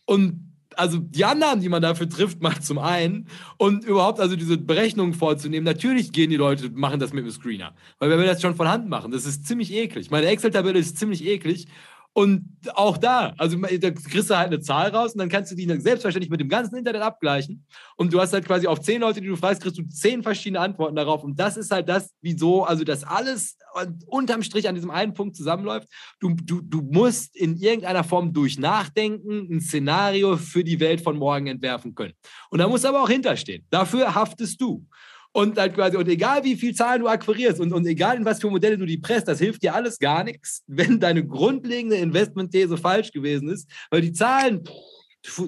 Und 0.06 0.55
also 0.78 0.98
die 1.00 1.26
Annahmen, 1.26 1.62
die 1.62 1.70
man 1.70 1.82
dafür 1.82 2.10
trifft, 2.10 2.42
macht 2.42 2.64
zum 2.64 2.78
einen 2.78 3.28
und 3.58 3.86
überhaupt 3.86 4.20
also 4.20 4.36
diese 4.36 4.58
Berechnungen 4.58 5.14
vorzunehmen. 5.14 5.66
Natürlich 5.66 6.12
gehen 6.12 6.30
die 6.30 6.36
Leute, 6.36 6.70
machen 6.70 7.00
das 7.00 7.14
mit 7.14 7.26
dem 7.26 7.32
Screener. 7.32 7.74
Weil 8.00 8.10
wenn 8.10 8.20
wir 8.20 8.26
das 8.26 8.42
schon 8.42 8.56
von 8.56 8.68
Hand 8.68 8.90
machen, 8.90 9.12
das 9.12 9.26
ist 9.26 9.46
ziemlich 9.46 9.74
eklig. 9.74 10.12
Meine 10.12 10.28
Excel-Tabelle 10.28 10.80
ist 10.80 10.98
ziemlich 10.98 11.26
eklig 11.26 11.68
und 12.18 12.46
auch 12.76 12.98
da, 12.98 13.34
also 13.38 13.58
da 13.58 13.92
kriegst 13.92 14.30
du 14.30 14.38
halt 14.38 14.48
eine 14.48 14.62
Zahl 14.62 14.90
raus 14.90 15.12
und 15.12 15.20
dann 15.20 15.28
kannst 15.28 15.52
du 15.52 15.56
die 15.56 15.66
selbstverständlich 15.82 16.30
mit 16.30 16.40
dem 16.40 16.48
ganzen 16.48 16.78
Internet 16.78 17.02
abgleichen. 17.02 17.66
Und 17.98 18.14
du 18.14 18.22
hast 18.22 18.32
halt 18.32 18.46
quasi 18.46 18.68
auf 18.68 18.80
zehn 18.80 19.02
Leute, 19.02 19.20
die 19.20 19.28
du 19.28 19.36
fragst, 19.36 19.62
kriegst 19.62 19.78
du 19.78 19.84
zehn 19.84 20.24
verschiedene 20.24 20.62
Antworten 20.62 20.96
darauf. 20.96 21.26
Und 21.26 21.38
das 21.38 21.58
ist 21.58 21.72
halt 21.72 21.90
das, 21.90 22.14
wieso, 22.22 22.64
also 22.64 22.86
das 22.86 23.04
alles 23.04 23.58
unterm 24.08 24.44
Strich 24.44 24.70
an 24.70 24.76
diesem 24.76 24.92
einen 24.92 25.14
Punkt 25.14 25.36
zusammenläuft. 25.36 25.90
Du, 26.22 26.34
du, 26.42 26.62
du 26.62 26.84
musst 26.84 27.36
in 27.36 27.58
irgendeiner 27.58 28.06
Form 28.06 28.32
durch 28.32 28.58
Nachdenken 28.58 29.54
ein 29.54 29.60
Szenario 29.60 30.38
für 30.38 30.64
die 30.64 30.80
Welt 30.80 31.02
von 31.02 31.18
morgen 31.18 31.48
entwerfen 31.48 31.96
können. 31.96 32.14
Und 32.50 32.60
da 32.60 32.70
musst 32.70 32.86
du 32.86 32.88
aber 32.88 33.04
auch 33.04 33.10
hinterstehen. 33.10 33.66
Dafür 33.70 34.16
haftest 34.16 34.62
du. 34.62 34.86
Und 35.36 35.58
halt 35.58 35.74
quasi, 35.74 35.98
und 35.98 36.08
egal 36.08 36.46
wie 36.46 36.56
viel 36.56 36.74
Zahlen 36.74 37.02
du 37.02 37.10
akquirierst 37.10 37.60
und, 37.60 37.74
und 37.74 37.86
egal 37.86 38.16
in 38.16 38.24
was 38.24 38.40
für 38.40 38.50
Modelle 38.50 38.78
du 38.78 38.86
die 38.86 39.00
presst, 39.00 39.28
das 39.28 39.38
hilft 39.38 39.64
dir 39.64 39.76
alles 39.76 40.00
gar 40.00 40.24
nichts, 40.24 40.64
wenn 40.66 40.98
deine 40.98 41.28
grundlegende 41.28 41.98
Investmentthese 41.98 42.78
falsch 42.78 43.12
gewesen 43.12 43.50
ist, 43.50 43.70
weil 43.92 44.00
die 44.00 44.14
Zahlen, 44.14 44.64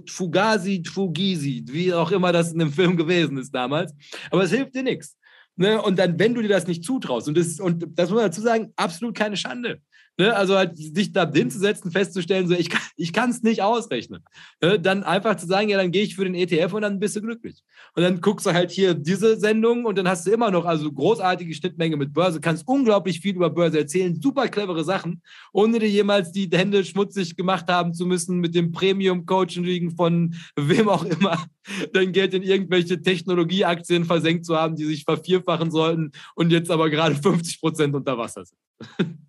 Fugazi, 0.10 0.84
Fugisi, 0.86 1.64
wie 1.70 1.94
auch 1.94 2.12
immer 2.12 2.34
das 2.34 2.52
in 2.52 2.60
dem 2.60 2.74
Film 2.74 2.98
gewesen 2.98 3.38
ist 3.38 3.56
damals, 3.56 3.94
aber 4.30 4.44
es 4.44 4.52
hilft 4.52 4.76
dir 4.76 4.84
nichts. 4.84 5.16
Ne? 5.56 5.82
Und 5.82 5.98
dann, 5.98 6.20
wenn 6.20 6.34
du 6.34 6.42
dir 6.42 6.50
das 6.50 6.68
nicht 6.68 6.84
zutraust, 6.84 7.30
und 7.30 7.38
das, 7.38 7.58
und 7.58 7.88
das 7.98 8.10
muss 8.10 8.18
man 8.18 8.30
dazu 8.30 8.42
sagen, 8.42 8.74
absolut 8.76 9.16
keine 9.16 9.38
Schande. 9.38 9.80
Ne, 10.20 10.36
also 10.36 10.56
halt 10.56 10.76
sich 10.76 11.12
da 11.12 11.32
hinzusetzen, 11.32 11.92
festzustellen, 11.92 12.48
so 12.48 12.56
ich, 12.56 12.70
ich 12.96 13.14
kann 13.14 13.30
es 13.30 13.44
nicht 13.44 13.62
ausrechnen. 13.62 14.24
Ne, 14.60 14.80
dann 14.80 15.04
einfach 15.04 15.36
zu 15.36 15.46
sagen, 15.46 15.70
ja, 15.70 15.78
dann 15.78 15.92
gehe 15.92 16.02
ich 16.02 16.16
für 16.16 16.24
den 16.24 16.34
ETF 16.34 16.74
und 16.74 16.82
dann 16.82 17.00
bist 17.00 17.16
du 17.16 17.22
glücklich. 17.22 17.64
Und 17.96 18.02
dann 18.02 18.20
guckst 18.20 18.48
du 18.48 18.54
halt 18.54 18.72
hier 18.72 18.96
diese 18.96 19.38
Sendung 19.40 19.86
und 19.86 19.96
dann 19.96 20.08
hast 20.08 20.26
du 20.26 20.32
immer 20.32 20.50
noch 20.50 20.66
also 20.66 20.92
großartige 20.92 21.54
Schnittmenge 21.54 21.98
mit 21.98 22.14
Börse, 22.14 22.42
kannst 22.42 22.68
unglaublich 22.68 23.20
viel 23.20 23.36
über 23.36 23.52
Börse 23.52 23.78
erzählen, 23.78 24.20
super 24.20 24.48
clevere 24.48 24.84
Sachen, 24.84 25.22
ohne 25.54 25.78
dir 25.78 25.90
jemals 25.90 26.32
die 26.32 26.50
Hände 26.52 26.84
schmutzig 26.84 27.36
gemacht 27.36 27.68
haben 27.68 27.94
zu 27.94 28.08
müssen 28.08 28.40
mit 28.40 28.56
dem 28.56 28.72
Premium-Coaching 28.72 29.96
von 29.96 30.34
wem 30.56 30.90
auch 30.90 31.06
immer, 31.06 31.46
dein 31.94 32.12
Geld 32.12 32.34
in 32.34 32.42
irgendwelche 32.42 33.00
Technologieaktien 33.04 34.06
versenkt 34.06 34.46
zu 34.48 34.58
haben, 34.58 34.76
die 34.76 34.86
sich 34.86 35.04
vervierfachen 35.04 35.70
sollten 35.70 36.12
und 36.34 36.52
jetzt 36.52 36.72
aber 36.72 36.90
gerade 36.90 37.14
50 37.14 37.60
Prozent 37.60 37.94
unter 37.94 38.18
Wasser 38.18 38.46
sind. 38.46 39.18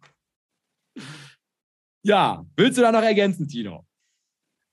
Ja, 2.03 2.45
willst 2.57 2.79
du 2.79 2.83
da 2.83 2.93
noch 2.93 3.03
ergänzen, 3.03 3.49
Tino? 3.49 3.85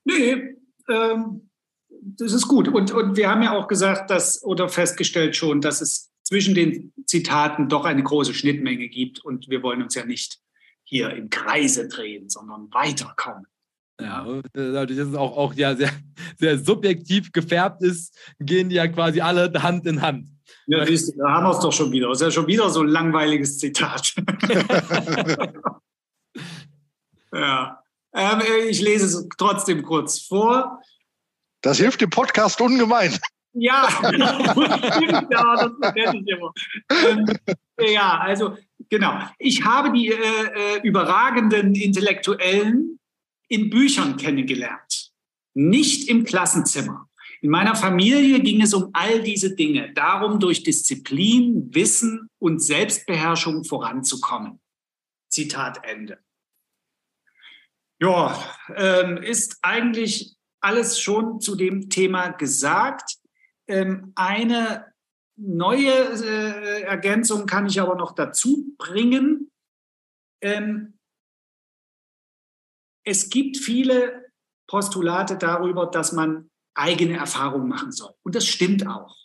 Nee, 0.04 0.56
ähm, 0.88 1.50
das 1.88 2.32
ist 2.32 2.46
gut. 2.46 2.68
Und, 2.68 2.92
und 2.92 3.16
wir 3.16 3.28
haben 3.28 3.42
ja 3.42 3.52
auch 3.52 3.68
gesagt, 3.68 4.10
dass 4.10 4.42
oder 4.44 4.68
festgestellt 4.68 5.36
schon, 5.36 5.60
dass 5.60 5.80
es 5.80 6.12
zwischen 6.22 6.54
den 6.54 6.92
Zitaten 7.06 7.68
doch 7.68 7.84
eine 7.84 8.02
große 8.02 8.34
Schnittmenge 8.34 8.88
gibt 8.88 9.24
und 9.24 9.48
wir 9.48 9.62
wollen 9.62 9.82
uns 9.82 9.94
ja 9.94 10.04
nicht 10.04 10.40
hier 10.82 11.10
im 11.10 11.30
Kreise 11.30 11.88
drehen, 11.88 12.28
sondern 12.28 12.68
weiterkommen. 12.72 13.46
Ja, 14.00 14.26
dadurch, 14.52 14.98
dass 14.98 15.08
es 15.08 15.14
auch, 15.14 15.36
auch 15.36 15.54
ja 15.54 15.74
sehr, 15.74 15.90
sehr 16.38 16.58
subjektiv 16.58 17.32
gefärbt 17.32 17.82
ist, 17.82 18.16
gehen 18.38 18.68
die 18.68 18.76
ja 18.76 18.86
quasi 18.88 19.20
alle 19.20 19.50
Hand 19.62 19.86
in 19.86 20.02
Hand. 20.02 20.28
Ja, 20.66 20.84
da 20.84 21.30
haben 21.30 21.44
wir 21.44 21.50
es 21.50 21.60
doch 21.60 21.72
schon 21.72 21.92
wieder. 21.92 22.08
Das 22.08 22.20
ist 22.20 22.26
ja 22.26 22.30
schon 22.30 22.46
wieder 22.46 22.68
so 22.70 22.82
ein 22.82 22.88
langweiliges 22.88 23.58
Zitat. 23.58 24.14
Ja. 27.38 27.82
Ähm, 28.14 28.40
ich 28.68 28.80
lese 28.80 29.06
es 29.06 29.28
trotzdem 29.36 29.82
kurz 29.82 30.20
vor. 30.20 30.80
Das 31.60 31.78
hilft 31.78 32.00
dem 32.00 32.10
Podcast 32.10 32.60
ungemein. 32.60 33.18
Ja, 33.52 33.88
immer. 34.12 34.54
Ähm, 36.90 37.26
ja, 37.80 38.18
also 38.18 38.56
genau. 38.88 39.18
Ich 39.38 39.64
habe 39.64 39.92
die 39.92 40.08
äh, 40.08 40.14
äh, 40.14 40.80
überragenden 40.82 41.74
Intellektuellen 41.74 42.98
in 43.48 43.70
Büchern 43.70 44.16
kennengelernt, 44.16 45.10
nicht 45.54 46.08
im 46.08 46.24
Klassenzimmer. 46.24 47.08
In 47.40 47.50
meiner 47.50 47.74
Familie 47.76 48.40
ging 48.40 48.60
es 48.60 48.74
um 48.74 48.90
all 48.92 49.22
diese 49.22 49.54
Dinge, 49.54 49.92
darum 49.92 50.40
durch 50.40 50.62
Disziplin, 50.62 51.74
Wissen 51.74 52.28
und 52.38 52.62
Selbstbeherrschung 52.62 53.64
voranzukommen. 53.64 54.60
Zitat 55.28 55.84
Ende. 55.84 56.18
Ja, 58.00 58.38
ähm, 58.74 59.16
ist 59.16 59.58
eigentlich 59.62 60.36
alles 60.60 61.00
schon 61.00 61.40
zu 61.40 61.56
dem 61.56 61.88
Thema 61.88 62.30
gesagt. 62.30 63.16
Ähm, 63.68 64.12
eine 64.14 64.92
neue 65.36 65.92
äh, 65.92 66.82
Ergänzung 66.82 67.46
kann 67.46 67.66
ich 67.66 67.80
aber 67.80 67.94
noch 67.94 68.14
dazu 68.14 68.74
bringen. 68.76 69.50
Ähm, 70.42 70.98
es 73.04 73.30
gibt 73.30 73.56
viele 73.56 74.26
Postulate 74.68 75.38
darüber, 75.38 75.86
dass 75.86 76.12
man 76.12 76.50
eigene 76.74 77.16
Erfahrungen 77.16 77.68
machen 77.68 77.92
soll. 77.92 78.12
Und 78.22 78.34
das 78.34 78.46
stimmt 78.46 78.86
auch. 78.86 79.16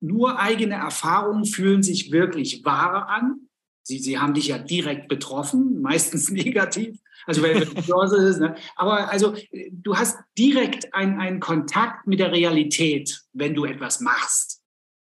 Nur 0.00 0.40
eigene 0.40 0.74
Erfahrungen 0.74 1.44
fühlen 1.44 1.82
sich 1.82 2.10
wirklich 2.10 2.64
wahr 2.64 3.08
an 3.08 3.45
Sie, 3.86 4.00
sie 4.00 4.18
haben 4.18 4.34
dich 4.34 4.48
ja 4.48 4.58
direkt 4.58 5.06
betroffen, 5.06 5.80
meistens 5.80 6.28
negativ. 6.32 6.98
Also 7.24 7.42
wenn 7.42 7.62
es 7.62 7.86
Börse 7.86 8.16
ist, 8.16 8.40
ne? 8.40 8.56
aber 8.74 9.10
also 9.10 9.34
du 9.70 9.96
hast 9.96 10.18
direkt 10.36 10.92
einen 10.92 11.38
Kontakt 11.38 12.06
mit 12.06 12.18
der 12.18 12.32
Realität, 12.32 13.22
wenn 13.32 13.54
du 13.54 13.64
etwas 13.64 14.00
machst 14.00 14.60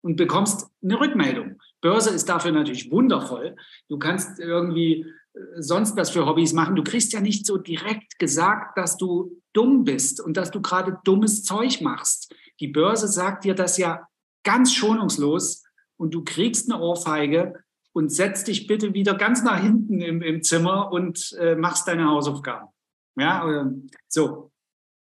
und 0.01 0.15
bekommst 0.15 0.67
eine 0.83 0.99
Rückmeldung. 0.99 1.59
Börse 1.81 2.09
ist 2.09 2.27
dafür 2.27 2.51
natürlich 2.51 2.89
wundervoll. 2.89 3.55
Du 3.89 3.99
kannst 3.99 4.39
irgendwie 4.39 5.05
äh, 5.33 5.39
sonst 5.57 5.95
was 5.95 6.09
für 6.09 6.25
Hobbys 6.25 6.53
machen. 6.53 6.75
Du 6.75 6.83
kriegst 6.83 7.13
ja 7.13 7.21
nicht 7.21 7.45
so 7.45 7.57
direkt 7.57 8.17
gesagt, 8.17 8.75
dass 8.77 8.97
du 8.97 9.39
dumm 9.53 9.83
bist 9.83 10.19
und 10.19 10.35
dass 10.35 10.49
du 10.49 10.61
gerade 10.61 10.97
dummes 11.03 11.43
Zeug 11.43 11.79
machst. 11.81 12.33
Die 12.59 12.69
Börse 12.69 13.07
sagt 13.07 13.43
dir 13.43 13.53
das 13.53 13.77
ja 13.77 14.07
ganz 14.43 14.73
schonungslos 14.73 15.63
und 15.97 16.13
du 16.13 16.23
kriegst 16.23 16.71
eine 16.71 16.81
Ohrfeige 16.81 17.53
und 17.93 18.09
setzt 18.09 18.47
dich 18.47 18.67
bitte 18.67 18.93
wieder 18.93 19.13
ganz 19.13 19.43
nach 19.43 19.61
hinten 19.61 20.01
im, 20.01 20.21
im 20.21 20.41
Zimmer 20.43 20.91
und 20.91 21.35
äh, 21.39 21.55
machst 21.55 21.87
deine 21.87 22.05
Hausaufgaben. 22.05 22.67
Ja, 23.15 23.47
äh, 23.49 23.65
so. 24.07 24.51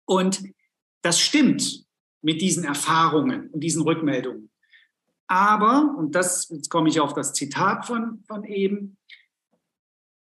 Und 0.04 0.42
das 1.02 1.20
stimmt 1.20 1.86
mit 2.20 2.40
diesen 2.40 2.64
Erfahrungen 2.64 3.48
und 3.50 3.60
diesen 3.60 3.82
Rückmeldungen. 3.82 4.50
Aber, 5.28 5.94
und 5.96 6.14
das, 6.14 6.48
jetzt 6.50 6.68
komme 6.68 6.88
ich 6.88 7.00
auf 7.00 7.14
das 7.14 7.32
Zitat 7.32 7.86
von, 7.86 8.22
von 8.26 8.44
eben, 8.44 8.98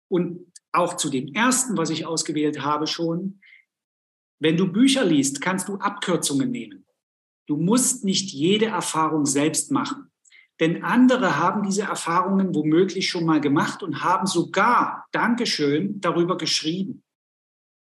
und 0.10 0.52
auch 0.72 0.96
zu 0.96 1.10
dem 1.10 1.34
ersten, 1.34 1.78
was 1.78 1.90
ich 1.90 2.06
ausgewählt 2.06 2.62
habe 2.62 2.88
schon, 2.88 3.42
wenn 4.40 4.58
du 4.58 4.72
Bücher 4.72 5.04
liest, 5.04 5.42
kannst 5.42 5.68
du 5.68 5.76
Abkürzungen 5.76 6.52
nehmen. 6.52 6.86
Du 7.48 7.58
musst 7.58 8.06
nicht 8.06 8.32
jede 8.32 8.68
Erfahrung 8.68 9.26
selbst 9.26 9.72
machen. 9.72 10.12
Denn 10.60 10.84
andere 10.84 11.38
haben 11.38 11.64
diese 11.64 11.84
Erfahrungen 11.84 12.56
womöglich 12.56 13.10
schon 13.10 13.26
mal 13.26 13.40
gemacht 13.40 13.84
und 13.84 14.04
haben 14.04 14.26
sogar, 14.26 15.06
Dankeschön, 15.12 16.02
darüber 16.02 16.38
geschrieben. 16.38 17.04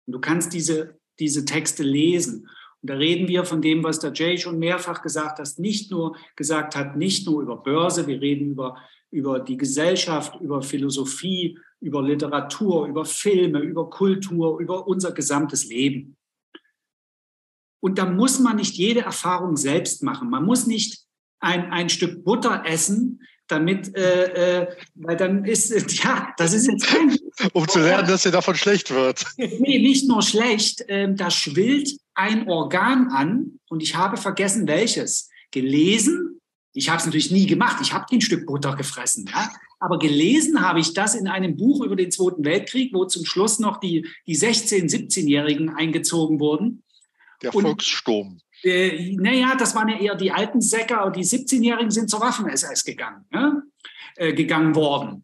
Und 0.06 0.14
du 0.14 0.20
kannst 0.20 0.54
diese, 0.54 1.00
diese 1.20 1.46
Texte 1.46 1.84
lesen. 1.84 2.50
Und 2.82 2.90
da 2.90 2.96
reden 2.96 3.28
wir 3.28 3.46
von 3.46 3.62
dem, 3.62 3.84
was 3.84 4.00
der 4.00 4.12
Jay 4.14 4.38
schon 4.38 4.60
mehrfach 4.60 5.02
gesagt 5.02 5.40
hat, 5.40 5.60
nicht 5.60 5.92
nur 5.92 6.18
gesagt 6.36 6.76
hat, 6.76 6.98
nicht 6.98 7.26
nur 7.26 7.42
über 7.42 7.58
Börse, 7.58 8.06
wir 8.06 8.22
reden 8.22 8.52
über, 8.52 8.78
über 9.12 9.40
die 9.40 9.58
Gesellschaft, 9.58 10.40
über 10.42 10.62
Philosophie, 10.62 11.58
über 11.80 12.02
Literatur, 12.02 12.88
über 12.88 13.06
Filme, 13.06 13.60
über 13.60 13.90
Kultur, 13.90 14.60
über 14.60 14.88
unser 14.88 15.12
gesamtes 15.14 15.66
Leben. 15.68 16.18
Und 17.80 17.98
da 17.98 18.06
muss 18.06 18.40
man 18.40 18.58
nicht 18.58 18.76
jede 18.76 19.02
Erfahrung 19.02 19.56
selbst 19.56 20.04
machen. 20.04 20.30
Man 20.30 20.46
muss 20.46 20.68
nicht 20.68 21.07
ein, 21.40 21.72
ein 21.72 21.90
Stück 21.90 22.24
Butter 22.24 22.64
essen, 22.66 23.22
damit, 23.48 23.96
äh, 23.96 24.62
äh, 24.62 24.68
weil 24.96 25.18
dann 25.18 25.46
ist, 25.46 25.72
ja, 26.04 26.34
das 26.38 26.54
ist 26.54 26.68
jetzt 26.68 26.88
kein. 26.88 27.18
Um 27.54 27.68
zu 27.68 27.80
lernen, 27.80 28.08
dass 28.08 28.24
dir 28.24 28.32
davon 28.32 28.56
schlecht 28.56 28.90
wird. 28.90 29.24
Nee, 29.38 29.80
nicht 29.80 30.08
nur 30.08 30.24
schlecht, 30.24 30.82
äh, 30.90 31.14
da 31.14 31.30
schwillt 31.30 31.98
ein 32.16 32.48
Organ 32.48 33.10
an 33.10 33.60
und 33.70 33.84
ich 33.84 33.96
habe 33.96 34.18
vergessen, 34.18 34.68
welches. 34.68 35.30
Gelesen, 35.52 36.42
ich 36.74 36.90
habe 36.90 37.00
es 37.00 37.06
natürlich 37.06 37.32
nie 37.32 37.46
gemacht, 37.46 37.78
ich 37.82 37.94
habe 37.94 38.06
ein 38.12 38.22
Stück 38.22 38.46
Butter 38.46 38.76
gefressen, 38.76 39.30
ja? 39.32 39.50
aber 39.80 39.98
gelesen 39.98 40.62
habe 40.62 40.80
ich 40.80 40.94
das 40.94 41.16
in 41.16 41.28
einem 41.28 41.56
Buch 41.56 41.86
über 41.86 41.96
den 41.96 42.12
Zweiten 42.12 42.44
Weltkrieg, 42.44 42.94
wo 42.94 43.06
zum 43.06 43.26
Schluss 43.26 43.60
noch 43.60 43.80
die, 43.80 44.08
die 44.26 44.36
16-, 44.36 44.90
17-Jährigen 44.90 45.70
eingezogen 45.70 46.40
wurden. 46.40 46.84
Der 47.42 47.52
Volkssturm. 47.52 48.42
Äh, 48.64 49.16
naja, 49.16 49.56
das 49.58 49.76
waren 49.76 49.90
ja 49.90 49.98
eher 49.98 50.16
die 50.16 50.32
alten 50.32 50.62
Säcker, 50.62 51.06
und 51.06 51.16
die 51.16 51.24
17-Jährigen 51.24 51.92
sind 51.92 52.10
zur 52.10 52.22
Waffen-SS 52.22 52.84
gegangen, 52.84 53.26
ne? 53.32 53.64
äh, 54.16 54.34
gegangen 54.34 54.76
worden. 54.76 55.24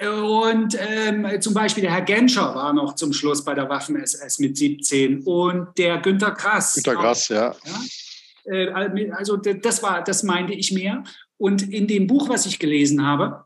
Und 0.00 0.78
ähm, 0.80 1.28
zum 1.42 1.52
Beispiel 1.52 1.82
der 1.82 1.92
Herr 1.92 2.00
Genscher 2.00 2.54
war 2.54 2.72
noch 2.72 2.94
zum 2.94 3.12
Schluss 3.12 3.44
bei 3.44 3.52
der 3.52 3.68
Waffen-SS 3.68 4.38
mit 4.38 4.56
17 4.56 5.24
und 5.24 5.76
der 5.76 5.98
Günter 5.98 6.30
Grass. 6.30 6.74
Günter 6.74 6.94
Grass, 6.94 7.28
ja. 7.28 7.54
ja. 7.64 8.54
Äh, 8.54 9.10
also 9.12 9.36
das 9.36 9.82
war, 9.82 10.02
das 10.02 10.22
meinte 10.22 10.54
ich 10.54 10.72
mehr. 10.72 11.04
Und 11.36 11.70
in 11.70 11.86
dem 11.86 12.06
Buch, 12.06 12.30
was 12.30 12.46
ich 12.46 12.58
gelesen 12.58 13.04
habe, 13.04 13.44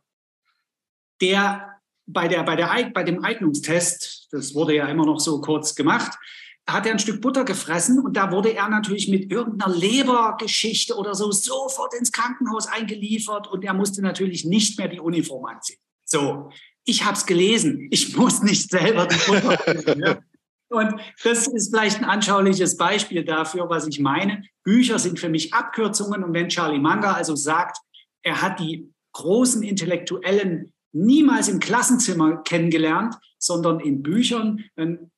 der 1.21 1.75
bei, 2.07 2.29
der, 2.29 2.43
bei, 2.43 2.55
der, 2.55 2.91
bei 2.93 3.03
dem 3.03 3.25
Eignungstest, 3.25 4.29
das 4.31 4.55
wurde 4.55 4.77
ja 4.77 4.87
immer 4.87 5.07
noch 5.07 5.21
so 5.21 5.41
kurz 5.41 5.75
gemacht, 5.75 6.19
hat 6.67 6.87
er 6.87 6.93
ein 6.93 6.99
Stück 6.99 7.21
Butter 7.21 7.45
gefressen 7.45 7.99
und 7.99 8.17
da 8.17 8.33
wurde 8.33 8.55
er 8.55 8.69
natürlich 8.69 9.09
mit 9.09 9.31
irgendeiner 9.31 9.75
Lebergeschichte 9.75 10.97
oder 10.97 11.15
so 11.15 11.31
sofort 11.31 11.95
ins 11.95 12.11
Krankenhaus 12.11 12.67
eingeliefert 12.67 13.49
und 13.49 13.65
er 13.65 13.75
musste 13.75 14.01
natürlich 14.01 14.45
nicht 14.45 14.79
mehr 14.79 14.89
die 14.89 15.01
Uniform 15.01 15.45
anziehen. 15.45 15.79
So, 16.05 16.51
ich 16.85 17.05
habe 17.05 17.17
es 17.17 17.27
gelesen, 17.27 17.89
ich 17.91 18.17
muss 18.17 18.43
nicht 18.43 18.71
selber 18.71 19.07
die 19.07 19.17
Butter 19.27 19.59
fressen. 19.59 20.25
Und 20.71 21.01
das 21.23 21.47
ist 21.47 21.73
vielleicht 21.73 21.99
ein 21.99 22.05
anschauliches 22.05 22.77
Beispiel 22.77 23.25
dafür, 23.25 23.69
was 23.69 23.87
ich 23.87 24.01
meine. 24.01 24.43
Bücher 24.65 24.99
sind 24.99 25.21
für 25.21 25.29
mich 25.29 25.55
Abkürzungen 25.55 26.25
und 26.25 26.33
wenn 26.33 26.49
Charlie 26.49 26.81
Manga 26.81 27.13
also 27.13 27.37
sagt, 27.37 27.79
er 28.23 28.43
hat 28.43 28.59
die 28.59 28.91
großen 29.13 29.63
Intellektuellen 29.63 30.73
niemals 30.93 31.49
im 31.49 31.61
Klassenzimmer 31.61 32.43
kennengelernt, 32.43 33.15
sondern 33.39 33.79
in 33.79 34.03
Büchern, 34.03 34.65
dann 34.75 35.11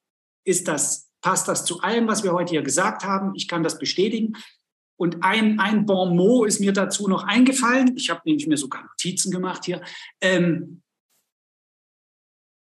ist 0.44 0.68
das 0.68 1.05
passt 1.20 1.48
das 1.48 1.64
zu 1.64 1.80
allem, 1.80 2.06
was 2.06 2.22
wir 2.22 2.32
heute 2.32 2.50
hier 2.50 2.62
gesagt 2.62 3.04
haben. 3.04 3.34
Ich 3.34 3.48
kann 3.48 3.62
das 3.62 3.78
bestätigen. 3.78 4.34
Und 4.98 5.22
ein, 5.22 5.60
ein 5.60 5.84
Bon 5.84 6.16
mot 6.16 6.48
ist 6.48 6.60
mir 6.60 6.72
dazu 6.72 7.08
noch 7.08 7.24
eingefallen. 7.24 7.96
Ich 7.96 8.10
habe 8.10 8.22
nämlich 8.24 8.46
mir 8.46 8.56
sogar 8.56 8.84
Notizen 8.84 9.30
gemacht 9.30 9.64
hier. 9.64 9.82
Ähm, 10.20 10.82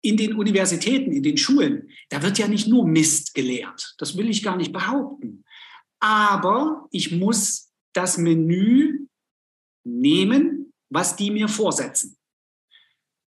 in 0.04 0.18
den 0.18 0.36
Universitäten, 0.36 1.12
in 1.12 1.24
den 1.24 1.38
Schulen, 1.38 1.90
da 2.10 2.22
wird 2.22 2.38
ja 2.38 2.48
nicht 2.48 2.68
nur 2.68 2.86
Mist 2.86 3.34
gelehrt. 3.34 3.96
Das 4.00 4.18
will 4.18 4.30
ich 4.30 4.44
gar 4.44 4.58
nicht 4.58 4.74
behaupten. 4.74 5.46
Aber 6.00 6.88
ich 6.92 7.12
muss 7.12 7.72
das 7.94 8.18
Menü 8.18 9.08
nehmen, 9.86 10.74
was 10.90 11.16
die 11.16 11.32
mir 11.32 11.48
vorsetzen. 11.48 12.18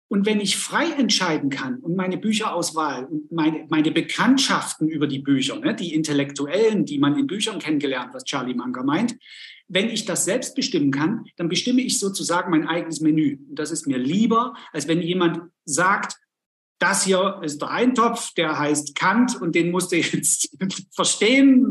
Und 0.09 0.25
wenn 0.25 0.41
ich 0.41 0.57
frei 0.57 0.91
entscheiden 0.93 1.51
kann 1.51 1.79
und 1.81 1.97
meine 1.97 2.17
Bücherauswahl 2.17 3.07
und 3.07 3.33
meine, 3.33 3.67
meine 3.69 3.91
Bekanntschaften 3.91 4.89
über 4.89 5.09
die 5.09 5.19
Bücher, 5.19 5.59
ne, 5.59 5.75
die 5.75 5.95
Intellektuellen, 5.95 6.85
die 6.85 6.99
man 6.99 7.19
in 7.19 7.27
Büchern 7.27 7.59
kennengelernt, 7.59 8.15
was 8.15 8.25
Charlie 8.25 8.55
Munger 8.55 8.85
meint, 8.85 9.17
wenn 9.69 9.89
ich 9.89 10.05
das 10.05 10.25
selbst 10.25 10.55
bestimmen 10.55 10.93
kann, 10.93 11.25
dann 11.37 11.49
bestimme 11.49 11.83
ich 11.83 11.99
sozusagen 11.99 12.51
mein 12.51 12.69
eigenes 12.69 13.01
Menü. 13.01 13.39
Und 13.49 13.59
das 13.59 13.73
ist 13.73 13.89
mir 13.89 13.99
lieber, 13.99 14.55
als 14.73 14.87
wenn 14.87 15.03
jemand 15.03 15.41
sagt, 15.65 16.17
das 16.79 17.05
hier 17.05 17.41
ist 17.43 17.61
der 17.63 17.71
Eintopf, 17.71 18.33
der 18.35 18.59
heißt 18.59 18.95
Kant 18.95 19.41
und 19.41 19.55
den 19.55 19.71
musst 19.71 19.93
du 19.93 19.97
jetzt 19.97 20.51
verstehen, 20.95 21.67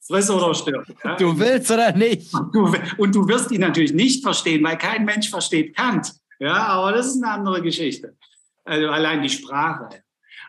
friss 0.00 0.30
oder 0.30 0.54
stirb. 0.54 0.86
Ja? 1.04 1.16
Du 1.16 1.38
willst 1.38 1.70
oder 1.70 1.94
nicht? 1.94 2.32
Du, 2.52 2.72
und 2.96 3.14
du 3.14 3.28
wirst 3.28 3.50
ihn 3.50 3.60
natürlich 3.60 3.92
nicht 3.92 4.22
verstehen, 4.22 4.62
weil 4.64 4.78
kein 4.78 5.04
Mensch 5.04 5.28
versteht 5.28 5.76
Kant. 5.76 6.12
Ja, 6.40 6.66
aber 6.68 6.92
das 6.92 7.06
ist 7.06 7.22
eine 7.22 7.32
andere 7.32 7.62
Geschichte. 7.62 8.16
Also 8.64 8.88
allein 8.88 9.22
die 9.22 9.28
Sprache. 9.28 10.02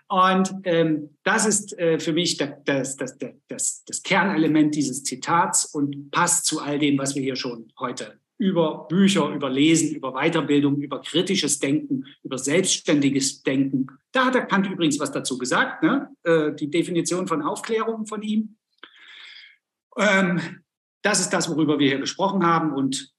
Und 0.07 0.53
ähm, 0.63 1.15
das 1.23 1.45
ist 1.45 1.77
äh, 1.77 1.99
für 1.99 2.13
mich 2.13 2.37
das, 2.37 2.49
das, 2.65 2.97
das, 2.97 3.83
das, 3.85 4.03
Kernelement 4.03 4.75
dieses 4.75 5.03
Zitats 5.03 5.65
und 5.65 6.11
passt 6.11 6.45
zu 6.45 6.61
all 6.61 6.79
dem, 6.79 6.97
was 6.97 7.15
wir 7.15 7.21
hier 7.21 7.35
schon 7.35 7.71
heute 7.79 8.19
über 8.37 8.87
Bücher, 8.87 9.29
über 9.29 9.49
Lesen, 9.49 9.95
über 9.95 10.13
Weiterbildung, 10.13 10.81
über 10.81 11.01
kritisches 11.01 11.59
Denken, 11.59 12.05
über 12.23 12.37
selbstständiges 12.37 13.43
Denken. 13.43 13.87
Da 14.11 14.25
hat 14.25 14.35
der 14.35 14.45
Kant 14.45 14.67
übrigens 14.67 14.99
was 14.99 15.11
dazu 15.11 15.37
gesagt, 15.37 15.83
ne? 15.83 16.09
äh, 16.23 16.51
die 16.53 16.69
Definition 16.69 17.27
von 17.27 17.41
Aufklärung 17.41 18.05
von 18.05 18.21
ihm. 18.21 18.57
Ähm, 19.97 20.63
das 21.03 21.19
ist 21.19 21.29
das, 21.29 21.49
worüber 21.49 21.79
wir 21.79 21.87
hier 21.87 21.99
gesprochen 21.99 22.45
haben 22.45 22.73
und 22.73 23.13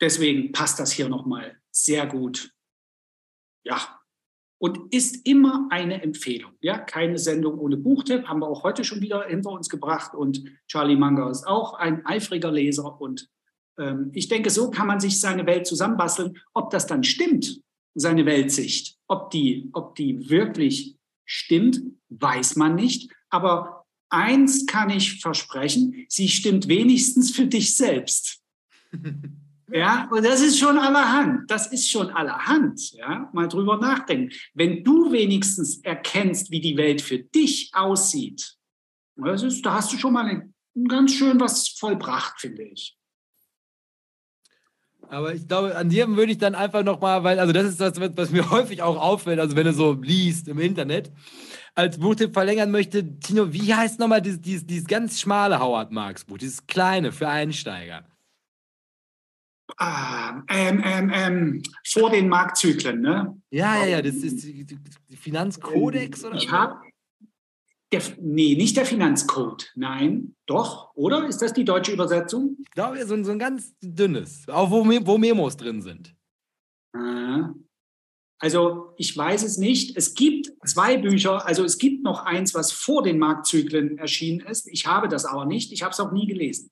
deswegen 0.00 0.52
passt 0.52 0.78
das 0.78 0.92
hier 0.92 1.08
nochmal 1.08 1.61
sehr 1.72 2.06
gut. 2.06 2.52
Ja, 3.64 4.00
und 4.62 4.92
ist 4.94 5.26
immer 5.26 5.66
eine 5.70 6.02
Empfehlung. 6.02 6.52
Ja, 6.60 6.78
keine 6.78 7.18
Sendung 7.18 7.58
ohne 7.58 7.76
Buchtipp 7.76 8.28
haben 8.28 8.40
wir 8.40 8.46
auch 8.46 8.62
heute 8.62 8.84
schon 8.84 9.00
wieder 9.00 9.26
hinter 9.26 9.50
uns 9.50 9.68
gebracht 9.68 10.14
und 10.14 10.44
Charlie 10.68 10.94
Munger 10.94 11.30
ist 11.30 11.48
auch 11.48 11.74
ein 11.74 12.06
eifriger 12.06 12.52
Leser 12.52 13.00
und 13.00 13.28
ähm, 13.76 14.10
ich 14.14 14.28
denke, 14.28 14.50
so 14.50 14.70
kann 14.70 14.86
man 14.86 15.00
sich 15.00 15.20
seine 15.20 15.46
Welt 15.46 15.66
zusammenbasteln. 15.66 16.38
Ob 16.54 16.70
das 16.70 16.86
dann 16.86 17.02
stimmt, 17.02 17.60
seine 17.94 18.24
Weltsicht, 18.24 18.98
ob 19.08 19.30
die, 19.30 19.68
ob 19.72 19.96
die 19.96 20.30
wirklich 20.30 20.96
stimmt, 21.24 21.80
weiß 22.10 22.54
man 22.54 22.76
nicht. 22.76 23.10
Aber 23.30 23.84
eins 24.10 24.66
kann 24.66 24.90
ich 24.90 25.20
versprechen, 25.20 26.06
sie 26.08 26.28
stimmt 26.28 26.68
wenigstens 26.68 27.30
für 27.30 27.46
dich 27.46 27.74
selbst. 27.74 28.42
Ja, 29.72 30.08
und 30.10 30.24
das 30.24 30.40
ist 30.42 30.58
schon 30.58 30.78
allerhand. 30.78 31.50
Das 31.50 31.66
ist 31.72 31.90
schon 31.90 32.10
allerhand. 32.10 32.92
Ja, 32.92 33.30
mal 33.32 33.48
drüber 33.48 33.78
nachdenken. 33.78 34.30
Wenn 34.54 34.84
du 34.84 35.10
wenigstens 35.12 35.78
erkennst, 35.78 36.50
wie 36.50 36.60
die 36.60 36.76
Welt 36.76 37.00
für 37.00 37.18
dich 37.18 37.70
aussieht, 37.72 38.56
das 39.16 39.42
ist, 39.42 39.64
da 39.64 39.74
hast 39.74 39.92
du 39.92 39.98
schon 39.98 40.12
mal 40.12 40.48
ganz 40.88 41.14
schön 41.14 41.40
was 41.40 41.68
vollbracht, 41.68 42.40
finde 42.40 42.62
ich. 42.64 42.96
Aber 45.08 45.34
ich 45.34 45.46
glaube, 45.46 45.76
an 45.76 45.90
dir 45.90 46.08
würde 46.08 46.32
ich 46.32 46.38
dann 46.38 46.54
einfach 46.54 46.82
nochmal, 46.82 47.22
weil, 47.22 47.38
also 47.38 47.52
das 47.52 47.66
ist 47.66 47.80
das, 47.80 48.00
was 48.00 48.30
mir 48.30 48.50
häufig 48.50 48.82
auch 48.82 48.96
auffällt, 48.96 49.40
also 49.40 49.56
wenn 49.56 49.66
du 49.66 49.72
so 49.74 49.92
liest 49.92 50.48
im 50.48 50.58
Internet, 50.58 51.12
als 51.74 51.98
Buchtipp 51.98 52.32
verlängern 52.32 52.70
möchte, 52.70 53.18
Tino, 53.20 53.52
wie 53.52 53.74
heißt 53.74 53.98
nochmal 53.98 54.22
dieses, 54.22 54.40
dieses, 54.40 54.66
dieses 54.66 54.86
ganz 54.86 55.20
schmale 55.20 55.60
Howard 55.60 55.92
Marks 55.92 56.24
Buch, 56.24 56.38
dieses 56.38 56.66
kleine 56.66 57.12
für 57.12 57.28
Einsteiger? 57.28 58.04
Ah, 59.76 60.42
ähm, 60.48 60.82
ähm, 60.84 61.10
ähm, 61.14 61.62
vor 61.86 62.10
den 62.10 62.28
Marktzyklen, 62.28 63.00
ne? 63.00 63.40
Ja, 63.50 63.78
ja, 63.78 63.86
ja, 63.86 64.02
das 64.02 64.16
ist 64.16 64.44
die, 64.44 64.66
Finanzkodex 65.16 66.24
oder? 66.24 66.36
Ich 66.36 66.50
habe 66.50 66.80
nee, 68.18 68.54
nicht 68.54 68.76
der 68.76 68.86
Finanzcode. 68.86 69.70
Nein, 69.74 70.34
doch, 70.46 70.94
oder? 70.94 71.26
Ist 71.26 71.42
das 71.42 71.52
die 71.52 71.64
deutsche 71.64 71.92
Übersetzung? 71.92 72.56
Ich 72.60 72.70
glaube, 72.70 73.04
so, 73.06 73.22
so 73.22 73.32
ein 73.32 73.38
ganz 73.38 73.74
dünnes, 73.80 74.48
auch 74.48 74.70
wo, 74.70 74.84
wo 74.84 75.18
Memos 75.18 75.56
drin 75.56 75.82
sind. 75.82 76.14
Ah. 76.94 77.54
Also 78.38 78.92
ich 78.96 79.16
weiß 79.16 79.44
es 79.44 79.56
nicht. 79.56 79.96
Es 79.96 80.14
gibt 80.14 80.52
zwei 80.66 80.96
Bücher, 80.96 81.46
also 81.46 81.64
es 81.64 81.78
gibt 81.78 82.02
noch 82.02 82.24
eins, 82.24 82.54
was 82.54 82.72
vor 82.72 83.02
den 83.02 83.18
Marktzyklen 83.18 83.98
erschienen 83.98 84.40
ist. 84.40 84.66
Ich 84.68 84.86
habe 84.86 85.08
das 85.08 85.24
aber 85.24 85.46
nicht. 85.46 85.72
Ich 85.72 85.82
habe 85.82 85.92
es 85.92 86.00
auch 86.00 86.10
nie 86.10 86.26
gelesen. 86.26 86.70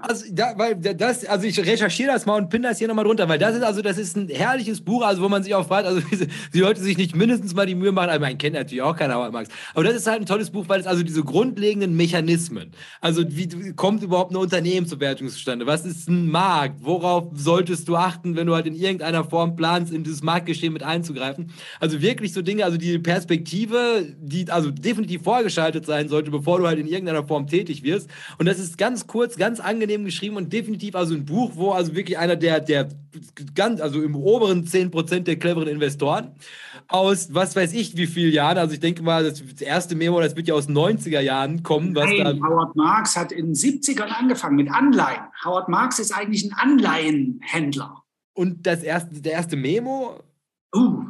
Also, 0.00 0.26
da, 0.32 0.54
weil 0.56 0.76
das, 0.76 1.24
also 1.24 1.46
ich 1.46 1.58
recherchiere 1.58 2.12
das 2.12 2.24
mal 2.24 2.36
und 2.36 2.48
pinne 2.48 2.68
das 2.68 2.78
hier 2.78 2.88
nochmal 2.88 3.04
drunter, 3.04 3.28
weil 3.28 3.38
das 3.38 3.56
ist 3.56 3.62
also, 3.62 3.82
das 3.82 3.98
ist 3.98 4.16
ein 4.16 4.28
herrliches 4.28 4.80
Buch, 4.80 5.04
also 5.04 5.22
wo 5.22 5.28
man 5.28 5.42
sich 5.42 5.54
auch 5.54 5.66
fragt, 5.66 5.86
also 5.86 6.00
die 6.54 6.60
Leute 6.60 6.80
sich 6.80 6.96
nicht 6.96 7.16
mindestens 7.16 7.54
mal 7.54 7.66
die 7.66 7.74
Mühe 7.74 7.92
machen, 7.92 8.08
also 8.08 8.20
man 8.20 8.38
kennt 8.38 8.54
natürlich 8.54 8.82
auch 8.82 8.96
keiner 8.96 9.16
Howard 9.16 9.32
Marx, 9.32 9.50
aber 9.74 9.84
das 9.84 9.94
ist 9.94 10.06
halt 10.06 10.20
ein 10.20 10.26
tolles 10.26 10.50
Buch, 10.50 10.64
weil 10.68 10.80
es 10.80 10.86
also 10.86 11.02
diese 11.02 11.22
grundlegenden 11.22 11.96
Mechanismen, 11.96 12.70
also 13.00 13.24
wie 13.28 13.72
kommt 13.74 14.02
überhaupt 14.02 14.30
eine 14.30 14.38
Unternehmensbewertung 14.38 15.28
zustande, 15.28 15.66
was 15.66 15.84
ist 15.84 16.08
ein 16.08 16.30
Markt, 16.30 16.84
worauf 16.84 17.30
solltest 17.34 17.88
du 17.88 17.96
achten, 17.96 18.36
wenn 18.36 18.46
du 18.46 18.54
halt 18.54 18.66
in 18.66 18.74
irgendeiner 18.74 19.24
Form 19.24 19.56
planst, 19.56 19.92
in 19.92 20.04
dieses 20.04 20.22
Marktgeschehen 20.22 20.72
mit 20.72 20.84
einzugreifen, 20.84 21.50
also 21.80 22.00
wirklich 22.00 22.32
so 22.32 22.40
Dinge, 22.40 22.64
also 22.64 22.78
die 22.78 22.98
Perspektive, 22.98 24.06
die 24.18 24.50
also 24.50 24.70
definitiv 24.70 25.22
vorgeschaltet 25.22 25.86
sein 25.86 26.08
sollte, 26.08 26.30
bevor 26.30 26.58
du 26.58 26.66
halt 26.66 26.78
in 26.78 26.86
irgendeiner 26.86 27.24
Form 27.24 27.46
tätig 27.46 27.82
wirst. 27.82 28.08
Und 28.38 28.46
das 28.46 28.58
ist 28.58 28.78
ganz 28.78 29.06
kurz, 29.06 29.36
ganz 29.36 29.60
angenehm 29.60 29.71
angenehm 29.72 30.04
geschrieben 30.04 30.36
und 30.36 30.52
definitiv 30.52 30.94
also 30.94 31.14
ein 31.14 31.24
Buch, 31.24 31.52
wo 31.54 31.72
also 31.72 31.94
wirklich 31.94 32.18
einer 32.18 32.36
der, 32.36 32.60
der 32.60 32.88
ganz, 33.54 33.80
also 33.80 34.02
im 34.02 34.14
oberen 34.14 34.64
10% 34.64 35.20
der 35.20 35.36
cleveren 35.36 35.68
Investoren 35.68 36.32
aus 36.88 37.32
was 37.32 37.56
weiß 37.56 37.72
ich 37.72 37.96
wie 37.96 38.06
vielen 38.06 38.32
Jahren, 38.32 38.58
also 38.58 38.74
ich 38.74 38.80
denke 38.80 39.02
mal, 39.02 39.24
das 39.24 39.40
erste 39.60 39.94
Memo, 39.94 40.20
das 40.20 40.36
wird 40.36 40.48
ja 40.48 40.54
aus 40.54 40.68
90er 40.68 41.20
Jahren 41.20 41.62
kommen. 41.62 41.94
Was 41.94 42.06
Nein, 42.06 42.40
da 42.40 42.46
Howard 42.46 42.76
Marks 42.76 43.16
hat 43.16 43.32
in 43.32 43.46
den 43.46 43.54
70ern 43.54 44.08
angefangen 44.08 44.56
mit 44.56 44.70
Anleihen. 44.70 45.22
Howard 45.44 45.68
Marks 45.68 45.98
ist 45.98 46.12
eigentlich 46.12 46.44
ein 46.44 46.52
Anleihenhändler. 46.52 48.02
Und 48.34 48.66
das 48.66 48.82
erste, 48.82 49.20
der 49.20 49.32
erste 49.32 49.56
Memo? 49.56 50.20
Uh, 50.74 51.04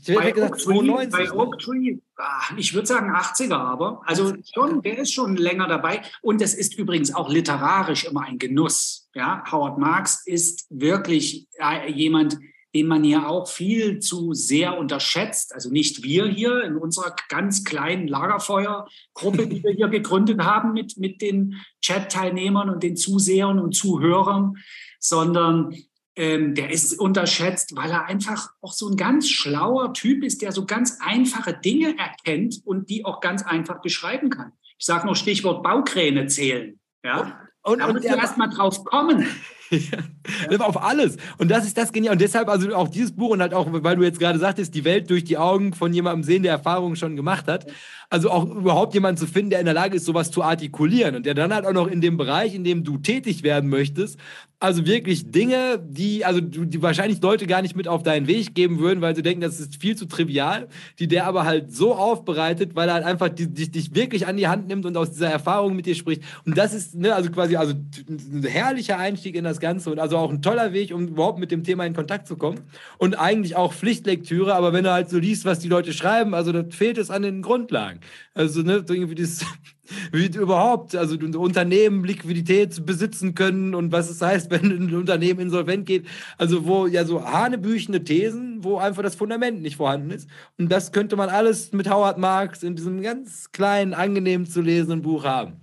ich 0.00 0.08
hätte 0.08 0.32
gesagt 0.32 0.60
92. 0.60 1.12
Bei 1.12 1.32
Oak 1.32 1.58
Tree, 1.58 1.98
ach, 2.16 2.56
ich 2.56 2.74
würde 2.74 2.86
sagen 2.86 3.10
80er, 3.10 3.54
aber 3.54 4.02
also 4.04 4.34
schon, 4.54 4.82
der 4.82 4.98
ist 4.98 5.12
schon 5.12 5.36
länger 5.36 5.66
dabei. 5.68 6.02
Und 6.22 6.42
es 6.42 6.54
ist 6.54 6.78
übrigens 6.78 7.14
auch 7.14 7.28
literarisch 7.30 8.04
immer 8.04 8.22
ein 8.22 8.38
Genuss. 8.38 9.08
Ja, 9.14 9.42
Howard 9.50 9.78
Marks 9.78 10.26
ist 10.26 10.66
wirklich 10.70 11.48
jemand, 11.88 12.38
den 12.74 12.86
man 12.86 13.02
hier 13.02 13.28
auch 13.28 13.48
viel 13.48 13.98
zu 14.00 14.34
sehr 14.34 14.78
unterschätzt. 14.78 15.54
Also 15.54 15.70
nicht 15.70 16.02
wir 16.02 16.26
hier 16.26 16.62
in 16.64 16.76
unserer 16.76 17.16
ganz 17.28 17.64
kleinen 17.64 18.08
Lagerfeuergruppe, 18.08 19.46
die 19.46 19.62
wir 19.62 19.72
hier 19.72 19.88
gegründet 19.88 20.40
haben 20.40 20.72
mit, 20.72 20.98
mit 20.98 21.22
den 21.22 21.56
Chat-Teilnehmern 21.80 22.68
und 22.68 22.82
den 22.82 22.96
Zusehern 22.96 23.58
und 23.58 23.74
Zuhörern, 23.74 24.56
sondern 25.00 25.74
ähm, 26.18 26.56
der 26.56 26.70
ist 26.70 26.98
unterschätzt, 26.98 27.76
weil 27.76 27.90
er 27.90 28.06
einfach 28.06 28.50
auch 28.60 28.72
so 28.72 28.88
ein 28.88 28.96
ganz 28.96 29.30
schlauer 29.30 29.94
Typ 29.94 30.24
ist, 30.24 30.42
der 30.42 30.50
so 30.50 30.66
ganz 30.66 30.98
einfache 31.00 31.54
Dinge 31.54 31.96
erkennt 31.96 32.60
und 32.64 32.90
die 32.90 33.04
auch 33.04 33.20
ganz 33.20 33.44
einfach 33.44 33.80
beschreiben 33.80 34.28
kann. 34.28 34.52
Ich 34.78 34.84
sage 34.84 35.06
noch 35.06 35.14
Stichwort 35.14 35.62
Baukräne 35.62 36.26
zählen. 36.26 36.80
Ja? 37.04 37.40
Und, 37.62 37.78
da 37.78 37.92
muss 37.92 38.04
er 38.04 38.16
erst 38.16 38.36
mal 38.36 38.48
drauf 38.48 38.84
kommen. 38.84 39.26
ja. 39.70 40.58
Auf 40.58 40.82
alles. 40.82 41.18
Und 41.38 41.50
das 41.50 41.64
ist 41.64 41.78
das 41.78 41.92
genial. 41.92 42.14
Und 42.14 42.20
deshalb 42.20 42.48
also 42.48 42.74
auch 42.74 42.88
dieses 42.88 43.14
Buch 43.14 43.30
und 43.30 43.40
halt 43.40 43.54
auch, 43.54 43.68
weil 43.70 43.94
du 43.94 44.02
jetzt 44.02 44.18
gerade 44.18 44.40
sagtest, 44.40 44.74
die 44.74 44.84
Welt 44.84 45.10
durch 45.10 45.22
die 45.22 45.38
Augen 45.38 45.72
von 45.72 45.92
jemandem 45.92 46.24
sehen, 46.24 46.42
der 46.42 46.52
Erfahrungen 46.52 46.96
schon 46.96 47.14
gemacht 47.14 47.46
hat. 47.46 47.66
Also 48.10 48.30
auch 48.30 48.46
überhaupt 48.46 48.94
jemanden 48.94 49.18
zu 49.18 49.26
finden, 49.26 49.50
der 49.50 49.60
in 49.60 49.66
der 49.66 49.74
Lage 49.74 49.96
ist, 49.96 50.06
sowas 50.06 50.30
zu 50.30 50.42
artikulieren 50.42 51.14
und 51.14 51.26
der 51.26 51.34
dann 51.34 51.52
halt 51.52 51.66
auch 51.66 51.74
noch 51.74 51.88
in 51.88 52.00
dem 52.00 52.16
Bereich, 52.16 52.54
in 52.54 52.64
dem 52.64 52.82
du 52.82 52.96
tätig 52.96 53.42
werden 53.42 53.68
möchtest, 53.68 54.18
also 54.60 54.86
wirklich 54.86 55.30
Dinge, 55.30 55.78
die, 55.78 56.24
also 56.24 56.40
die 56.40 56.82
wahrscheinlich 56.82 57.22
Leute 57.22 57.46
gar 57.46 57.62
nicht 57.62 57.76
mit 57.76 57.86
auf 57.86 58.02
deinen 58.02 58.26
Weg 58.26 58.54
geben 58.56 58.80
würden, 58.80 59.00
weil 59.00 59.14
sie 59.14 59.22
denken, 59.22 59.40
das 59.40 59.60
ist 59.60 59.80
viel 59.80 59.94
zu 59.94 60.06
trivial, 60.06 60.66
die 60.98 61.06
der 61.06 61.26
aber 61.28 61.44
halt 61.44 61.72
so 61.72 61.94
aufbereitet, 61.94 62.74
weil 62.74 62.88
er 62.88 62.94
halt 62.94 63.04
einfach 63.04 63.28
dich 63.28 63.94
wirklich 63.94 64.26
an 64.26 64.36
die 64.36 64.48
Hand 64.48 64.66
nimmt 64.66 64.84
und 64.84 64.96
aus 64.96 65.12
dieser 65.12 65.30
Erfahrung 65.30 65.76
mit 65.76 65.86
dir 65.86 65.94
spricht. 65.94 66.22
Und 66.44 66.58
das 66.58 66.74
ist, 66.74 66.96
ne, 66.96 67.14
also 67.14 67.30
quasi, 67.30 67.54
also 67.54 67.74
ein 68.08 68.42
herrlicher 68.42 68.98
Einstieg 68.98 69.36
in 69.36 69.44
das 69.44 69.60
Ganze 69.60 69.92
und 69.92 70.00
also 70.00 70.16
auch 70.16 70.30
ein 70.30 70.42
toller 70.42 70.72
Weg, 70.72 70.92
um 70.92 71.06
überhaupt 71.06 71.38
mit 71.38 71.52
dem 71.52 71.62
Thema 71.62 71.86
in 71.86 71.94
Kontakt 71.94 72.26
zu 72.26 72.36
kommen. 72.36 72.58
Und 72.96 73.14
eigentlich 73.14 73.54
auch 73.54 73.72
Pflichtlektüre, 73.72 74.56
aber 74.56 74.72
wenn 74.72 74.82
du 74.82 74.90
halt 74.90 75.08
so 75.08 75.18
liest, 75.18 75.44
was 75.44 75.60
die 75.60 75.68
Leute 75.68 75.92
schreiben, 75.92 76.34
also 76.34 76.50
da 76.50 76.64
fehlt 76.68 76.98
es 76.98 77.10
an 77.10 77.22
den 77.22 77.42
Grundlagen. 77.42 77.97
Also, 78.34 78.62
ne, 78.62 78.84
irgendwie 78.88 79.14
das 79.14 79.44
wie 80.12 80.26
überhaupt, 80.26 80.94
also 80.94 81.16
Unternehmen 81.16 82.04
Liquidität 82.04 82.84
besitzen 82.84 83.34
können 83.34 83.74
und 83.74 83.92
was 83.92 84.10
es 84.10 84.20
heißt, 84.20 84.50
wenn 84.50 84.70
ein 84.70 84.94
Unternehmen 84.94 85.40
insolvent 85.40 85.86
geht. 85.86 86.06
Also 86.36 86.66
wo 86.66 86.86
ja 86.86 87.04
so 87.04 87.24
hanebüchende 87.24 88.04
Thesen, 88.04 88.64
wo 88.64 88.78
einfach 88.78 89.02
das 89.02 89.14
Fundament 89.14 89.62
nicht 89.62 89.76
vorhanden 89.76 90.10
ist. 90.10 90.28
Und 90.58 90.70
das 90.70 90.92
könnte 90.92 91.16
man 91.16 91.28
alles 91.28 91.72
mit 91.72 91.90
Howard 91.90 92.18
Marks 92.18 92.62
in 92.62 92.76
diesem 92.76 93.02
ganz 93.02 93.52
kleinen, 93.52 93.94
angenehm 93.94 94.46
zu 94.46 94.60
lesenden 94.60 95.02
Buch 95.02 95.24
haben. 95.24 95.60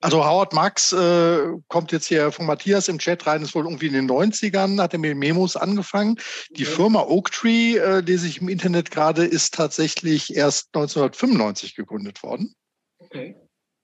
Also 0.00 0.24
Howard 0.24 0.52
Marks 0.52 0.92
äh, 0.92 1.40
kommt 1.66 1.90
jetzt 1.90 2.06
hier 2.06 2.30
von 2.30 2.46
Matthias 2.46 2.86
im 2.86 3.00
Chat 3.00 3.26
rein, 3.26 3.42
ist 3.42 3.54
wohl 3.56 3.64
irgendwie 3.64 3.88
in 3.88 3.94
den 3.94 4.08
90ern, 4.08 4.80
hat 4.80 4.92
er 4.92 5.00
mit 5.00 5.16
Memos 5.16 5.56
angefangen. 5.56 6.16
Die 6.50 6.64
okay. 6.64 6.76
Firma 6.76 7.00
Oaktree, 7.02 7.76
äh, 7.78 8.00
lese 8.00 8.28
ich 8.28 8.40
im 8.40 8.48
Internet 8.48 8.92
gerade, 8.92 9.24
ist 9.24 9.54
tatsächlich 9.54 10.36
erst 10.36 10.68
1995 10.74 11.74
gegründet 11.74 12.22
worden. 12.22 12.54
Okay. 13.00 13.36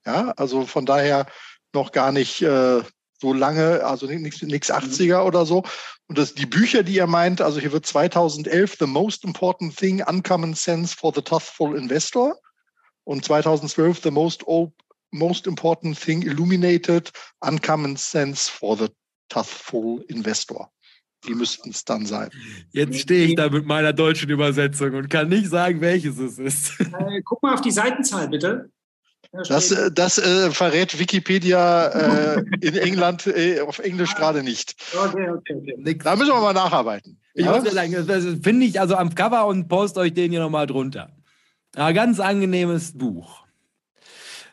Ja, 0.07 0.33
also 0.37 0.67
von 0.67 0.87
daher 0.87 1.27
noch 1.73 1.91
gar 1.91 2.13
nicht 2.13 2.43
äh, 2.43 2.83
so 3.21 3.33
lange, 3.33 3.85
also 3.85 4.07
nichts 4.07 4.71
80er 4.71 5.21
mhm. 5.21 5.27
oder 5.27 5.47
so. 5.47 5.65
Und 6.07 6.19
das, 6.19 6.35
die 6.35 6.47
Bücher, 6.47 6.83
die 6.85 6.95
ihr 6.95 7.07
meint, 7.07 7.41
also 7.41 7.59
hier 7.59 7.73
wird 7.73 7.87
2011 7.87 8.77
The 8.79 8.87
Most 8.87 9.25
Important 9.25 9.77
Thing, 9.77 10.03
Uncommon 10.03 10.55
Sense 10.55 10.95
for 10.95 11.13
the 11.13 11.23
Toughful 11.23 11.77
Investor 11.77 12.39
und 13.05 13.25
2012 13.25 14.03
The 14.03 14.11
Most, 14.11 14.47
Most 15.15 15.47
Important 15.47 15.99
Thing 15.99 16.23
Illuminated, 16.23 17.11
Uncommon 17.41 17.97
Sense 17.97 18.51
for 18.51 18.77
the 18.77 18.89
Toughful 19.29 20.05
Investor. 20.09 20.71
Die 21.27 21.35
müssten 21.35 21.71
es 21.71 21.85
dann 21.85 22.05
sein. 22.05 22.31
Jetzt 22.73 22.99
stehe 22.99 23.29
ich 23.29 23.35
da 23.37 23.49
mit 23.49 23.65
meiner 23.65 23.93
deutschen 23.93 24.29
Übersetzung 24.29 24.93
und 24.95 25.09
kann 25.09 25.29
nicht 25.29 25.49
sagen, 25.49 25.81
welches 25.81 26.19
es 26.19 26.39
ist. 26.39 26.81
Äh, 26.81 27.23
guck 27.25 27.43
mal 27.43 27.55
auf 27.55 27.61
die 27.61 27.71
Seitenzahl, 27.71 28.29
bitte. 28.29 28.71
Das, 29.49 29.71
äh, 29.71 29.91
das 29.93 30.19
äh, 30.19 30.51
verrät 30.51 30.99
Wikipedia 30.99 31.87
äh, 31.87 32.45
in 32.61 32.77
England 32.77 33.27
äh, 33.29 33.61
auf 33.61 33.79
Englisch 33.79 34.15
gerade 34.17 34.43
nicht. 34.43 34.75
Okay, 34.93 35.31
okay, 35.31 35.55
okay. 35.57 35.99
Da 36.03 36.17
müssen 36.17 36.33
wir 36.33 36.41
mal 36.41 36.53
nacharbeiten. 36.53 37.21
Ich 37.35 37.47
ja? 37.47 37.57
muss 37.57 37.65
ja 37.65 37.71
sagen, 37.71 38.07
das 38.07 38.25
finde 38.43 38.67
ich 38.67 38.81
also 38.81 38.97
am 38.97 39.15
Cover 39.15 39.47
und 39.47 39.69
post 39.69 39.97
euch 39.97 40.13
den 40.13 40.33
hier 40.33 40.41
nochmal 40.41 40.67
drunter. 40.67 41.17
Ja, 41.77 41.93
ganz 41.93 42.21
angenehmes 42.21 42.99
Buch. 42.99 43.44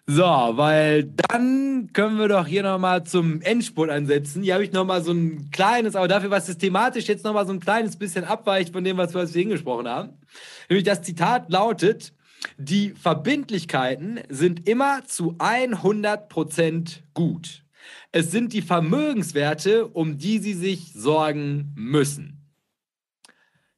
So, 0.08 0.24
weil 0.24 1.04
dann 1.04 1.90
können 1.94 2.18
wir 2.18 2.28
doch 2.28 2.48
hier 2.48 2.64
nochmal 2.64 3.04
zum 3.04 3.42
Endspurt 3.42 3.90
ansetzen. 3.90 4.44
Hier 4.44 4.56
habe 4.56 4.64
ich 4.64 4.72
nochmal 4.72 5.04
so 5.04 5.12
ein 5.12 5.52
kleines, 5.52 5.96
aber 5.96 6.08
dafür, 6.08 6.32
was 6.32 6.48
systematisch 6.48 7.08
jetzt 7.08 7.24
nochmal 7.24 7.46
so 7.46 7.54
ein 7.54 7.60
kleines 7.60 7.98
bisschen 7.98 8.26
abweicht 8.26 8.74
von 8.74 8.84
dem, 8.84 8.98
was 8.98 9.14
wir 9.14 9.26
hingesprochen 9.26 9.88
haben. 9.88 10.18
Nämlich 10.70 10.86
das 10.86 11.02
Zitat 11.04 11.50
lautet, 11.52 12.14
die 12.58 12.92
Verbindlichkeiten 12.92 14.20
sind 14.30 14.68
immer 14.68 15.06
zu 15.06 15.36
100% 15.38 17.02
gut. 17.14 17.64
Es 18.12 18.32
sind 18.32 18.54
die 18.54 18.62
Vermögenswerte, 18.62 19.88
um 19.88 20.18
die 20.18 20.40
sie 20.40 20.54
sich 20.54 20.94
sorgen 20.94 21.74
müssen. 21.76 22.52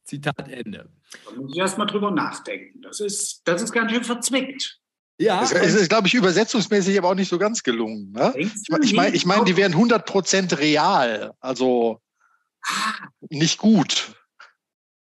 Zitat 0.04 0.50
Ende. 0.50 0.90
Da 1.26 1.36
muss 1.36 1.52
ich 1.52 1.58
erstmal 1.58 1.88
drüber 1.88 2.12
nachdenken. 2.12 2.82
Das 2.82 3.00
ist, 3.00 3.42
das 3.46 3.62
ist 3.62 3.72
ganz 3.72 3.92
schön 3.92 4.04
verzwickt. 4.04 4.80
Ja. 5.20 5.42
Das 5.42 5.52
ist, 5.52 5.90
glaube 5.90 6.08
ich, 6.08 6.14
übersetzungsmäßig 6.14 6.98
aber 6.98 7.10
auch 7.10 7.16
nicht 7.16 7.30
so 7.30 7.38
ganz 7.38 7.64
gelungen. 7.64 8.12
Ne? 8.12 8.34
Ich, 8.36 8.94
meine, 8.94 9.16
ich 9.16 9.26
mein, 9.26 9.46
die 9.46 9.56
wären 9.56 9.74
100% 9.74 10.58
real. 10.58 11.34
Also 11.40 12.00
ah. 12.66 13.08
nicht 13.30 13.60
gut. 13.60 14.16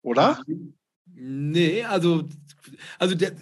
Oder? 0.02 0.42
Nee, 1.06 1.84
also, 1.84 2.28
also 2.98 3.14
der, 3.14 3.32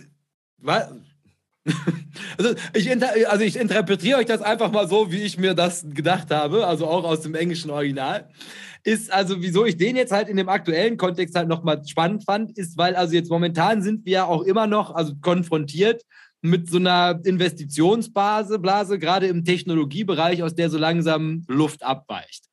Also 2.38 2.54
ich, 2.74 3.28
also 3.28 3.44
ich 3.44 3.56
interpretiere 3.56 4.18
euch 4.18 4.26
das 4.26 4.42
einfach 4.42 4.72
mal 4.72 4.88
so, 4.88 5.12
wie 5.12 5.22
ich 5.22 5.38
mir 5.38 5.54
das 5.54 5.84
gedacht 5.90 6.30
habe, 6.30 6.66
also 6.66 6.86
auch 6.86 7.04
aus 7.04 7.20
dem 7.20 7.34
englischen 7.34 7.70
Original. 7.70 8.28
Ist 8.82 9.12
also, 9.12 9.42
wieso 9.42 9.66
ich 9.66 9.76
den 9.76 9.96
jetzt 9.96 10.10
halt 10.10 10.28
in 10.28 10.38
dem 10.38 10.48
aktuellen 10.48 10.96
Kontext 10.96 11.34
halt 11.34 11.48
nochmal 11.48 11.86
spannend 11.86 12.24
fand, 12.24 12.56
ist, 12.56 12.78
weil 12.78 12.96
also 12.96 13.14
jetzt 13.14 13.30
momentan 13.30 13.82
sind 13.82 14.06
wir 14.06 14.26
auch 14.26 14.42
immer 14.42 14.66
noch 14.66 14.94
also 14.94 15.14
konfrontiert 15.20 16.02
mit 16.42 16.70
so 16.70 16.78
einer 16.78 17.20
Investitionsblase, 17.24 18.58
Blase, 18.58 18.98
gerade 18.98 19.26
im 19.26 19.44
Technologiebereich, 19.44 20.42
aus 20.42 20.54
der 20.54 20.70
so 20.70 20.78
langsam 20.78 21.44
Luft 21.48 21.82
abweicht. 21.82 22.49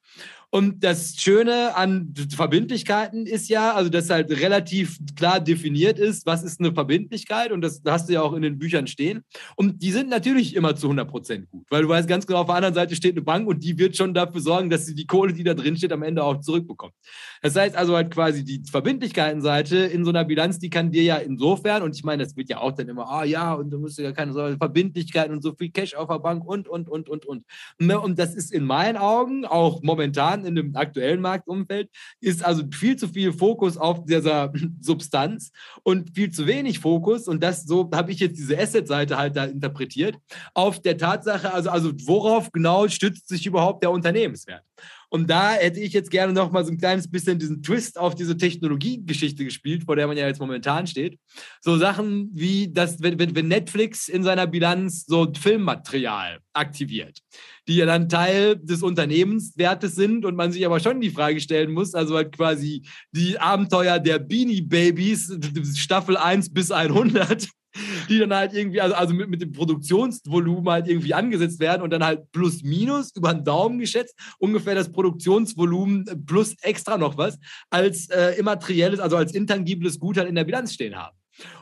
Und 0.49 0.83
das 0.83 1.15
Schöne 1.17 1.75
an 1.75 2.13
Verbindlichkeiten 2.33 3.25
ist 3.25 3.49
ja, 3.49 3.73
also 3.73 3.89
dass 3.89 4.09
halt 4.09 4.31
relativ 4.31 4.97
klar 5.17 5.41
definiert 5.41 5.99
ist, 5.99 6.25
was 6.25 6.41
ist 6.41 6.61
eine 6.61 6.73
Verbindlichkeit 6.73 7.51
und 7.51 7.61
das 7.61 7.81
hast 7.85 8.07
du 8.07 8.13
ja 8.13 8.21
auch 8.21 8.33
in 8.33 8.41
den 8.41 8.57
Büchern 8.57 8.87
stehen. 8.87 9.23
Und 9.57 9.83
die 9.83 9.91
sind 9.91 10.09
natürlich 10.09 10.55
immer 10.55 10.75
zu 10.75 10.87
100 10.87 11.09
Prozent 11.09 11.49
gut, 11.49 11.65
weil 11.69 11.81
du 11.81 11.89
weißt 11.89 12.07
ganz 12.07 12.25
genau, 12.25 12.39
auf 12.39 12.47
der 12.47 12.55
anderen 12.55 12.75
Seite 12.75 12.95
steht 12.95 13.13
eine 13.13 13.23
Bank 13.23 13.47
und 13.47 13.61
die 13.61 13.77
wird 13.77 13.97
schon 13.97 14.13
dafür 14.13 14.39
sorgen, 14.39 14.69
dass 14.69 14.85
sie 14.85 14.95
die 14.95 15.05
Kohle, 15.05 15.33
die 15.33 15.43
da 15.43 15.53
drin 15.53 15.75
steht, 15.75 15.91
am 15.91 16.01
Ende 16.01 16.23
auch 16.23 16.39
zurückbekommt. 16.39 16.93
Das 17.41 17.55
heißt 17.55 17.75
also 17.75 17.95
halt 17.95 18.11
quasi 18.11 18.45
die 18.45 18.63
Verbindlichkeitenseite 18.69 19.77
in 19.77 20.05
so 20.05 20.11
einer 20.11 20.23
Bilanz, 20.23 20.59
die 20.59 20.69
kann 20.69 20.91
dir 20.91 21.03
ja 21.03 21.17
insofern, 21.17 21.83
und 21.83 21.93
ich 21.93 22.03
meine, 22.05 22.23
das 22.23 22.37
wird 22.37 22.49
ja 22.49 22.59
auch 22.59 22.71
dann 22.71 22.87
immer, 22.87 23.09
ah 23.09 23.25
ja, 23.25 23.53
und 23.53 23.69
du 23.69 23.79
musst 23.79 23.99
ja 23.99 24.13
keine 24.13 24.33
Verbindlichkeiten 24.33 25.33
und 25.33 25.43
so 25.43 25.53
viel 25.53 25.71
Cash 25.71 25.93
auf 25.93 26.07
der 26.07 26.19
Bank 26.19 26.45
und, 26.45 26.69
und, 26.69 26.87
und, 26.87 27.09
und, 27.09 27.25
und. 27.25 27.43
Ne, 27.79 27.99
und 27.99 28.17
das 28.17 28.33
ist 28.33 28.53
in 28.53 28.63
meinen 28.63 28.95
Augen 28.97 29.45
auch 29.45 29.81
momentan 29.83 30.36
in 30.45 30.55
dem 30.55 30.75
aktuellen 30.75 31.21
Marktumfeld, 31.21 31.89
ist 32.21 32.43
also 32.43 32.63
viel 32.71 32.95
zu 32.95 33.07
viel 33.07 33.33
Fokus 33.33 33.77
auf 33.77 34.05
dieser 34.05 34.53
Substanz 34.81 35.51
und 35.83 36.15
viel 36.15 36.31
zu 36.31 36.47
wenig 36.47 36.79
Fokus, 36.79 37.27
und 37.27 37.43
das 37.43 37.63
so 37.63 37.89
habe 37.93 38.11
ich 38.11 38.19
jetzt 38.19 38.38
diese 38.38 38.57
Asset-Seite 38.57 39.17
halt 39.17 39.35
da 39.35 39.45
interpretiert, 39.45 40.17
auf 40.53 40.81
der 40.81 40.97
Tatsache, 40.97 41.53
also, 41.53 41.69
also 41.69 41.91
worauf 42.05 42.51
genau 42.51 42.88
stützt 42.88 43.27
sich 43.27 43.45
überhaupt 43.45 43.83
der 43.83 43.91
Unternehmenswert? 43.91 44.63
Und 45.10 45.30
da 45.30 45.53
hätte 45.53 45.80
ich 45.80 45.93
jetzt 45.93 46.12
gerne 46.12 46.34
noch 46.34 46.51
mal 46.51 46.66
so 46.66 46.72
ein 46.72 46.78
kleines 46.78 47.10
bisschen 47.10 47.39
diesen 47.39 47.64
Twist 47.64 47.97
auf 47.97 48.14
diese 48.14 48.36
Technologiegeschichte 48.36 49.45
gespielt, 49.45 49.84
vor 49.86 49.95
der 49.95 50.08
man 50.08 50.18
ja 50.18 50.28
jetzt 50.28 50.39
momentan 50.39 50.86
steht. 50.86 51.18
So 51.62 51.78
Sachen 51.78 52.30
wie, 52.34 52.72
dass, 52.72 53.01
wenn, 53.01 53.18
wenn 53.18 53.47
Netflix 53.47 54.10
in 54.10 54.24
seiner 54.24 54.47
Bilanz 54.47 55.05
so 55.05 55.32
Filmmaterial 55.34 56.39
aktiviert, 56.53 57.20
die 57.68 57.76
ja 57.78 57.86
dann 57.86 58.10
Teil 58.10 58.58
des 58.58 58.84
Unternehmenswertes 58.84 59.95
sind 59.95 60.26
und 60.26 60.36
man 60.36 60.51
sich 60.51 60.66
aber 60.66 60.80
schon 60.82 60.99
die 60.99 61.12
Frage 61.12 61.39
stellen 61.39 61.72
muss, 61.72 61.93
also 61.93 62.16
halt 62.16 62.36
quasi 62.36 62.84
die 63.12 63.39
Abenteuer 63.39 63.99
der 63.99 64.20
Beanie 64.20 64.62
Babies, 64.62 65.34
Staffel 65.76 66.18
1 66.18 66.53
bis 66.53 66.72
100, 66.72 67.47
die 68.09 68.19
dann 68.19 68.34
halt 68.34 68.53
irgendwie, 68.53 68.82
also, 68.82 68.95
also 68.95 69.13
mit, 69.13 69.30
mit 69.30 69.41
dem 69.41 69.51
Produktionsvolumen 69.51 70.69
halt 70.69 70.88
irgendwie 70.88 71.13
angesetzt 71.13 71.59
werden 71.59 71.82
und 71.82 71.91
dann 71.91 72.03
halt 72.03 72.32
plus 72.32 72.63
minus 72.63 73.15
über 73.15 73.34
den 73.34 73.43
Daumen 73.43 73.80
geschätzt, 73.80 74.15
ungefähr 74.39 74.75
das 74.75 74.91
Produktionsvolumen 74.91 76.25
plus 76.25 76.55
extra 76.61 76.97
noch 76.97 77.17
was 77.17 77.38
als 77.69 78.09
äh, 78.09 78.38
immaterielles, 78.38 78.99
also 78.99 79.17
als 79.17 79.34
intangibles 79.34 79.99
Gut 79.99 80.17
halt 80.17 80.30
in 80.30 80.36
der 80.36 80.43
Bilanz 80.43 80.73
stehen 80.73 80.95
haben. 80.95 81.15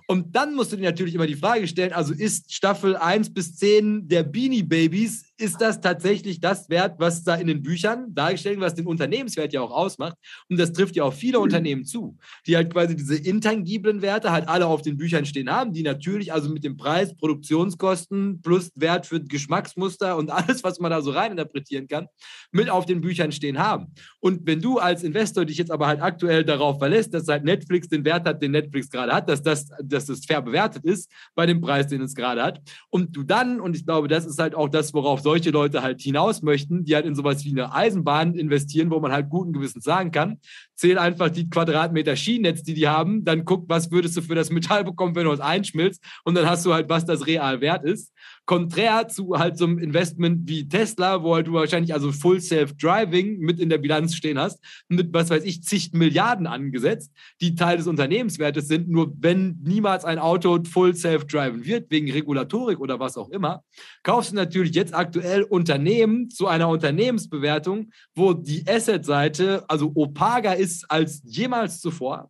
Und 0.07 0.35
dann 0.35 0.53
musst 0.53 0.71
du 0.71 0.77
dir 0.77 0.83
natürlich 0.83 1.15
immer 1.15 1.27
die 1.27 1.35
Frage 1.35 1.67
stellen, 1.67 1.93
also 1.93 2.13
ist 2.13 2.53
Staffel 2.53 2.95
1 2.95 3.33
bis 3.33 3.55
10 3.55 4.07
der 4.07 4.23
Beanie 4.23 4.63
Babies, 4.63 5.33
ist 5.37 5.59
das 5.61 5.81
tatsächlich 5.81 6.39
das 6.39 6.69
Wert, 6.69 6.95
was 6.99 7.23
da 7.23 7.35
in 7.35 7.47
den 7.47 7.61
Büchern 7.61 8.13
dargestellt 8.13 8.57
wird, 8.57 8.65
was 8.65 8.75
den 8.75 8.87
Unternehmenswert 8.87 9.53
ja 9.53 9.61
auch 9.61 9.71
ausmacht? 9.71 10.17
Und 10.49 10.59
das 10.59 10.71
trifft 10.71 10.95
ja 10.95 11.03
auf 11.03 11.15
viele 11.15 11.39
Unternehmen 11.39 11.85
zu, 11.85 12.17
die 12.47 12.55
halt 12.55 12.71
quasi 12.71 12.95
diese 12.95 13.17
intangiblen 13.17 14.01
Werte 14.01 14.31
halt 14.31 14.47
alle 14.47 14.67
auf 14.67 14.81
den 14.81 14.97
Büchern 14.97 15.25
stehen 15.25 15.49
haben, 15.49 15.73
die 15.73 15.83
natürlich 15.83 16.33
also 16.33 16.49
mit 16.49 16.63
dem 16.63 16.77
Preis, 16.77 17.15
Produktionskosten 17.15 18.41
plus 18.41 18.71
Wert 18.75 19.05
für 19.05 19.21
Geschmacksmuster 19.21 20.17
und 20.17 20.31
alles, 20.31 20.63
was 20.63 20.79
man 20.79 20.91
da 20.91 21.01
so 21.01 21.11
rein 21.11 21.31
interpretieren 21.31 21.87
kann, 21.87 22.07
mit 22.51 22.69
auf 22.69 22.85
den 22.85 23.01
Büchern 23.01 23.31
stehen 23.31 23.59
haben. 23.59 23.93
Und 24.19 24.45
wenn 24.45 24.61
du 24.61 24.79
als 24.79 25.03
Investor 25.03 25.45
dich 25.45 25.57
jetzt 25.57 25.71
aber 25.71 25.87
halt 25.87 26.01
aktuell 26.01 26.43
darauf 26.43 26.79
verlässt, 26.79 27.13
dass 27.13 27.27
halt 27.27 27.43
Netflix 27.43 27.89
den 27.89 28.05
Wert 28.05 28.25
hat, 28.25 28.41
den 28.41 28.51
Netflix 28.51 28.89
gerade 28.89 29.11
hat, 29.11 29.29
dass 29.29 29.41
das 29.41 29.65
dass 29.83 30.09
es 30.09 30.25
fair 30.25 30.41
bewertet 30.41 30.85
ist 30.85 31.11
bei 31.35 31.45
dem 31.45 31.61
Preis, 31.61 31.87
den 31.87 32.01
es 32.01 32.15
gerade 32.15 32.43
hat. 32.43 32.61
Und 32.89 33.15
du 33.15 33.23
dann, 33.23 33.59
und 33.59 33.75
ich 33.75 33.85
glaube, 33.85 34.07
das 34.07 34.25
ist 34.25 34.39
halt 34.39 34.55
auch 34.55 34.69
das, 34.69 34.93
worauf 34.93 35.21
solche 35.25 35.49
Leute 35.49 35.81
halt 35.81 36.01
hinaus 36.01 36.43
möchten, 36.43 36.83
die 36.85 36.93
halt 36.93 37.07
in 37.07 37.15
sowas 37.15 37.43
wie 37.45 37.49
eine 37.49 37.73
Eisenbahn 37.73 38.35
investieren, 38.35 38.91
wo 38.91 38.99
man 38.99 39.11
halt 39.11 39.27
guten 39.27 39.53
Gewissens 39.53 39.83
sagen 39.83 40.11
kann, 40.11 40.39
zähl 40.75 40.97
einfach 40.97 41.29
die 41.29 41.49
Quadratmeter 41.49 42.15
Schienennetz, 42.15 42.63
die 42.63 42.73
die 42.73 42.87
haben, 42.87 43.23
dann 43.23 43.45
guck, 43.45 43.69
was 43.69 43.91
würdest 43.91 44.17
du 44.17 44.21
für 44.21 44.35
das 44.35 44.49
Metall 44.49 44.83
bekommen, 44.83 45.15
wenn 45.15 45.25
du 45.25 45.31
es 45.31 45.39
einschmilzt 45.39 46.03
und 46.23 46.35
dann 46.35 46.47
hast 46.47 46.65
du 46.65 46.73
halt, 46.73 46.89
was 46.89 47.05
das 47.05 47.27
real 47.27 47.61
wert 47.61 47.85
ist. 47.85 48.13
Konträr 48.45 49.07
zu 49.07 49.39
halt 49.39 49.57
so 49.57 49.65
einem 49.65 49.79
Investment 49.79 50.47
wie 50.47 50.67
Tesla, 50.67 51.23
wo 51.23 51.33
halt 51.33 51.47
du 51.47 51.53
wahrscheinlich 51.53 51.93
also 51.93 52.11
Full 52.11 52.41
Self-Driving 52.41 53.39
mit 53.39 53.59
in 53.59 53.69
der 53.69 53.79
Bilanz 53.79 54.15
stehen 54.15 54.37
hast, 54.37 54.59
mit 54.87 55.13
was 55.13 55.29
weiß 55.29 55.43
ich, 55.45 55.63
zig 55.63 55.93
Milliarden 55.93 56.45
angesetzt, 56.45 57.11
die 57.41 57.55
Teil 57.55 57.77
des 57.77 57.87
Unternehmenswertes 57.87 58.67
sind. 58.67 58.87
Nur 58.87 59.13
wenn 59.19 59.59
niemals 59.63 60.05
ein 60.05 60.19
Auto 60.19 60.59
Full 60.63 60.95
Self-Driven 60.95 61.65
wird, 61.65 61.89
wegen 61.89 62.11
Regulatorik 62.11 62.79
oder 62.79 62.99
was 62.99 63.17
auch 63.17 63.29
immer, 63.29 63.63
kaufst 64.03 64.31
du 64.31 64.35
natürlich 64.35 64.75
jetzt 64.75 64.93
aktuell 64.93 65.43
Unternehmen 65.43 66.29
zu 66.29 66.47
einer 66.47 66.69
Unternehmensbewertung, 66.69 67.89
wo 68.13 68.33
die 68.33 68.63
Asset-Seite 68.67 69.63
also 69.67 69.91
opager 69.95 70.55
ist 70.55 70.64
als 70.89 71.21
jemals 71.25 71.79
zuvor 71.79 72.29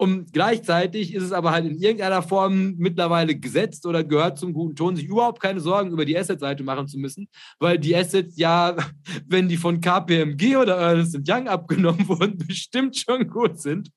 und 0.00 0.32
gleichzeitig 0.32 1.12
ist 1.12 1.24
es 1.24 1.32
aber 1.32 1.50
halt 1.50 1.66
in 1.66 1.76
irgendeiner 1.76 2.22
Form 2.22 2.76
mittlerweile 2.78 3.36
gesetzt 3.38 3.84
oder 3.84 4.02
gehört 4.02 4.38
zum 4.38 4.54
guten 4.54 4.74
Ton, 4.74 4.96
sich 4.96 5.04
überhaupt 5.04 5.42
keine 5.42 5.60
Sorgen 5.60 5.90
über 5.90 6.06
die 6.06 6.16
Asset-Seite 6.16 6.62
machen 6.62 6.88
zu 6.88 6.98
müssen, 6.98 7.28
weil 7.58 7.78
die 7.78 7.94
Assets 7.94 8.38
ja, 8.38 8.78
wenn 9.28 9.46
die 9.46 9.58
von 9.58 9.82
KPMG 9.82 10.56
oder 10.56 10.78
Ernst 10.78 11.18
Young 11.28 11.48
abgenommen 11.48 12.08
wurden, 12.08 12.38
bestimmt 12.48 12.96
schon 12.96 13.28
gut 13.28 13.60
sind. 13.60 13.90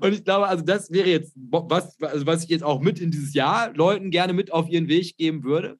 Und 0.00 0.12
ich 0.12 0.24
glaube, 0.24 0.48
also 0.48 0.64
das 0.64 0.90
wäre 0.90 1.08
jetzt 1.08 1.32
was, 1.36 2.02
also 2.02 2.26
was 2.26 2.42
ich 2.42 2.50
jetzt 2.50 2.64
auch 2.64 2.80
mit 2.80 3.00
in 3.00 3.12
dieses 3.12 3.32
Jahr 3.32 3.72
Leuten 3.74 4.10
gerne 4.10 4.32
mit 4.32 4.52
auf 4.52 4.68
ihren 4.68 4.88
Weg 4.88 5.16
geben 5.16 5.44
würde. 5.44 5.78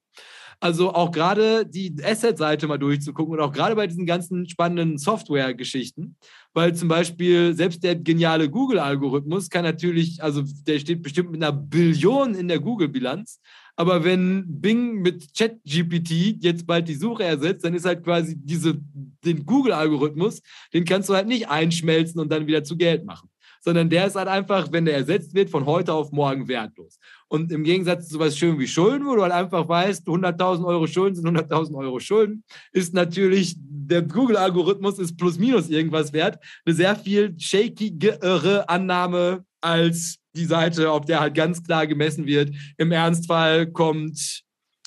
Also 0.60 0.94
auch 0.94 1.10
gerade 1.10 1.66
die 1.66 1.94
Asset-Seite 2.00 2.68
mal 2.68 2.78
durchzugucken 2.78 3.34
und 3.34 3.40
auch 3.40 3.52
gerade 3.52 3.74
bei 3.74 3.88
diesen 3.88 4.06
ganzen 4.06 4.48
spannenden 4.48 4.98
Software-Geschichten, 4.98 6.16
weil 6.54 6.74
zum 6.74 6.88
Beispiel 6.88 7.54
selbst 7.54 7.82
der 7.82 7.96
geniale 7.96 8.48
Google-Algorithmus 8.48 9.50
kann 9.50 9.64
natürlich, 9.64 10.22
also 10.22 10.42
der 10.66 10.78
steht 10.78 11.02
bestimmt 11.02 11.32
mit 11.32 11.42
einer 11.42 11.52
Billion 11.52 12.34
in 12.34 12.48
der 12.48 12.60
Google-Bilanz, 12.60 13.40
aber 13.76 14.04
wenn 14.04 14.60
Bing 14.60 15.02
mit 15.02 15.36
ChatGPT 15.36 16.36
jetzt 16.40 16.66
bald 16.66 16.88
die 16.88 16.94
Suche 16.94 17.24
ersetzt, 17.24 17.64
dann 17.64 17.74
ist 17.74 17.84
halt 17.84 18.04
quasi 18.04 18.36
diese, 18.36 18.78
den 19.24 19.44
Google-Algorithmus, 19.44 20.42
den 20.72 20.84
kannst 20.84 21.08
du 21.08 21.14
halt 21.14 21.26
nicht 21.26 21.48
einschmelzen 21.48 22.20
und 22.20 22.30
dann 22.30 22.46
wieder 22.46 22.62
zu 22.62 22.76
Geld 22.76 23.04
machen 23.04 23.28
sondern 23.64 23.88
der 23.88 24.06
ist 24.06 24.14
halt 24.14 24.28
einfach, 24.28 24.70
wenn 24.72 24.84
der 24.84 24.94
ersetzt 24.94 25.34
wird, 25.34 25.48
von 25.48 25.64
heute 25.64 25.94
auf 25.94 26.12
morgen 26.12 26.48
wertlos. 26.48 26.98
Und 27.34 27.50
im 27.50 27.64
Gegensatz 27.64 28.06
zu 28.06 28.12
sowas 28.14 28.38
schön 28.38 28.60
wie 28.60 28.68
Schulden, 28.68 29.06
wo 29.06 29.16
du 29.16 29.22
halt 29.22 29.32
einfach 29.32 29.68
weißt, 29.68 30.06
100.000 30.06 30.64
Euro 30.64 30.86
Schulden 30.86 31.16
sind 31.16 31.26
100.000 31.26 31.74
Euro 31.74 31.98
Schulden, 31.98 32.44
ist 32.70 32.94
natürlich 32.94 33.56
der 33.58 34.02
Google-Algorithmus 34.02 35.00
ist 35.00 35.16
plus 35.16 35.36
minus 35.36 35.68
irgendwas 35.68 36.12
wert. 36.12 36.38
Eine 36.64 36.76
sehr 36.76 36.94
viel 36.94 37.34
shakigere 37.36 38.68
Annahme 38.68 39.44
als 39.60 40.18
die 40.36 40.44
Seite, 40.44 40.92
auf 40.92 41.06
der 41.06 41.18
halt 41.18 41.34
ganz 41.34 41.60
klar 41.60 41.88
gemessen 41.88 42.24
wird. 42.24 42.54
Im 42.78 42.92
Ernstfall 42.92 43.66
kommt, 43.66 44.44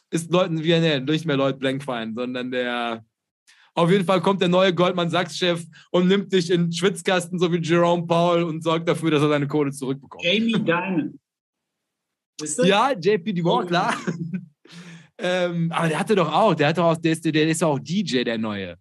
ist 0.10 0.32
Leuten, 0.32 0.64
wie 0.64 0.80
nennt, 0.80 1.10
nicht 1.10 1.26
mehr 1.26 1.36
Lloyd 1.36 1.60
Blankfein, 1.60 2.16
sondern 2.16 2.50
der 2.52 3.04
auf 3.74 3.92
jeden 3.92 4.06
Fall 4.06 4.22
kommt 4.22 4.40
der 4.40 4.48
neue 4.48 4.74
Goldman 4.74 5.10
Sachs-Chef 5.10 5.66
und 5.92 6.08
nimmt 6.08 6.32
dich 6.32 6.50
in 6.50 6.68
den 6.68 6.72
Schwitzkasten, 6.72 7.40
so 7.40 7.52
wie 7.52 7.58
Jerome 7.58 8.08
Powell, 8.08 8.44
und 8.44 8.64
sorgt 8.64 8.88
dafür, 8.88 9.12
dass 9.12 9.22
er 9.22 9.28
seine 9.28 9.48
Kohle 9.48 9.74
zurückbekommt. 9.74 10.24
Jamie 10.24 10.54
Dimon. 10.54 11.20
Ja, 12.64 12.92
JP 12.92 13.34
Dumont, 13.34 13.66
oh. 13.66 13.68
klar. 13.68 13.96
ähm, 15.18 15.72
aber 15.72 15.88
der 15.88 16.00
hatte 16.00 16.16
doch 16.16 16.32
auch, 16.32 16.54
der 16.54 16.68
hatte 16.68 16.84
auch, 16.84 16.98
der 16.98 17.14
ist, 17.14 17.26
der 17.26 17.48
ist 17.48 17.64
auch 17.64 17.80
DJ, 17.80 18.24
der 18.24 18.38
neue. 18.38 18.78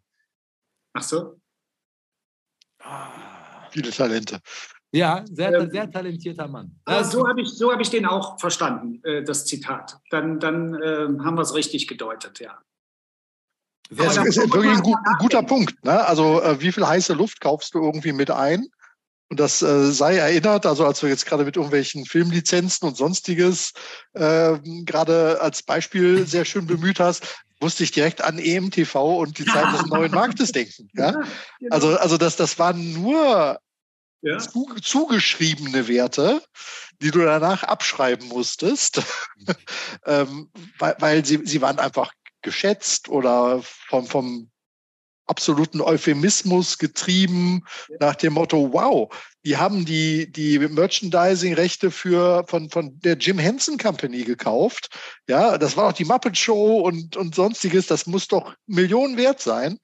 Ach 0.95 1.03
so. 1.03 1.41
Ah. 2.83 3.69
Viele 3.71 3.91
Talente. 3.91 4.41
Ja, 4.93 5.25
sehr, 5.27 5.53
ähm, 5.53 5.71
sehr 5.71 5.91
talentierter 5.91 6.49
Mann. 6.49 6.79
Aber 6.85 7.05
so 7.05 7.29
habe 7.29 7.43
ich, 7.43 7.51
so 7.51 7.71
hab 7.71 7.81
ich 7.81 7.91
den 7.91 8.07
auch 8.07 8.41
verstanden, 8.41 9.03
äh, 9.05 9.23
das 9.23 9.45
Zitat. 9.45 9.99
Dann, 10.11 10.41
dann 10.41 10.75
äh, 10.75 11.09
haben 11.23 11.37
wir 11.37 11.43
es 11.43 11.55
richtig 11.55 11.87
gedeutet, 11.87 12.41
ja. 12.41 12.59
Das 13.91 14.17
ist 14.17 14.37
wirklich 14.39 14.73
ein, 14.73 14.83
gut, 14.83 14.97
ein 15.05 15.17
guter 15.19 15.43
Punkt. 15.43 15.85
Ne? 15.85 16.05
Also 16.07 16.43
äh, 16.43 16.61
wie 16.61 16.73
viel 16.73 16.87
heiße 16.87 17.13
Luft 17.13 17.41
kaufst 17.41 17.75
du 17.75 17.81
irgendwie 17.81 18.13
mit 18.13 18.31
ein? 18.31 18.67
Und 19.29 19.41
das 19.41 19.61
äh, 19.61 19.91
sei 19.91 20.17
erinnert, 20.17 20.67
also 20.67 20.87
als 20.87 21.01
du 21.01 21.09
jetzt 21.09 21.27
gerade 21.27 21.45
mit 21.45 21.57
irgendwelchen 21.57 22.07
Filmlizenzen 22.07 22.87
und 22.87 22.97
sonstiges 22.97 23.73
äh, 24.15 24.59
gerade 24.85 25.41
als 25.41 25.63
Beispiel 25.63 26.27
sehr 26.27 26.45
schön 26.45 26.67
bemüht 26.67 27.01
hast, 27.01 27.37
musste 27.61 27.83
ich 27.83 27.91
direkt 27.91 28.23
an 28.23 28.39
EMTV 28.39 28.95
und 28.95 29.39
die 29.39 29.45
Zeit 29.45 29.73
des 29.73 29.87
neuen 29.87 30.13
Marktes 30.13 30.53
denken. 30.53 30.89
Ja? 30.95 31.11
Genau. 31.13 31.27
Also, 31.71 31.97
also 31.97 32.17
das, 32.17 32.37
das 32.37 32.59
waren 32.59 32.93
nur 32.93 33.59
ja. 34.23 34.39
zu, 34.39 34.67
zugeschriebene 34.81 35.89
Werte, 35.89 36.43
die 37.03 37.11
du 37.11 37.21
danach 37.21 37.65
abschreiben 37.65 38.29
musstest, 38.29 39.03
ähm, 40.07 40.51
weil, 40.79 40.97
weil 40.99 41.25
sie, 41.25 41.41
sie 41.45 41.61
waren 41.61 41.79
einfach 41.79 42.13
geschätzt 42.43 43.09
oder 43.09 43.61
vom, 43.63 44.07
vom 44.07 44.51
absoluten 45.27 45.81
Euphemismus 45.81 46.79
getrieben, 46.79 47.65
nach 48.01 48.15
dem 48.15 48.35
Motto, 48.35 48.73
wow, 48.73 49.15
die 49.45 49.57
haben 49.57 49.85
die, 49.85 50.31
die 50.31 50.59
Merchandising-Rechte 50.59 51.91
für, 51.91 52.45
von, 52.49 52.71
von 52.71 52.99
der 53.01 53.17
Jim 53.17 53.39
Henson 53.39 53.79
Company 53.79 54.25
gekauft. 54.25 54.89
Ja, 55.29 55.59
das 55.59 55.77
war 55.77 55.89
auch 55.89 55.93
die 55.93 56.05
Muppet 56.05 56.37
Show 56.37 56.81
und, 56.81 57.17
und 57.17 57.35
sonstiges. 57.35 57.87
Das 57.87 58.07
muss 58.07 58.29
doch 58.29 58.55
Millionen 58.67 59.17
wert 59.17 59.41
sein. 59.41 59.79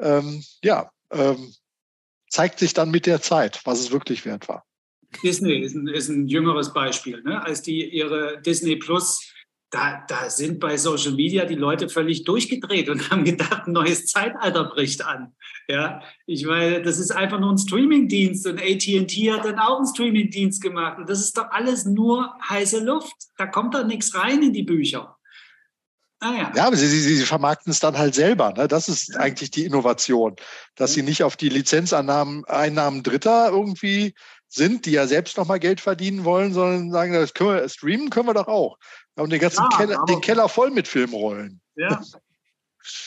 Ähm, 0.00 0.42
ja, 0.62 0.90
ähm, 1.10 1.54
zeigt 2.28 2.58
sich 2.58 2.74
dann 2.74 2.90
mit 2.90 3.06
der 3.06 3.22
Zeit, 3.22 3.60
was 3.64 3.80
es 3.80 3.90
wirklich 3.90 4.24
wert 4.24 4.48
war. 4.48 4.64
Disney 5.22 5.60
ist 5.60 5.74
ein, 5.74 5.88
ist 5.88 6.08
ein 6.08 6.28
jüngeres 6.28 6.72
Beispiel. 6.72 7.22
Ne? 7.22 7.42
Als 7.42 7.62
die 7.62 7.88
ihre 7.88 8.40
Disney 8.42 8.76
Plus 8.76 9.32
da, 9.70 10.04
da 10.08 10.30
sind 10.30 10.60
bei 10.60 10.76
Social 10.76 11.12
Media 11.12 11.44
die 11.44 11.54
Leute 11.54 11.88
völlig 11.88 12.24
durchgedreht 12.24 12.88
und 12.88 13.10
haben 13.10 13.24
gedacht, 13.24 13.66
ein 13.66 13.72
neues 13.72 14.06
Zeitalter 14.06 14.64
bricht 14.64 15.04
an. 15.04 15.34
Ja, 15.68 16.00
ich 16.26 16.46
meine, 16.46 16.82
das 16.82 16.98
ist 16.98 17.10
einfach 17.10 17.40
nur 17.40 17.52
ein 17.52 17.58
Streamingdienst 17.58 18.46
und 18.46 18.60
AT&T 18.60 19.32
hat 19.32 19.44
dann 19.44 19.58
auch 19.58 19.78
einen 19.78 19.86
Streamingdienst 19.86 20.62
gemacht 20.62 20.98
und 20.98 21.08
das 21.08 21.20
ist 21.20 21.36
doch 21.36 21.50
alles 21.50 21.84
nur 21.84 22.34
heiße 22.48 22.84
Luft. 22.84 23.14
Da 23.36 23.46
kommt 23.46 23.74
doch 23.74 23.84
nichts 23.84 24.14
rein 24.14 24.42
in 24.42 24.52
die 24.52 24.62
Bücher. 24.62 25.16
Ah, 26.20 26.32
ja. 26.32 26.52
ja, 26.54 26.66
aber 26.66 26.76
sie, 26.76 26.86
sie, 26.86 27.00
sie 27.00 27.26
vermarkten 27.26 27.70
es 27.70 27.78
dann 27.78 27.98
halt 27.98 28.14
selber. 28.14 28.52
Ne? 28.52 28.68
Das 28.68 28.88
ist 28.88 29.08
ja. 29.08 29.20
eigentlich 29.20 29.50
die 29.50 29.66
Innovation, 29.66 30.34
dass 30.74 30.94
sie 30.94 31.02
nicht 31.02 31.22
auf 31.22 31.36
die 31.36 31.50
Lizenzeinnahmen 31.50 32.44
Einnahmen 32.46 33.02
Dritter 33.02 33.50
irgendwie 33.50 34.14
sind, 34.56 34.86
die 34.86 34.92
ja 34.92 35.06
selbst 35.06 35.36
nochmal 35.36 35.60
Geld 35.60 35.80
verdienen 35.80 36.24
wollen, 36.24 36.52
sondern 36.52 36.90
sagen, 36.90 37.12
das 37.12 37.32
können 37.32 37.50
wir, 37.50 37.68
streamen 37.68 38.10
können 38.10 38.26
wir 38.26 38.34
doch 38.34 38.48
auch. 38.48 38.76
Wir 39.14 39.22
haben 39.22 39.30
den 39.30 39.40
ganzen 39.40 39.66
ja, 39.70 39.78
Keller, 39.78 40.04
den 40.08 40.20
Keller 40.20 40.48
voll 40.48 40.70
mit 40.70 40.88
Filmrollen. 40.88 41.60
Ja. 41.76 42.02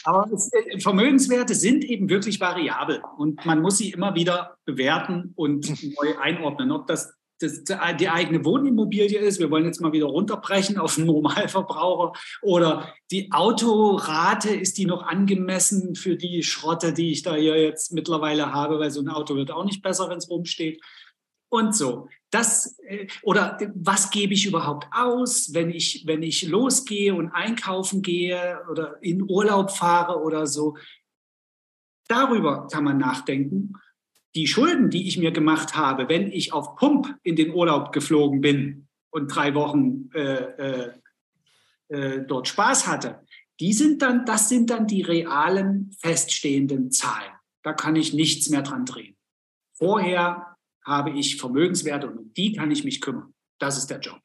Aber 0.04 0.32
es, 0.34 0.52
äh, 0.54 0.80
Vermögenswerte 0.80 1.56
sind 1.56 1.84
eben 1.84 2.10
wirklich 2.10 2.40
variabel 2.40 3.02
und 3.18 3.46
man 3.46 3.62
muss 3.62 3.78
sie 3.78 3.92
immer 3.92 4.16
wieder 4.16 4.58
bewerten 4.66 5.34
und 5.36 5.70
neu 5.98 6.18
einordnen. 6.20 6.72
Ob 6.72 6.88
das, 6.88 7.14
das 7.40 7.64
die 7.64 8.10
eigene 8.10 8.44
Wohnimmobilie 8.44 9.20
ist, 9.20 9.40
wir 9.40 9.50
wollen 9.50 9.66
jetzt 9.66 9.80
mal 9.80 9.94
wieder 9.94 10.08
runterbrechen 10.08 10.78
auf 10.78 10.96
den 10.96 11.06
Normalverbraucher, 11.06 12.14
oder 12.42 12.94
die 13.12 13.32
Autorate, 13.32 14.50
ist 14.50 14.78
die 14.78 14.86
noch 14.86 15.04
angemessen 15.04 15.96
für 15.96 16.18
die 16.18 16.44
Schrotte, 16.44 16.92
die 16.94 17.12
ich 17.12 17.24
da 17.24 17.36
hier 17.36 17.62
jetzt 17.62 17.94
mittlerweile 17.94 18.52
habe, 18.52 18.80
weil 18.80 18.92
so 18.92 19.00
ein 19.00 19.10
Auto 19.10 19.36
wird 19.36 19.52
auch 19.52 19.64
nicht 19.64 19.82
besser, 19.82 20.10
wenn 20.10 20.18
es 20.18 20.30
rumsteht 20.30 20.82
und 21.50 21.76
so. 21.76 22.08
Das, 22.32 22.80
äh, 22.88 23.08
oder 23.24 23.58
was 23.76 24.12
gebe 24.12 24.34
ich 24.34 24.46
überhaupt 24.46 24.88
aus, 24.92 25.54
wenn 25.54 25.70
ich, 25.72 26.04
wenn 26.06 26.24
ich 26.24 26.48
losgehe 26.48 27.14
und 27.14 27.32
einkaufen 27.32 28.02
gehe 28.02 28.60
oder 28.72 28.98
in 29.02 29.24
Urlaub 29.24 29.72
fahre 29.72 30.22
oder 30.22 30.48
so. 30.48 30.78
Darüber 32.08 32.68
kann 32.72 32.84
man 32.84 32.98
nachdenken. 32.98 33.74
Die 34.36 34.48
Schulden, 34.48 34.90
die 34.90 35.08
ich 35.08 35.18
mir 35.18 35.32
gemacht 35.32 35.76
habe, 35.76 36.08
wenn 36.08 36.32
ich 36.32 36.54
auf 36.54 36.76
Pump 36.76 37.16
in 37.24 37.36
den 37.36 37.52
Urlaub 37.52 37.92
geflogen 37.92 38.42
bin 38.42 38.88
und 39.10 39.28
drei 39.28 39.56
Wochen 39.56 40.10
äh, 40.14 40.22
äh, 40.22 40.94
äh, 41.88 42.26
dort 42.28 42.48
Spaß 42.48 42.88
hatte, 42.88 43.26
die 43.60 43.74
sind 43.74 44.02
dann, 44.02 44.26
das 44.26 44.48
sind 44.48 44.70
dann 44.70 44.88
die 44.88 45.02
realen 45.02 45.92
feststehenden 46.00 46.92
Zahlen. 46.92 47.32
Da 47.64 47.74
kann 47.74 47.96
ich 47.96 48.14
nichts 48.14 48.50
mehr 48.50 48.62
dran 48.62 48.86
drehen. 48.86 49.18
Vorher 49.74 50.49
habe 50.90 51.12
ich 51.12 51.38
Vermögenswerte 51.38 52.08
und 52.08 52.18
um 52.18 52.34
die 52.34 52.52
kann 52.52 52.72
ich 52.72 52.84
mich 52.84 53.00
kümmern. 53.00 53.34
Das 53.60 53.78
ist 53.78 53.88
der 53.88 54.00
Job. 54.00 54.20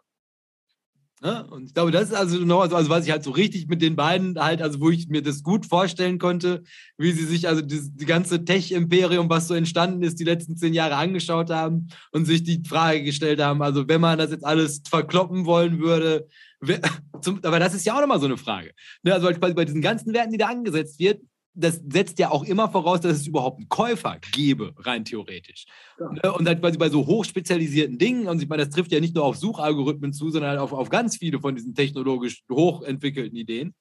Ja, 1.22 1.40
und 1.40 1.64
ich 1.64 1.74
glaube, 1.74 1.90
das 1.90 2.10
ist 2.10 2.14
also 2.14 2.36
noch, 2.38 2.60
also 2.60 2.90
was 2.90 3.06
ich 3.06 3.10
halt 3.10 3.24
so 3.24 3.30
richtig 3.30 3.66
mit 3.68 3.80
den 3.80 3.96
beiden 3.96 4.38
halt, 4.38 4.60
also 4.60 4.80
wo 4.80 4.90
ich 4.90 5.08
mir 5.08 5.22
das 5.22 5.42
gut 5.42 5.64
vorstellen 5.64 6.18
konnte, 6.18 6.64
wie 6.98 7.12
sie 7.12 7.24
sich 7.24 7.48
also 7.48 7.62
die, 7.62 7.80
die 7.80 8.04
ganze 8.04 8.44
Tech-Imperium, 8.44 9.30
was 9.30 9.48
so 9.48 9.54
entstanden 9.54 10.02
ist, 10.02 10.20
die 10.20 10.24
letzten 10.24 10.56
zehn 10.56 10.74
Jahre 10.74 10.96
angeschaut 10.96 11.48
haben 11.48 11.88
und 12.12 12.26
sich 12.26 12.42
die 12.42 12.62
Frage 12.66 13.02
gestellt 13.02 13.40
haben, 13.40 13.62
also 13.62 13.88
wenn 13.88 14.02
man 14.02 14.18
das 14.18 14.32
jetzt 14.32 14.44
alles 14.44 14.82
verkloppen 14.86 15.46
wollen 15.46 15.80
würde, 15.80 16.28
wer, 16.60 16.80
zum, 17.22 17.40
aber 17.42 17.58
das 17.58 17.74
ist 17.74 17.86
ja 17.86 17.96
auch 17.96 18.00
nochmal 18.00 18.20
so 18.20 18.26
eine 18.26 18.36
Frage. 18.36 18.72
Ne, 19.02 19.14
also 19.14 19.30
bei 19.40 19.64
diesen 19.64 19.80
ganzen 19.80 20.12
Werten, 20.12 20.32
die 20.32 20.38
da 20.38 20.48
angesetzt 20.48 20.98
wird, 20.98 21.22
das 21.54 21.80
setzt 21.88 22.18
ja 22.18 22.30
auch 22.30 22.44
immer 22.44 22.68
voraus, 22.68 23.00
dass 23.00 23.16
es 23.16 23.26
überhaupt 23.26 23.58
einen 23.58 23.68
Käufer 23.68 24.18
gäbe, 24.32 24.74
rein 24.78 25.04
theoretisch. 25.04 25.66
Ja. 25.98 26.10
Ne, 26.12 26.32
und 26.32 26.46
halt 26.46 26.60
quasi 26.60 26.78
bei 26.78 26.88
so 26.88 27.06
hochspezialisierten 27.06 27.96
Dingen, 27.96 28.26
und 28.26 28.42
ich 28.42 28.48
meine, 28.48 28.64
das 28.64 28.74
trifft 28.74 28.90
ja 28.92 29.00
nicht 29.00 29.14
nur 29.14 29.24
auf 29.24 29.36
Suchalgorithmen 29.36 30.12
zu, 30.12 30.30
sondern 30.30 30.50
halt 30.50 30.60
auf, 30.60 30.72
auf 30.72 30.90
ganz 30.90 31.16
viele 31.16 31.40
von 31.40 31.54
diesen 31.54 31.74
technologisch 31.74 32.42
hochentwickelten 32.50 33.36
Ideen, 33.36 33.74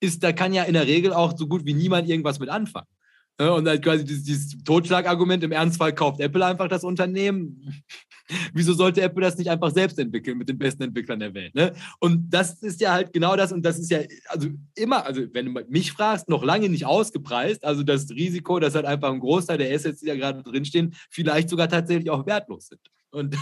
ist, 0.00 0.22
da 0.22 0.32
kann 0.32 0.52
ja 0.52 0.64
in 0.64 0.74
der 0.74 0.86
Regel 0.86 1.12
auch 1.12 1.36
so 1.36 1.46
gut 1.46 1.64
wie 1.64 1.74
niemand 1.74 2.08
irgendwas 2.08 2.38
mit 2.38 2.50
anfangen. 2.50 2.88
Ne, 3.36 3.52
und 3.52 3.66
halt 3.66 3.82
quasi 3.82 4.04
dieses, 4.04 4.22
dieses 4.22 4.62
Totschlagargument, 4.62 5.42
im 5.42 5.50
Ernstfall 5.50 5.92
kauft 5.92 6.20
Apple 6.20 6.46
einfach 6.46 6.68
das 6.68 6.84
Unternehmen. 6.84 7.82
Wieso 8.54 8.74
sollte 8.74 9.02
Apple 9.02 9.22
das 9.22 9.36
nicht 9.36 9.50
einfach 9.50 9.72
selbst 9.72 9.98
entwickeln 9.98 10.38
mit 10.38 10.48
den 10.48 10.56
besten 10.56 10.84
Entwicklern 10.84 11.18
der 11.18 11.34
Welt? 11.34 11.52
Ne? 11.52 11.74
Und 11.98 12.30
das 12.30 12.62
ist 12.62 12.80
ja 12.80 12.92
halt 12.92 13.12
genau 13.12 13.34
das, 13.34 13.50
und 13.50 13.62
das 13.62 13.80
ist 13.80 13.90
ja 13.90 13.98
also 14.28 14.48
immer, 14.76 15.04
also 15.04 15.22
wenn 15.32 15.46
du 15.46 15.64
mich 15.68 15.90
fragst, 15.90 16.28
noch 16.28 16.44
lange 16.44 16.68
nicht 16.68 16.86
ausgepreist. 16.86 17.64
Also 17.64 17.82
das 17.82 18.08
Risiko, 18.10 18.60
dass 18.60 18.76
halt 18.76 18.86
einfach 18.86 19.12
ein 19.12 19.18
Großteil 19.18 19.58
der 19.58 19.74
Assets, 19.74 19.98
die 19.98 20.06
da 20.06 20.14
gerade 20.14 20.44
drinstehen, 20.44 20.94
vielleicht 21.10 21.48
sogar 21.48 21.68
tatsächlich 21.68 22.10
auch 22.10 22.26
wertlos 22.26 22.68
sind. 22.68 22.80
Und, 23.14 23.36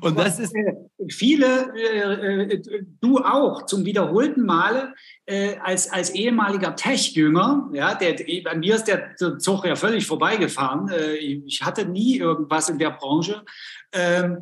und 0.00 0.18
das 0.18 0.38
ist. 0.38 0.54
Äh, 0.54 0.74
viele, 1.08 1.72
äh, 1.74 2.54
äh, 2.54 2.84
du 3.00 3.18
auch, 3.18 3.66
zum 3.66 3.84
wiederholten 3.84 4.44
Male 4.44 4.94
äh, 5.26 5.56
als, 5.58 5.90
als 5.90 6.10
ehemaliger 6.10 6.76
Tech-Jünger, 6.76 7.70
ja, 7.72 7.94
der, 7.94 8.16
an 8.50 8.60
mir 8.60 8.74
ist 8.74 8.84
der 8.84 9.16
Zug 9.16 9.64
ja 9.64 9.76
völlig 9.76 10.06
vorbeigefahren. 10.06 10.88
Äh, 10.88 11.14
ich 11.14 11.62
hatte 11.62 11.86
nie 11.86 12.18
irgendwas 12.18 12.68
in 12.68 12.78
der 12.78 12.90
Branche. 12.90 13.44
Ähm, 13.92 14.38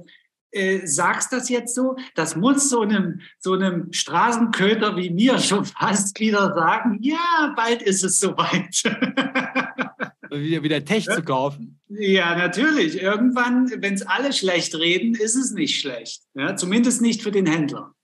äh, 0.50 0.86
sagst 0.86 1.32
das 1.32 1.50
jetzt 1.50 1.74
so? 1.74 1.96
Das 2.14 2.34
muss 2.34 2.70
so 2.70 2.80
einem, 2.80 3.20
so 3.38 3.52
einem 3.52 3.92
Straßenköter 3.92 4.96
wie 4.96 5.10
mir 5.10 5.38
schon 5.38 5.66
fast 5.66 6.18
wieder 6.20 6.54
sagen, 6.54 6.98
ja, 7.02 7.52
bald 7.54 7.82
ist 7.82 8.02
es 8.02 8.18
soweit. 8.18 8.82
wieder, 10.30 10.62
wieder 10.62 10.84
Tech 10.84 11.04
ja? 11.06 11.14
zu 11.14 11.22
kaufen. 11.22 11.80
Ja, 11.88 12.36
natürlich. 12.36 13.00
Irgendwann, 13.00 13.70
wenn 13.78 13.94
es 13.94 14.02
alle 14.02 14.32
schlecht 14.32 14.74
reden, 14.74 15.14
ist 15.14 15.36
es 15.36 15.52
nicht 15.52 15.80
schlecht. 15.80 16.22
Ja, 16.34 16.56
zumindest 16.56 17.00
nicht 17.02 17.22
für 17.22 17.30
den 17.30 17.46
Händler. 17.46 17.94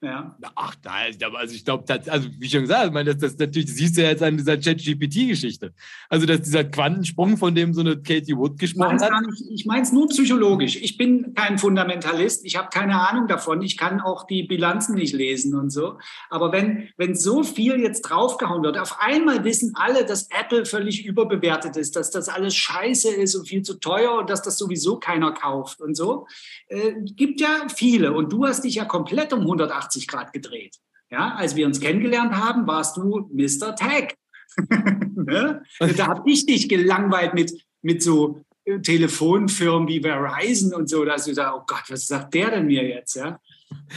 Ja. 0.00 0.36
Ach, 0.54 0.76
da, 0.76 0.90
also 1.34 1.54
ich 1.56 1.64
glaube, 1.64 1.84
also 1.88 2.28
wie 2.38 2.48
schon 2.48 2.60
gesagt, 2.60 2.86
ich 2.86 2.92
meine, 2.92 3.16
das, 3.16 3.18
das 3.18 3.38
natürlich, 3.38 3.66
das 3.66 3.74
siehst 3.74 3.96
du 3.96 4.02
ja 4.02 4.10
jetzt 4.10 4.22
an 4.22 4.36
dieser 4.36 4.60
Chat-GPT-Geschichte. 4.60 5.72
Also, 6.08 6.24
dass 6.24 6.42
dieser 6.42 6.62
Quantensprung, 6.62 7.36
von 7.36 7.52
dem 7.52 7.74
so 7.74 7.80
eine 7.80 8.00
Katie 8.00 8.36
Wood 8.36 8.60
gesprochen 8.60 9.00
hat. 9.00 9.10
Nicht, 9.26 9.44
ich 9.50 9.66
meine 9.66 9.82
es 9.82 9.90
nur 9.90 10.08
psychologisch. 10.08 10.76
Ich 10.76 10.98
bin 10.98 11.34
kein 11.34 11.58
Fundamentalist, 11.58 12.46
ich 12.46 12.56
habe 12.56 12.68
keine 12.72 13.08
Ahnung 13.08 13.26
davon, 13.26 13.60
ich 13.60 13.76
kann 13.76 14.00
auch 14.00 14.24
die 14.24 14.44
Bilanzen 14.44 14.94
nicht 14.94 15.14
lesen 15.14 15.56
und 15.56 15.70
so. 15.70 15.98
Aber 16.30 16.52
wenn, 16.52 16.90
wenn 16.96 17.16
so 17.16 17.42
viel 17.42 17.80
jetzt 17.80 18.02
draufgehauen 18.02 18.62
wird, 18.62 18.78
auf 18.78 19.00
einmal 19.00 19.42
wissen 19.42 19.72
alle, 19.74 20.06
dass 20.06 20.28
Apple 20.30 20.64
völlig 20.64 21.04
überbewertet 21.06 21.76
ist, 21.76 21.96
dass 21.96 22.12
das 22.12 22.28
alles 22.28 22.54
scheiße 22.54 23.10
ist 23.10 23.34
und 23.34 23.48
viel 23.48 23.62
zu 23.62 23.80
teuer 23.80 24.16
und 24.16 24.30
dass 24.30 24.42
das 24.42 24.58
sowieso 24.58 25.00
keiner 25.00 25.32
kauft 25.32 25.80
und 25.80 25.96
so. 25.96 26.28
Äh, 26.68 26.92
gibt 27.16 27.40
ja 27.40 27.66
viele. 27.74 28.12
Und 28.12 28.32
du 28.32 28.46
hast 28.46 28.62
dich 28.62 28.76
ja 28.76 28.84
komplett 28.84 29.32
um 29.32 29.40
180 29.40 29.87
180 29.88 30.06
Grad 30.06 30.32
gedreht. 30.32 30.76
Ja, 31.10 31.34
als 31.36 31.56
wir 31.56 31.66
uns 31.66 31.80
kennengelernt 31.80 32.34
haben, 32.34 32.66
warst 32.66 32.96
du 32.96 33.30
Mr. 33.32 33.74
Tag. 33.74 34.14
ne? 35.16 35.62
Da 35.96 36.06
habe 36.06 36.30
ich 36.30 36.44
dich 36.44 36.68
gelangweilt 36.68 37.34
mit, 37.34 37.52
mit 37.80 38.02
so 38.02 38.42
äh, 38.64 38.78
Telefonfirmen 38.80 39.88
wie 39.88 40.00
Verizon 40.00 40.74
und 40.74 40.88
so, 40.88 41.04
dass 41.04 41.24
du 41.24 41.32
sagst, 41.32 41.54
oh 41.56 41.62
Gott, 41.66 41.84
was 41.88 42.06
sagt 42.06 42.34
der 42.34 42.50
denn 42.50 42.66
mir 42.66 42.86
jetzt? 42.86 43.16
Ja? 43.16 43.40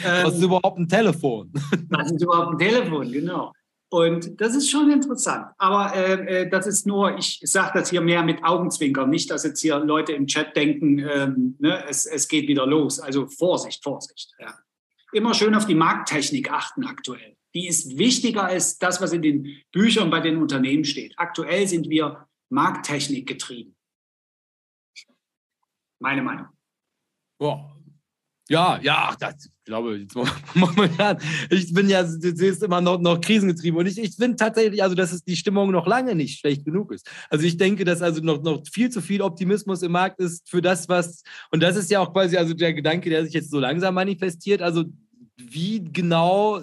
was 0.03 0.33
ist 0.33 0.39
ähm, 0.39 0.45
überhaupt 0.45 0.79
ein 0.79 0.87
Telefon? 0.87 1.51
was 1.89 2.11
ist 2.11 2.21
überhaupt 2.21 2.53
ein 2.53 2.59
Telefon, 2.59 3.11
genau. 3.11 3.51
Und 3.89 4.39
das 4.39 4.55
ist 4.55 4.69
schon 4.69 4.89
interessant. 4.89 5.47
Aber 5.57 5.93
äh, 5.93 6.43
äh 6.43 6.49
das 6.49 6.65
ist 6.65 6.87
nur, 6.87 7.17
ich 7.17 7.41
sage 7.43 7.79
das 7.79 7.89
hier 7.89 7.99
mehr 7.99 8.23
mit 8.23 8.41
Augenzwinkern, 8.41 9.09
nicht, 9.09 9.29
dass 9.29 9.43
jetzt 9.43 9.59
hier 9.59 9.79
Leute 9.79 10.13
im 10.13 10.27
Chat 10.27 10.55
denken, 10.55 10.99
ähm, 10.99 11.57
ne, 11.59 11.83
es, 11.89 12.05
es 12.05 12.29
geht 12.29 12.47
wieder 12.47 12.65
los. 12.65 13.01
Also 13.01 13.27
Vorsicht, 13.27 13.83
Vorsicht. 13.83 14.31
Ja 14.39 14.53
immer 15.14 15.34
schön 15.34 15.55
auf 15.55 15.66
die 15.66 15.76
Markttechnik 15.76 16.51
achten 16.51 16.86
aktuell. 16.86 17.36
Die 17.53 17.68
ist 17.68 17.97
wichtiger 17.97 18.45
als 18.45 18.78
das, 18.78 19.01
was 19.01 19.14
in 19.14 19.22
den 19.22 19.62
Büchern 19.72 20.09
bei 20.09 20.22
den 20.22 20.38
Unternehmen 20.38 20.86
steht. 20.86 21.14
Aktuell 21.18 21.68
sind 21.68 21.89
wir 21.89 22.28
Markttechnik 22.49 23.28
getrieben. 23.28 23.76
Meine 25.99 26.22
Meinung. 26.22 26.47
Boah. 27.38 27.78
Ja, 28.49 28.78
ja, 28.82 29.16
das, 29.18 29.45
ich 29.45 29.64
glaube, 29.64 29.95
jetzt 29.95 30.14
momentan, 30.55 31.18
ich 31.49 31.74
bin 31.74 31.88
ja, 31.88 32.03
du 32.03 32.36
siehst 32.36 32.62
immer 32.62 32.82
noch, 32.82 32.99
noch 32.99 33.22
krisengetrieben 33.22 33.80
und 33.80 33.86
ich, 33.86 33.97
ich 33.97 34.16
finde 34.16 34.36
tatsächlich, 34.36 34.84
also, 34.84 34.93
dass 34.93 35.14
es 35.14 35.24
die 35.24 35.38
Stimmung 35.38 35.72
noch 35.72 35.88
lange 35.88 36.16
nicht 36.16 36.39
schlecht 36.39 36.66
genug 36.66 36.91
ist. 36.91 37.09
Also 37.30 37.45
ich 37.45 37.55
denke, 37.55 37.86
dass 37.86 38.01
also 38.01 38.20
noch, 38.22 38.41
noch 38.41 38.62
viel 38.70 38.89
zu 38.89 38.99
viel 38.99 39.22
Optimismus 39.22 39.84
im 39.84 39.93
Markt 39.93 40.20
ist 40.20 40.49
für 40.49 40.62
das, 40.62 40.89
was, 40.89 41.24
und 41.51 41.64
das 41.64 41.78
ist 41.78 41.89
ja 41.91 42.01
auch 42.01 42.12
quasi 42.12 42.36
also 42.36 42.53
der 42.53 42.74
Gedanke, 42.74 43.09
der 43.09 43.24
sich 43.24 43.34
jetzt 43.34 43.51
so 43.51 43.59
langsam 43.59 43.95
manifestiert. 43.95 44.62
Also 44.62 44.84
wie 45.49 45.83
genau 45.83 46.61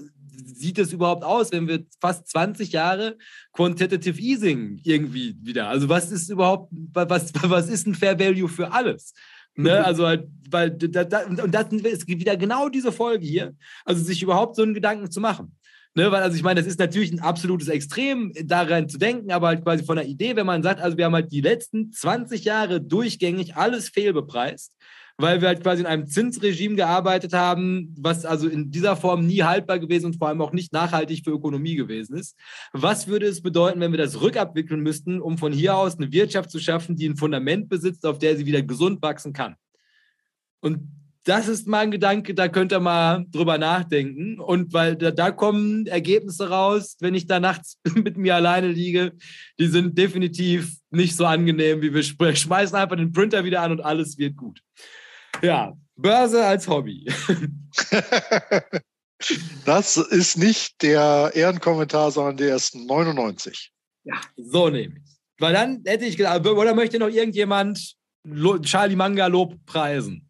sieht 0.58 0.78
es 0.78 0.92
überhaupt 0.92 1.24
aus, 1.24 1.52
wenn 1.52 1.68
wir 1.68 1.84
fast 2.00 2.28
20 2.28 2.72
Jahre 2.72 3.16
Quantitative 3.52 4.20
Easing 4.20 4.80
irgendwie 4.82 5.36
wieder, 5.40 5.68
also 5.68 5.88
was 5.88 6.10
ist 6.10 6.30
überhaupt, 6.30 6.72
was, 6.72 7.32
was 7.42 7.68
ist 7.68 7.86
ein 7.86 7.94
Fair 7.94 8.18
Value 8.18 8.48
für 8.48 8.72
alles? 8.72 9.12
Ne? 9.54 9.78
Mhm. 9.78 9.84
Also 9.84 10.06
halt, 10.06 10.28
weil 10.50 10.70
da, 10.70 11.04
da, 11.04 11.26
und 11.26 11.52
das 11.52 11.72
ist 11.72 12.06
wieder 12.08 12.36
genau 12.36 12.68
diese 12.68 12.92
Folge 12.92 13.26
hier, 13.26 13.54
also 13.84 14.02
sich 14.02 14.22
überhaupt 14.22 14.56
so 14.56 14.62
einen 14.62 14.74
Gedanken 14.74 15.10
zu 15.10 15.20
machen. 15.20 15.54
Ne, 15.94 16.12
weil, 16.12 16.22
also 16.22 16.36
ich 16.36 16.44
meine, 16.44 16.60
das 16.60 16.68
ist 16.68 16.78
natürlich 16.78 17.10
ein 17.10 17.18
absolutes 17.18 17.66
Extrem, 17.66 18.32
daran 18.44 18.88
zu 18.88 18.98
denken, 18.98 19.32
aber 19.32 19.48
halt 19.48 19.64
quasi 19.64 19.84
von 19.84 19.96
der 19.96 20.06
Idee, 20.06 20.36
wenn 20.36 20.46
man 20.46 20.62
sagt, 20.62 20.80
also 20.80 20.96
wir 20.96 21.06
haben 21.06 21.14
halt 21.14 21.32
die 21.32 21.40
letzten 21.40 21.90
20 21.90 22.44
Jahre 22.44 22.80
durchgängig 22.80 23.56
alles 23.56 23.88
fehlbepreist 23.88 24.72
weil 25.20 25.40
wir 25.40 25.48
halt 25.48 25.62
quasi 25.62 25.80
in 25.80 25.86
einem 25.86 26.06
Zinsregime 26.06 26.76
gearbeitet 26.76 27.32
haben, 27.32 27.92
was 27.98 28.24
also 28.24 28.48
in 28.48 28.70
dieser 28.70 28.96
Form 28.96 29.26
nie 29.26 29.42
haltbar 29.42 29.80
gewesen 29.80 30.06
und 30.06 30.16
vor 30.16 30.28
allem 30.28 30.40
auch 30.40 30.52
nicht 30.52 30.72
nachhaltig 30.72 31.24
für 31.24 31.32
Ökonomie 31.32 31.74
gewesen 31.74 32.16
ist. 32.16 32.36
Was 32.72 33.08
würde 33.08 33.26
es 33.26 33.42
bedeuten, 33.42 33.80
wenn 33.80 33.90
wir 33.90 33.98
das 33.98 34.20
rückabwickeln 34.20 34.80
müssten, 34.80 35.20
um 35.20 35.36
von 35.36 35.52
hier 35.52 35.76
aus 35.76 35.98
eine 35.98 36.12
Wirtschaft 36.12 36.52
zu 36.52 36.60
schaffen, 36.60 36.94
die 36.94 37.08
ein 37.08 37.16
Fundament 37.16 37.68
besitzt, 37.68 38.06
auf 38.06 38.18
der 38.18 38.36
sie 38.36 38.46
wieder 38.46 38.62
gesund 38.62 39.02
wachsen 39.02 39.32
kann? 39.32 39.56
Und 40.60 40.88
das 41.24 41.48
ist 41.48 41.66
mal 41.66 41.80
ein 41.80 41.90
Gedanke, 41.90 42.32
da 42.32 42.48
könnt 42.48 42.72
ihr 42.72 42.80
mal 42.80 43.26
drüber 43.30 43.58
nachdenken. 43.58 44.38
Und 44.38 44.72
weil 44.72 44.96
da, 44.96 45.10
da, 45.10 45.32
kommen 45.32 45.86
Ergebnisse 45.86 46.48
raus, 46.48 46.96
wenn 47.00 47.14
ich 47.14 47.26
da 47.26 47.40
nachts 47.40 47.78
mit 47.94 48.16
mir 48.16 48.36
alleine 48.36 48.68
liege, 48.68 49.12
die 49.58 49.66
sind 49.66 49.98
definitiv 49.98 50.76
nicht 50.90 51.16
so 51.16 51.26
angenehm, 51.26 51.82
wie 51.82 51.92
wir 51.92 52.36
schmeißen 52.36 52.76
einfach 52.76 52.96
den 52.96 53.12
Printer 53.12 53.44
wieder 53.44 53.62
an 53.62 53.72
und 53.72 53.80
alles 53.80 54.16
wird 54.16 54.36
gut. 54.36 54.62
Ja, 55.42 55.72
Börse 55.96 56.44
als 56.44 56.68
Hobby. 56.68 57.06
das 59.64 59.96
ist 59.96 60.38
nicht 60.38 60.82
der 60.82 61.32
Ehrenkommentar, 61.34 62.10
sondern 62.10 62.36
der 62.36 62.56
ist 62.56 62.74
99. 62.74 63.72
Ja, 64.04 64.14
so 64.36 64.68
nehme 64.68 64.94
ich. 64.96 65.18
Weil 65.38 65.54
dann 65.54 65.82
hätte 65.84 66.04
ich 66.04 66.16
gedacht, 66.16 66.44
oder 66.46 66.74
möchte 66.74 66.98
noch 66.98 67.08
irgendjemand 67.08 67.94
Charlie 68.62 68.96
Manga 68.96 69.26
Lob 69.26 69.54
preisen? 69.66 70.28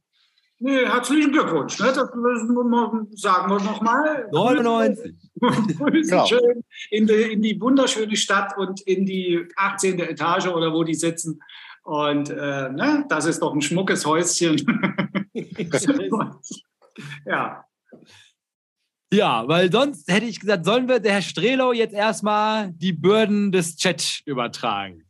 Nee, 0.60 0.86
herzlichen 0.86 1.30
Glückwunsch. 1.30 1.78
Ne? 1.78 1.86
Das 1.86 1.96
sagen 1.96 3.50
wir 3.50 3.60
nochmal. 3.60 4.28
99. 4.32 5.14
Grüße 5.78 6.10
genau. 6.10 6.26
schön 6.26 6.64
in 6.90 7.06
die, 7.06 7.32
in 7.32 7.42
die 7.42 7.60
wunderschöne 7.60 8.16
Stadt 8.16 8.58
und 8.58 8.80
in 8.80 9.06
die 9.06 9.46
18. 9.54 10.00
Etage 10.00 10.48
oder 10.48 10.72
wo 10.72 10.82
die 10.82 10.94
sitzen. 10.94 11.40
Und 11.88 12.28
äh, 12.28 12.68
ne, 12.68 13.06
das 13.08 13.24
ist 13.24 13.40
doch 13.40 13.54
ein 13.54 13.62
schmuckes 13.62 14.04
Häuschen. 14.04 14.58
ja. 17.24 17.64
Ja, 19.10 19.48
weil 19.48 19.72
sonst 19.72 20.06
hätte 20.12 20.26
ich 20.26 20.38
gesagt, 20.38 20.66
sollen 20.66 20.86
wir 20.86 21.00
der 21.00 21.12
Herr 21.12 21.22
Strelo 21.22 21.72
jetzt 21.72 21.94
erstmal 21.94 22.72
die 22.74 22.92
Bürden 22.92 23.52
des 23.52 23.76
Chat 23.76 24.20
übertragen? 24.26 25.07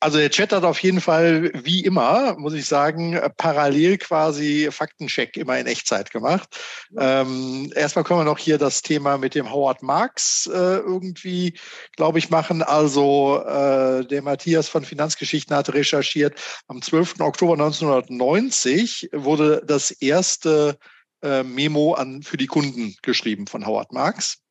Also 0.00 0.18
der 0.18 0.30
Chat 0.30 0.52
hat 0.52 0.64
auf 0.64 0.82
jeden 0.82 1.00
Fall, 1.00 1.50
wie 1.64 1.84
immer, 1.84 2.36
muss 2.38 2.52
ich 2.52 2.66
sagen, 2.66 3.18
parallel 3.38 3.96
quasi 3.96 4.68
Faktencheck 4.70 5.36
immer 5.38 5.58
in 5.58 5.66
Echtzeit 5.66 6.10
gemacht. 6.10 6.58
Ähm, 6.98 7.72
erstmal 7.74 8.04
können 8.04 8.20
wir 8.20 8.24
noch 8.24 8.38
hier 8.38 8.58
das 8.58 8.82
Thema 8.82 9.16
mit 9.16 9.34
dem 9.34 9.50
Howard 9.50 9.82
Marx 9.82 10.46
äh, 10.52 10.76
irgendwie, 10.78 11.58
glaube 11.96 12.18
ich, 12.18 12.28
machen. 12.28 12.62
Also 12.62 13.42
äh, 13.42 14.04
der 14.04 14.22
Matthias 14.22 14.68
von 14.68 14.84
Finanzgeschichten 14.84 15.56
hat 15.56 15.72
recherchiert, 15.72 16.38
am 16.68 16.82
12. 16.82 17.20
Oktober 17.20 17.54
1990 17.54 19.10
wurde 19.12 19.62
das 19.64 19.90
erste 19.90 20.78
äh, 21.22 21.42
Memo 21.42 21.94
an, 21.94 22.22
für 22.22 22.36
die 22.36 22.46
Kunden 22.46 22.94
geschrieben 23.02 23.46
von 23.46 23.66
Howard 23.66 23.92
Marx. 23.92 24.42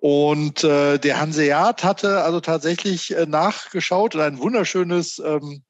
Und 0.00 0.64
äh, 0.64 0.98
der 0.98 1.20
Hanseat 1.20 1.84
hatte 1.84 2.22
also 2.22 2.40
tatsächlich 2.40 3.14
äh, 3.14 3.26
nachgeschaut 3.26 4.14
und 4.14 4.20
ein 4.20 4.38
wunderschönes 4.38 5.18
ähm, 5.24 5.62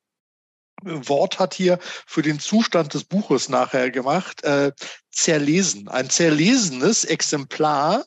Wort 0.82 1.38
hat 1.38 1.54
hier 1.54 1.78
für 2.06 2.22
den 2.22 2.40
Zustand 2.40 2.94
des 2.94 3.04
Buches 3.04 3.48
nachher 3.48 3.90
gemacht, 3.90 4.42
äh, 4.44 4.72
zerlesen. 5.10 5.88
Ein 5.88 6.10
zerlesenes 6.10 7.04
Exemplar 7.04 8.04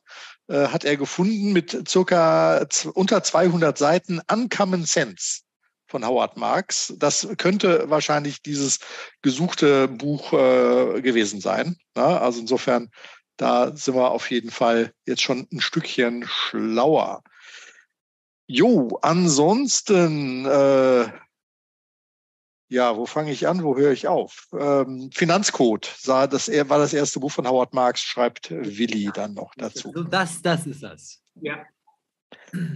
äh, 0.48 0.68
hat 0.68 0.84
er 0.84 0.98
gefunden 0.98 1.54
mit 1.54 1.88
circa 1.88 2.66
unter 2.94 3.24
200 3.24 3.78
Seiten 3.78 4.22
Uncommon 4.32 4.86
Sense 4.86 5.42
von 5.88 6.06
Howard 6.06 6.38
Marks. 6.38 6.94
Das 6.98 7.28
könnte 7.38 7.90
wahrscheinlich 7.90 8.42
dieses 8.42 8.80
gesuchte 9.22 9.88
Buch 9.88 10.34
äh, 10.34 11.02
gewesen 11.02 11.40
sein. 11.42 11.78
Ne? 11.96 12.04
also 12.04 12.42
insofern 12.42 12.90
da 13.38 13.76
sind 13.76 13.96
wir 13.96 14.12
auf 14.12 14.30
jeden 14.32 14.52
Fall 14.52 14.94
jetzt 15.06 15.22
schon 15.22 15.48
ein 15.52 15.62
Stückchen 15.62 16.26
schlauer. 16.28 17.24
Jo, 18.48 19.00
ansonsten, 19.02 20.46
äh, 20.46 21.08
ja, 22.70 22.98
wo 22.98 23.06
fange 23.06 23.32
ich 23.32 23.48
an, 23.48 23.64
wo 23.64 23.78
höre 23.78 23.92
ich 23.92 24.08
auf? 24.08 24.48
Ähm, 24.58 25.10
Finanzcode 25.14 25.90
sah 26.00 26.28
das, 26.28 26.48
war 26.48 26.80
das 26.80 26.94
erste 26.94 27.20
Buch 27.20 27.32
von 27.32 27.48
Howard 27.48 27.74
Marks, 27.74 28.02
schreibt 28.02 28.52
Willi 28.52 29.10
dann 29.14 29.34
noch 29.34 29.54
dazu. 29.56 29.92
Das, 30.10 30.42
das 30.42 30.66
ist 30.66 30.84
das. 30.84 31.22
Ja. 31.36 31.66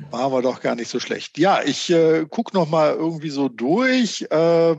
War 0.09 0.21
aber 0.21 0.41
doch 0.41 0.61
gar 0.61 0.75
nicht 0.75 0.89
so 0.89 0.99
schlecht. 0.99 1.37
Ja, 1.37 1.63
ich 1.63 1.89
äh, 1.89 2.25
gucke 2.29 2.55
noch 2.55 2.69
mal 2.69 2.93
irgendwie 2.93 3.29
so 3.29 3.49
durch. 3.49 4.27
Äh, 4.29 4.75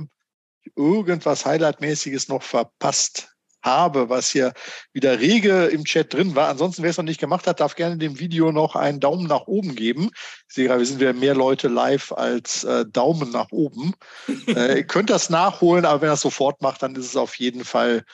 irgendwas 0.76 1.44
Highlightmäßiges 1.44 2.28
noch 2.28 2.42
verpasst 2.42 3.34
habe, 3.62 4.08
was 4.08 4.30
hier 4.30 4.52
wieder 4.92 5.20
rege 5.20 5.66
im 5.66 5.84
Chat 5.84 6.12
drin 6.12 6.34
war. 6.34 6.48
Ansonsten, 6.48 6.82
wer 6.82 6.90
es 6.90 6.96
noch 6.96 7.04
nicht 7.04 7.20
gemacht 7.20 7.46
hat, 7.46 7.60
darf 7.60 7.76
gerne 7.76 7.96
dem 7.96 8.18
Video 8.18 8.52
noch 8.52 8.76
einen 8.76 9.00
Daumen 9.00 9.26
nach 9.26 9.46
oben 9.46 9.74
geben. 9.74 10.10
Ich 10.48 10.54
sehe 10.54 10.66
gerade, 10.66 10.80
wir 10.80 10.86
sind 10.86 11.00
wieder 11.00 11.12
mehr 11.12 11.34
Leute 11.34 11.68
live 11.68 12.12
als 12.12 12.64
äh, 12.64 12.84
Daumen 12.86 13.30
nach 13.30 13.50
oben. 13.50 13.94
äh, 14.48 14.78
ihr 14.78 14.84
könnt 14.84 15.10
das 15.10 15.30
nachholen, 15.30 15.84
aber 15.84 16.00
wenn 16.00 16.08
ihr 16.08 16.12
das 16.12 16.20
sofort 16.20 16.60
macht, 16.62 16.82
dann 16.82 16.94
ist 16.94 17.06
es 17.06 17.16
auf 17.16 17.36
jeden 17.36 17.64
Fall 17.64 18.04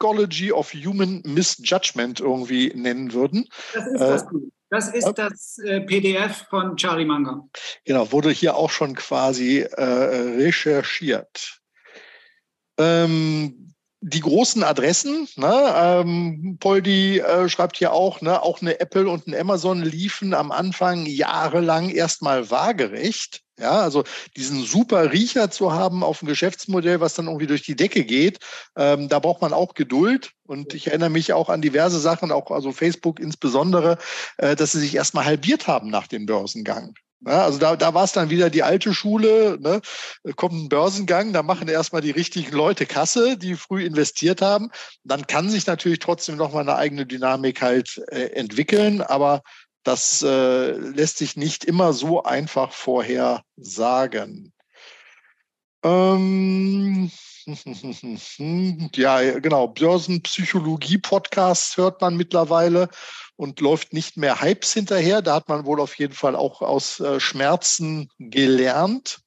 Psychology 0.00 0.50
of 0.50 0.72
Human 0.72 1.22
Misjudgment 1.26 2.20
irgendwie 2.20 2.72
nennen 2.74 3.12
würden. 3.12 3.46
Das 3.74 3.86
ist 3.86 4.00
das, 4.00 4.22
äh, 4.22 4.26
das, 4.70 4.88
ist 4.94 5.12
das 5.12 5.58
äh, 5.58 5.80
PDF 5.82 6.46
von 6.48 6.76
Charlie 6.76 7.04
Manga. 7.04 7.46
Genau, 7.84 8.10
wurde 8.10 8.30
hier 8.30 8.56
auch 8.56 8.70
schon 8.70 8.94
quasi 8.94 9.58
äh, 9.58 9.84
recherchiert. 9.84 11.60
Ähm, 12.78 13.74
die 14.00 14.20
großen 14.20 14.62
Adressen, 14.62 15.28
ne, 15.36 15.74
ähm, 15.76 16.56
Poldi 16.58 17.18
äh, 17.18 17.50
schreibt 17.50 17.76
hier 17.76 17.92
auch, 17.92 18.22
ne, 18.22 18.42
auch 18.42 18.62
eine 18.62 18.80
Apple 18.80 19.06
und 19.06 19.26
ein 19.26 19.34
Amazon 19.34 19.82
liefen 19.82 20.32
am 20.32 20.50
Anfang 20.50 21.04
jahrelang 21.04 21.90
erstmal 21.90 22.50
waagerecht. 22.50 23.42
Ja, 23.60 23.80
also 23.80 24.04
diesen 24.36 24.64
super 24.64 25.12
Riecher 25.12 25.50
zu 25.50 25.72
haben 25.72 26.02
auf 26.02 26.22
ein 26.22 26.26
Geschäftsmodell, 26.26 27.00
was 27.00 27.14
dann 27.14 27.26
irgendwie 27.26 27.46
durch 27.46 27.62
die 27.62 27.76
Decke 27.76 28.04
geht, 28.04 28.38
ähm, 28.76 29.08
da 29.08 29.18
braucht 29.18 29.42
man 29.42 29.52
auch 29.52 29.74
Geduld. 29.74 30.30
Und 30.46 30.74
ich 30.74 30.88
erinnere 30.88 31.10
mich 31.10 31.32
auch 31.32 31.48
an 31.48 31.62
diverse 31.62 32.00
Sachen, 32.00 32.32
auch 32.32 32.50
also 32.50 32.72
Facebook 32.72 33.20
insbesondere, 33.20 33.98
äh, 34.38 34.56
dass 34.56 34.72
sie 34.72 34.80
sich 34.80 34.94
erstmal 34.94 35.26
halbiert 35.26 35.66
haben 35.66 35.90
nach 35.90 36.06
dem 36.06 36.26
Börsengang. 36.26 36.94
Ja, 37.26 37.44
also 37.44 37.58
da, 37.58 37.76
da 37.76 37.92
war 37.92 38.04
es 38.04 38.12
dann 38.12 38.30
wieder 38.30 38.48
die 38.48 38.62
alte 38.62 38.94
Schule, 38.94 39.58
ne? 39.60 39.82
kommt 40.36 40.54
ein 40.54 40.68
Börsengang, 40.70 41.34
da 41.34 41.42
machen 41.42 41.68
erstmal 41.68 42.00
die 42.00 42.12
richtigen 42.12 42.52
Leute 42.56 42.86
Kasse, 42.86 43.36
die 43.36 43.56
früh 43.56 43.84
investiert 43.84 44.40
haben. 44.40 44.70
Dann 45.04 45.26
kann 45.26 45.50
sich 45.50 45.66
natürlich 45.66 45.98
trotzdem 45.98 46.36
nochmal 46.36 46.62
eine 46.62 46.76
eigene 46.76 47.04
Dynamik 47.04 47.60
halt 47.60 48.02
äh, 48.08 48.30
entwickeln, 48.32 49.02
aber 49.02 49.42
das 49.82 50.22
äh, 50.22 50.72
lässt 50.72 51.18
sich 51.18 51.36
nicht 51.36 51.64
immer 51.64 51.92
so 51.92 52.22
einfach 52.22 52.72
vorher 52.72 53.42
sagen. 53.56 54.52
Ähm, 55.82 57.10
ja, 58.94 59.38
genau. 59.38 59.68
Börsenpsychologie-Podcasts 59.68 61.76
hört 61.76 62.00
man 62.00 62.16
mittlerweile 62.16 62.88
und 63.36 63.60
läuft 63.60 63.92
nicht 63.92 64.16
mehr 64.16 64.40
Hypes 64.40 64.74
hinterher. 64.74 65.22
Da 65.22 65.36
hat 65.36 65.48
man 65.48 65.64
wohl 65.64 65.80
auf 65.80 65.98
jeden 65.98 66.14
Fall 66.14 66.36
auch 66.36 66.60
aus 66.60 67.00
äh, 67.00 67.18
Schmerzen 67.18 68.10
gelernt. 68.18 69.20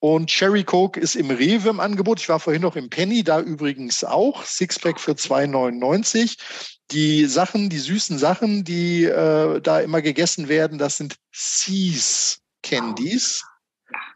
Und 0.00 0.30
Cherry 0.30 0.64
Coke 0.64 0.98
ist 0.98 1.16
im 1.16 1.30
Rewe 1.30 1.70
im 1.70 1.80
Angebot. 1.80 2.20
Ich 2.20 2.28
war 2.28 2.38
vorhin 2.38 2.62
noch 2.62 2.76
im 2.76 2.88
Penny, 2.88 3.24
da 3.24 3.40
übrigens 3.40 4.04
auch. 4.04 4.44
Sixpack 4.44 5.00
für 5.00 5.12
2,99. 5.12 6.77
Die 6.90 7.26
Sachen, 7.26 7.68
die 7.68 7.78
süßen 7.78 8.18
Sachen, 8.18 8.64
die 8.64 9.04
äh, 9.04 9.60
da 9.60 9.80
immer 9.80 10.00
gegessen 10.02 10.48
werden, 10.48 10.78
das 10.78 10.96
sind 10.96 11.16
Seas 11.32 12.40
Candies. 12.62 13.44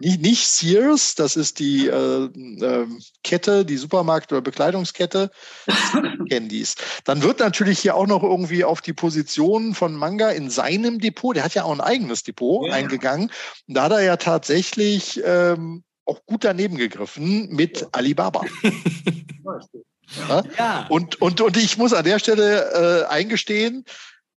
Nicht, 0.01 0.21
nicht 0.21 0.47
Sears, 0.47 1.15
das 1.15 1.37
ist 1.37 1.59
die 1.59 1.87
äh, 1.87 2.25
äh, 2.25 2.87
Kette, 3.23 3.65
die 3.65 3.77
Supermarkt- 3.77 4.33
oder 4.33 4.43
Bekleidungskette. 4.43 5.31
Candies. 6.29 6.75
Dann 7.05 7.23
wird 7.23 7.39
natürlich 7.41 7.79
hier 7.79 7.95
auch 7.95 8.07
noch 8.07 8.23
irgendwie 8.23 8.65
auf 8.65 8.81
die 8.81 8.93
Position 8.93 9.75
von 9.75 9.95
Manga 9.95 10.31
in 10.31 10.51
seinem 10.51 10.99
Depot, 10.99 11.37
der 11.37 11.45
hat 11.45 11.55
ja 11.55 11.65
auch 11.65 11.73
ein 11.73 11.81
eigenes 11.81 12.23
Depot 12.23 12.67
ja. 12.67 12.75
eingegangen. 12.75 13.31
Und 13.69 13.75
da 13.75 13.85
hat 13.85 13.93
er 13.93 14.03
ja 14.03 14.17
tatsächlich 14.17 15.21
ähm, 15.25 15.85
auch 16.05 16.25
gut 16.27 16.45
daneben 16.45 16.77
gegriffen 16.77 17.49
mit 17.51 17.83
ja. 17.83 17.89
Alibaba. 17.93 18.43
ja. 20.17 20.43
ja. 20.59 20.87
Und, 20.89 21.21
und, 21.21 21.41
und 21.41 21.57
ich 21.57 21.77
muss 21.77 21.93
an 21.93 22.05
der 22.05 22.19
Stelle 22.19 23.05
äh, 23.05 23.07
eingestehen, 23.07 23.85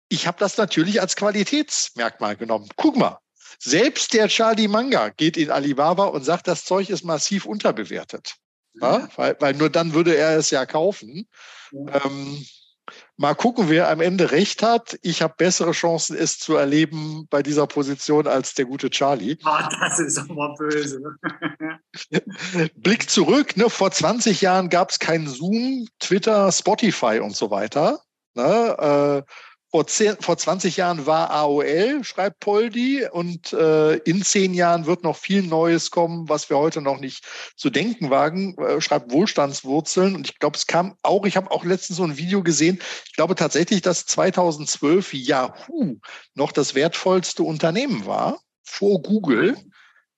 ich 0.09 0.27
habe 0.27 0.39
das 0.39 0.57
natürlich 0.57 1.01
als 1.01 1.16
Qualitätsmerkmal 1.16 2.37
genommen. 2.37 2.68
Guck 2.77 2.97
mal, 2.97 3.18
selbst 3.59 4.12
der 4.12 4.29
Charlie 4.29 4.68
Manga 4.68 5.09
geht 5.09 5.37
in 5.37 5.51
Alibaba 5.51 6.05
und 6.05 6.25
sagt, 6.25 6.47
das 6.49 6.64
Zeug 6.64 6.91
ist 6.91 7.05
massiv 7.05 7.47
unterbewertet. 7.47 8.37
Ja, 8.81 9.09
weil, 9.16 9.37
weil 9.39 9.55
nur 9.55 9.70
dann 9.70 9.95
würde 9.95 10.16
er 10.16 10.37
es 10.37 10.51
ja 10.51 10.66
kaufen. 10.66 11.29
Ja. 11.70 12.05
Ähm, 12.05 12.45
mal 13.17 13.35
gucken, 13.35 13.69
wer 13.69 13.89
am 13.89 14.01
Ende 14.01 14.33
recht 14.33 14.62
hat. 14.62 14.99
Ich 15.03 15.23
habe 15.23 15.35
bessere 15.37 15.73
Chancen, 15.73 16.17
es 16.17 16.39
zu 16.39 16.57
erleben 16.57 17.27
bei 17.31 17.43
dieser 17.43 17.67
Position 17.67 18.27
als 18.27 18.55
der 18.55 18.65
gute 18.65 18.91
Charlie. 18.91 19.39
Oh, 19.45 19.59
das 19.81 19.99
ist 19.99 20.19
aber 20.19 20.55
böse. 20.55 21.01
Blick 22.77 23.09
zurück, 23.09 23.57
ne, 23.57 23.71
vor 23.71 23.91
20 23.91 24.41
Jahren 24.41 24.69
gab 24.69 24.91
es 24.91 24.99
kein 24.99 25.27
Zoom, 25.27 25.87
Twitter, 26.01 26.51
Spotify 26.51 27.21
und 27.21 27.37
so 27.37 27.51
weiter. 27.51 28.01
Ne, 28.35 29.23
äh, 29.25 29.33
vor, 29.75 29.89
zehn, 29.89 30.14
vor 30.20 30.39
20 30.39 30.77
Jahren 30.77 31.05
war 31.05 31.33
AOL, 31.33 32.05
schreibt 32.05 32.39
Poldi, 32.39 33.09
und 33.11 33.53
äh, 33.53 33.97
in 33.97 34.22
zehn 34.22 34.55
Jahren 34.55 34.87
wird 34.87 35.03
noch 35.03 35.16
viel 35.16 35.43
Neues 35.43 35.91
kommen, 35.91 36.29
was 36.29 36.49
wir 36.49 36.59
heute 36.59 36.81
noch 36.81 37.01
nicht 37.01 37.25
zu 37.57 37.70
denken 37.70 38.09
wagen, 38.09 38.57
äh, 38.59 38.81
schreibt 38.81 39.11
Wohlstandswurzeln. 39.11 40.14
Und 40.14 40.31
ich 40.31 40.39
glaube, 40.39 40.57
es 40.57 40.68
kam 40.68 40.95
auch, 41.03 41.27
ich 41.27 41.37
habe 41.37 41.51
auch 41.51 41.64
letztens 41.64 41.97
so 41.97 42.05
ein 42.05 42.16
Video 42.16 42.45
gesehen, 42.45 42.79
ich 43.05 43.14
glaube 43.14 43.35
tatsächlich, 43.35 43.83
dass 43.83 44.07
2012 44.07 45.12
Yahoo 45.14 45.97
noch 46.35 46.53
das 46.53 46.77
wertvollste 46.77 47.43
Unternehmen 47.43 48.07
war 48.07 48.39
vor 48.62 49.03
Google. 49.03 49.57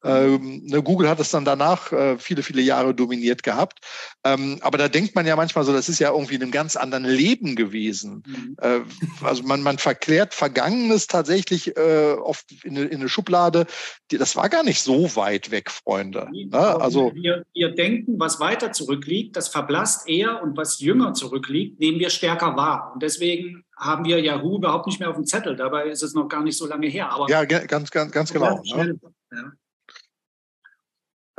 Ähm, 0.05 0.63
ne, 0.65 0.83
Google 0.83 1.09
hat 1.09 1.21
es 1.21 1.31
dann 1.31 1.45
danach 1.45 1.93
äh, 1.93 2.19
viele, 2.19 2.43
viele 2.43 2.63
Jahre 2.63 2.95
dominiert 2.95 3.43
gehabt. 3.43 3.81
Ähm, 4.25 4.59
aber 4.61 4.79
da 4.79 4.89
denkt 4.89 5.15
man 5.15 5.27
ja 5.27 5.37
manchmal 5.37 5.65
so, 5.65 5.73
das 5.73 5.89
ist 5.89 5.99
ja 5.99 6.13
irgendwie 6.13 6.35
in 6.35 6.43
einem 6.43 6.53
ganz 6.53 6.77
anderen 6.77 7.05
Leben 7.05 7.57
gewesen. 7.57 8.23
Mhm. 8.27 8.57
Äh, 8.61 8.81
also 9.23 9.43
man, 9.43 9.63
man 9.63 9.79
verklärt 9.79 10.35
Vergangenes 10.35 11.07
tatsächlich 11.07 11.77
äh, 11.77 12.13
oft 12.13 12.45
in 12.65 12.77
eine, 12.77 12.87
in 12.87 13.01
eine 13.01 13.09
Schublade. 13.09 13.67
Das 14.09 14.37
war 14.37 14.49
gar 14.49 14.63
nicht 14.63 14.83
so 14.83 15.17
weit 15.17 15.51
weg, 15.51 15.71
Freunde. 15.71 16.29
Ne? 16.33 16.57
Also 16.57 17.13
wir, 17.15 17.45
wir 17.55 17.75
denken, 17.75 18.19
was 18.19 18.39
weiter 18.39 18.73
zurückliegt, 18.73 19.37
das 19.37 19.49
verblasst 19.49 20.09
eher 20.09 20.43
und 20.43 20.57
was 20.57 20.79
jünger 20.81 21.15
zurückliegt, 21.15 21.81
nehmen 21.81 21.99
wir 21.99 22.11
stärker 22.11 22.57
wahr. 22.57 22.93
Und 22.95 23.03
deswegen 23.03 23.65
haben 23.77 24.05
wir 24.05 24.21
Yahoo 24.21 24.57
überhaupt 24.57 24.87
nicht 24.87 25.01
mehr 25.01 25.11
auf 25.11 25.17
dem 25.17 25.27
Zettel. 25.27 25.57
Dabei 25.57 25.89
ist 25.89 26.03
es 26.03 26.15
noch 26.15 26.29
gar 26.29 26.43
nicht 26.43 26.57
so 26.57 26.67
lange 26.67 26.87
her. 26.87 27.11
Aber 27.11 27.29
ja, 27.29 27.45
ganz, 27.45 27.91
ganz, 27.91 28.13
ganz 28.13 28.33
genau. 28.33 28.63
Ne? 28.75 28.99
Ja. 29.33 29.53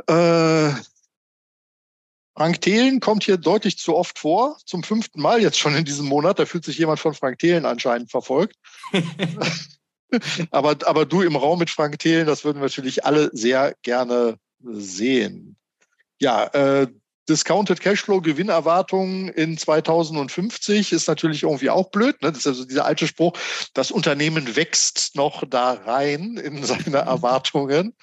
Äh, 0.08 0.72
Frank 2.36 2.60
Thelen 2.60 3.00
kommt 3.00 3.24
hier 3.24 3.36
deutlich 3.36 3.78
zu 3.78 3.96
oft 3.96 4.18
vor, 4.18 4.56
zum 4.64 4.84
fünften 4.84 5.20
Mal 5.20 5.42
jetzt 5.42 5.58
schon 5.58 5.74
in 5.74 5.84
diesem 5.84 6.06
Monat. 6.06 6.38
Da 6.38 6.46
fühlt 6.46 6.64
sich 6.64 6.78
jemand 6.78 7.00
von 7.00 7.12
Frank 7.12 7.40
Thelen 7.40 7.66
anscheinend 7.66 8.10
verfolgt. 8.10 8.56
aber, 10.50 10.76
aber 10.86 11.04
du 11.04 11.22
im 11.22 11.36
Raum 11.36 11.58
mit 11.58 11.68
Frank 11.68 11.98
Thelen, 11.98 12.26
das 12.26 12.44
würden 12.44 12.58
wir 12.58 12.66
natürlich 12.66 13.04
alle 13.04 13.30
sehr 13.32 13.74
gerne 13.82 14.38
sehen. 14.60 15.56
Ja, 16.20 16.44
äh, 16.44 16.86
Discounted 17.28 17.80
Cashflow 17.80 18.20
Gewinnerwartungen 18.20 19.28
in 19.28 19.58
2050 19.58 20.92
ist 20.92 21.08
natürlich 21.08 21.42
irgendwie 21.42 21.70
auch 21.70 21.90
blöd. 21.90 22.22
Ne? 22.22 22.30
Das 22.30 22.38
ist 22.38 22.46
also 22.46 22.64
dieser 22.64 22.86
alte 22.86 23.06
Spruch, 23.06 23.36
das 23.74 23.90
Unternehmen 23.90 24.56
wächst 24.56 25.14
noch 25.14 25.44
da 25.46 25.72
rein 25.72 26.36
in 26.36 26.64
seine 26.64 26.98
Erwartungen. 26.98 27.94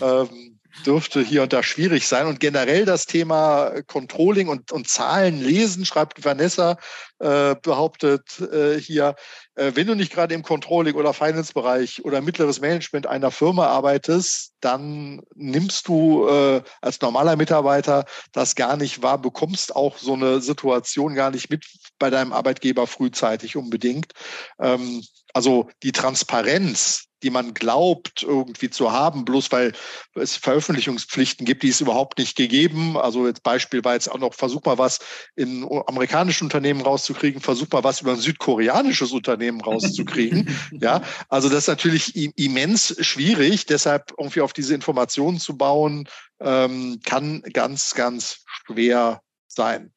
ähm, 0.00 0.60
dürfte 0.86 1.20
hier 1.20 1.42
und 1.42 1.52
da 1.52 1.62
schwierig 1.62 2.06
sein. 2.06 2.26
Und 2.26 2.40
generell 2.40 2.84
das 2.84 3.06
Thema 3.06 3.72
Controlling 3.86 4.48
und, 4.48 4.72
und 4.72 4.88
Zahlen 4.88 5.40
lesen, 5.40 5.84
schreibt 5.84 6.24
Vanessa, 6.24 6.78
äh, 7.18 7.54
behauptet 7.62 8.40
äh, 8.40 8.80
hier, 8.80 9.14
äh, 9.54 9.72
wenn 9.74 9.86
du 9.86 9.94
nicht 9.94 10.12
gerade 10.12 10.34
im 10.34 10.42
Controlling 10.42 10.94
oder 10.94 11.12
Finance-Bereich 11.12 12.04
oder 12.04 12.20
mittleres 12.20 12.60
Management 12.60 13.06
einer 13.06 13.30
Firma 13.30 13.66
arbeitest, 13.66 14.54
dann 14.60 15.22
nimmst 15.34 15.88
du 15.88 16.26
äh, 16.26 16.62
als 16.80 17.00
normaler 17.00 17.36
Mitarbeiter 17.36 18.04
das 18.32 18.54
gar 18.54 18.76
nicht 18.76 19.02
wahr, 19.02 19.18
bekommst 19.18 19.76
auch 19.76 19.98
so 19.98 20.14
eine 20.14 20.40
Situation 20.40 21.14
gar 21.14 21.30
nicht 21.30 21.50
mit 21.50 21.64
bei 21.98 22.10
deinem 22.10 22.32
Arbeitgeber 22.32 22.86
frühzeitig 22.86 23.56
unbedingt. 23.56 24.12
Ähm, 24.60 25.02
also 25.34 25.70
die 25.82 25.92
Transparenz, 25.92 27.08
die 27.22 27.30
man 27.30 27.54
glaubt 27.54 28.22
irgendwie 28.22 28.70
zu 28.70 28.92
haben, 28.92 29.24
bloß 29.24 29.52
weil 29.52 29.72
es 30.14 30.36
Veröffentlichungspflichten 30.36 31.46
gibt, 31.46 31.62
die 31.62 31.68
es 31.68 31.80
überhaupt 31.80 32.18
nicht 32.18 32.36
gegeben. 32.36 32.96
Also 32.96 33.26
jetzt 33.26 33.42
Beispiel 33.42 33.84
war 33.84 33.94
jetzt 33.94 34.10
auch 34.10 34.18
noch, 34.18 34.34
versuch 34.34 34.64
mal 34.64 34.78
was 34.78 34.98
in 35.36 35.66
amerikanischen 35.86 36.44
Unternehmen 36.44 36.80
rauszukriegen, 36.80 37.40
versuch 37.40 37.68
mal 37.70 37.84
was 37.84 38.00
über 38.00 38.12
ein 38.12 38.18
südkoreanisches 38.18 39.12
Unternehmen 39.12 39.60
rauszukriegen. 39.60 40.56
ja, 40.80 41.02
also 41.28 41.48
das 41.48 41.60
ist 41.60 41.68
natürlich 41.68 42.16
immens 42.36 42.96
schwierig. 43.00 43.66
Deshalb 43.66 44.12
irgendwie 44.18 44.40
auf 44.40 44.52
diese 44.52 44.74
Informationen 44.74 45.38
zu 45.38 45.56
bauen, 45.56 46.08
ähm, 46.40 47.00
kann 47.04 47.42
ganz, 47.52 47.94
ganz 47.94 48.44
schwer 48.66 49.22
sein. 49.46 49.92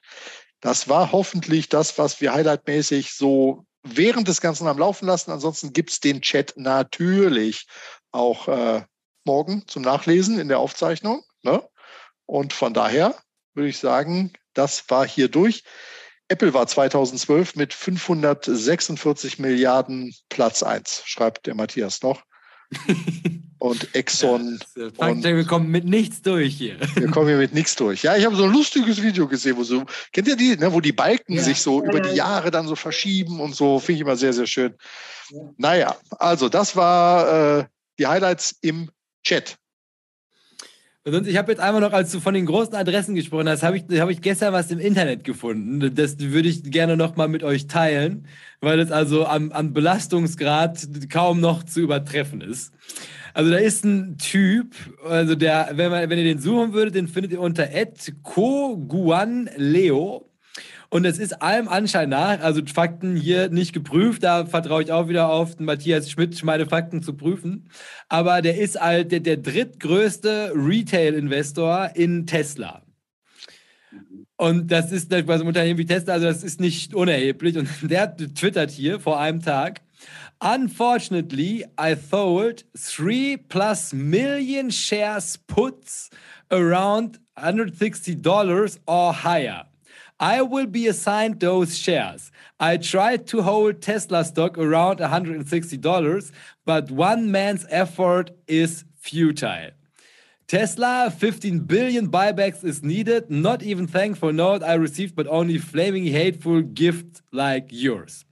Das 0.61 0.89
war 0.89 1.11
hoffentlich 1.11 1.69
das, 1.69 1.97
was 1.97 2.21
wir 2.21 2.33
highlightmäßig 2.33 3.13
so 3.13 3.65
während 3.85 4.27
des 4.27 4.41
Ganzen 4.41 4.67
am 4.67 4.77
Laufen 4.77 5.05
lassen. 5.05 5.31
Ansonsten 5.31 5.71
gibt 5.71 5.91
es 5.91 5.99
den 5.99 6.21
Chat 6.21 6.53
natürlich 6.57 7.67
auch 8.11 8.47
äh, 8.47 8.83
morgen 9.23 9.63
zum 9.67 9.83
Nachlesen 9.83 10.39
in 10.39 10.47
der 10.47 10.59
Aufzeichnung. 10.59 11.23
Ne? 11.43 11.63
Und 12.25 12.53
von 12.53 12.73
daher 12.73 13.15
würde 13.53 13.69
ich 13.69 13.77
sagen, 13.77 14.33
das 14.53 14.89
war 14.89 15.07
hier 15.07 15.29
durch. 15.29 15.63
Apple 16.27 16.53
war 16.55 16.65
2012 16.65 17.55
mit 17.55 17.73
546 17.73 19.37
Milliarden 19.37 20.13
Platz 20.29 20.63
1, 20.63 21.03
schreibt 21.05 21.45
der 21.45 21.53
Matthias 21.53 22.01
noch. 22.01 22.23
Und 23.57 23.95
Exxon. 23.95 24.59
Ja, 24.75 25.07
und 25.07 25.23
wir 25.23 25.45
kommen 25.45 25.69
mit 25.69 25.85
nichts 25.85 26.21
durch 26.21 26.55
hier. 26.55 26.77
Wir 26.95 27.09
kommen 27.09 27.27
hier 27.27 27.37
mit 27.37 27.53
nichts 27.53 27.75
durch. 27.75 28.03
Ja, 28.03 28.15
ich 28.15 28.25
habe 28.25 28.35
so 28.35 28.43
ein 28.43 28.53
lustiges 28.53 29.01
Video 29.01 29.27
gesehen, 29.27 29.57
wo 29.57 29.63
so, 29.63 29.85
kennt 30.11 30.27
ihr 30.27 30.35
die, 30.35 30.55
ne, 30.55 30.71
wo 30.71 30.81
die 30.81 30.91
Balken 30.91 31.33
ja. 31.33 31.41
sich 31.41 31.61
so 31.61 31.83
über 31.83 31.99
die 31.99 32.15
Jahre 32.15 32.51
dann 32.51 32.67
so 32.67 32.75
verschieben 32.75 33.39
und 33.39 33.55
so, 33.55 33.79
finde 33.79 33.93
ich 33.93 34.01
immer 34.01 34.15
sehr, 34.15 34.33
sehr 34.33 34.47
schön. 34.47 34.75
Ja. 35.29 35.39
Naja, 35.57 35.95
also 36.11 36.49
das 36.49 36.75
war 36.75 37.59
äh, 37.59 37.65
die 37.97 38.07
Highlights 38.07 38.55
im 38.61 38.91
Chat. 39.23 39.57
Sonst, 41.07 41.27
ich 41.27 41.37
habe 41.37 41.51
jetzt 41.51 41.59
einmal 41.59 41.81
noch, 41.81 41.93
als 41.93 42.11
du 42.11 42.19
von 42.19 42.33
den 42.33 42.47
großen 42.47 42.73
Adressen 42.73 43.13
gesprochen 43.13 43.47
hast, 43.47 43.61
habe 43.61 43.77
ich, 43.77 43.83
hab 43.99 44.09
ich 44.09 44.21
gestern 44.21 44.53
was 44.53 44.71
im 44.71 44.79
Internet 44.79 45.23
gefunden. 45.23 45.93
Das 45.93 46.17
würde 46.19 46.49
ich 46.49 46.63
gerne 46.63 46.97
noch 46.97 47.15
mal 47.15 47.27
mit 47.27 47.43
euch 47.43 47.67
teilen, 47.67 48.25
weil 48.59 48.79
es 48.79 48.91
also 48.91 49.27
am, 49.27 49.51
am 49.51 49.71
Belastungsgrad 49.71 50.87
kaum 51.11 51.41
noch 51.41 51.61
zu 51.61 51.81
übertreffen 51.81 52.41
ist. 52.41 52.73
Also 53.35 53.51
da 53.51 53.57
ist 53.57 53.85
ein 53.85 54.17
Typ, 54.17 54.73
also 55.07 55.35
der, 55.35 55.73
wenn, 55.73 55.91
man, 55.91 56.09
wenn 56.09 56.17
ihr 56.17 56.23
den 56.23 56.39
suchen 56.39 56.73
würdet, 56.73 56.95
den 56.95 57.07
findet 57.07 57.33
ihr 57.33 57.39
unter 57.39 57.69
Koguan 58.23 59.47
Leo. 59.57 60.27
Und 60.95 61.03
es 61.03 61.19
ist 61.19 61.41
allem 61.41 61.67
Anschein 61.67 62.07
nach, 62.07 62.39
also 62.39 62.61
Fakten 62.73 63.17
hier 63.17 63.49
nicht 63.49 63.73
geprüft, 63.73 64.23
da 64.23 64.45
vertraue 64.45 64.81
ich 64.81 64.93
auch 64.93 65.09
wieder 65.09 65.27
auf 65.27 65.59
Matthias 65.59 66.09
Schmidt, 66.09 66.41
meine 66.45 66.67
Fakten 66.67 67.03
zu 67.03 67.17
prüfen. 67.17 67.69
Aber 68.07 68.41
der 68.41 68.57
ist 68.57 68.79
halt 68.79 69.11
der, 69.11 69.19
der 69.19 69.35
drittgrößte 69.35 70.53
Retail-Investor 70.55 71.89
in 71.95 72.25
Tesla. 72.25 72.81
Und 74.37 74.71
das 74.71 74.93
ist 74.93 75.09
bei 75.09 75.21
so 75.23 75.33
einem 75.33 75.47
Unternehmen 75.47 75.77
wie 75.77 75.85
Tesla, 75.85 76.13
also 76.13 76.27
das 76.27 76.43
ist 76.43 76.61
nicht 76.61 76.93
unerheblich. 76.93 77.57
Und 77.57 77.67
der 77.81 78.15
twittert 78.15 78.71
hier 78.71 79.01
vor 79.01 79.19
einem 79.19 79.41
Tag, 79.41 79.81
Unfortunately, 80.39 81.65
I 81.77 81.95
sold 81.95 82.63
three 82.73 83.35
plus 83.35 83.91
million 83.91 84.71
shares 84.71 85.37
puts 85.39 86.09
around 86.49 87.19
$160 87.37 88.79
or 88.85 89.11
higher. 89.25 89.65
I 90.19 90.41
will 90.41 90.67
be 90.67 90.87
assigned 90.87 91.39
those 91.39 91.77
shares. 91.77 92.31
I 92.59 92.77
tried 92.77 93.27
to 93.27 93.41
hold 93.41 93.81
Tesla 93.81 94.23
stock 94.23 94.57
around 94.57 94.99
$160, 94.99 96.31
but 96.65 96.89
one 96.89 97.31
man's 97.31 97.65
effort 97.69 98.31
is 98.47 98.85
futile. 98.95 99.71
Tesla, 100.47 101.11
15 101.11 101.61
billion 101.61 102.07
buybacks 102.07 102.63
is 102.63 102.83
needed. 102.83 103.31
Not 103.31 103.63
even 103.63 103.87
thankful 103.87 104.31
note 104.31 104.61
I 104.61 104.75
received, 104.75 105.15
but 105.15 105.25
only 105.27 105.57
flaming 105.57 106.05
hateful 106.05 106.61
gift 106.61 107.23
like 107.31 107.69
yours. 107.71 108.25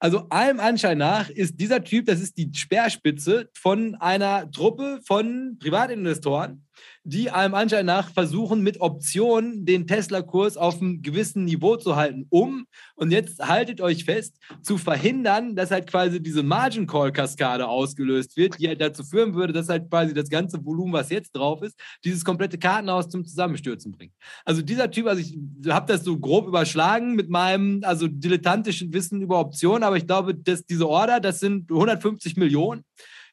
Also 0.00 0.26
allem 0.30 0.60
Anschein 0.60 0.96
nach 0.96 1.28
ist 1.28 1.60
dieser 1.60 1.84
Typ, 1.84 2.06
das 2.06 2.20
ist 2.20 2.38
die 2.38 2.50
Speerspitze 2.52 3.50
von 3.52 3.94
einer 3.96 4.50
Truppe 4.50 5.00
von 5.04 5.58
Privatinvestoren, 5.60 6.62
die 7.04 7.30
allem 7.30 7.54
Anschein 7.54 7.86
nach 7.86 8.12
versuchen, 8.12 8.62
mit 8.62 8.80
Optionen 8.80 9.64
den 9.64 9.86
Tesla-Kurs 9.86 10.56
auf 10.56 10.80
einem 10.80 11.02
gewissen 11.02 11.44
Niveau 11.44 11.76
zu 11.76 11.96
halten, 11.96 12.26
um, 12.28 12.66
und 12.94 13.10
jetzt 13.10 13.40
haltet 13.40 13.80
euch 13.80 14.04
fest, 14.04 14.36
zu 14.62 14.78
verhindern, 14.78 15.56
dass 15.56 15.70
halt 15.70 15.88
quasi 15.88 16.22
diese 16.22 16.42
Margin 16.42 16.86
Call-Kaskade 16.86 17.66
ausgelöst 17.66 18.36
wird, 18.36 18.58
die 18.58 18.68
halt 18.68 18.80
dazu 18.80 19.04
führen 19.04 19.34
würde, 19.34 19.52
dass 19.52 19.68
halt 19.68 19.90
quasi 19.90 20.14
das 20.14 20.28
ganze 20.28 20.64
Volumen, 20.64 20.92
was 20.92 21.10
jetzt 21.10 21.32
drauf 21.32 21.62
ist, 21.62 21.78
dieses 22.04 22.24
komplette 22.24 22.58
Kartenhaus 22.58 23.08
zum 23.08 23.24
Zusammenstürzen 23.24 23.92
bringt. 23.92 24.12
Also 24.44 24.62
dieser 24.62 24.90
Typ, 24.90 25.06
also 25.06 25.20
ich 25.20 25.36
habe 25.68 25.92
das 25.92 26.04
so 26.04 26.18
grob 26.18 26.46
überschlagen 26.46 27.14
mit 27.14 27.30
meinem, 27.30 27.80
also 27.84 28.08
dilettantischen 28.08 28.92
Wissen 28.92 29.22
über 29.22 29.40
Optionen, 29.40 29.82
aber 29.82 29.96
ich 29.96 30.06
glaube, 30.06 30.34
dass 30.34 30.64
diese 30.64 30.88
Order, 30.88 31.20
das 31.20 31.40
sind 31.40 31.70
150 31.70 32.36
Millionen 32.36 32.84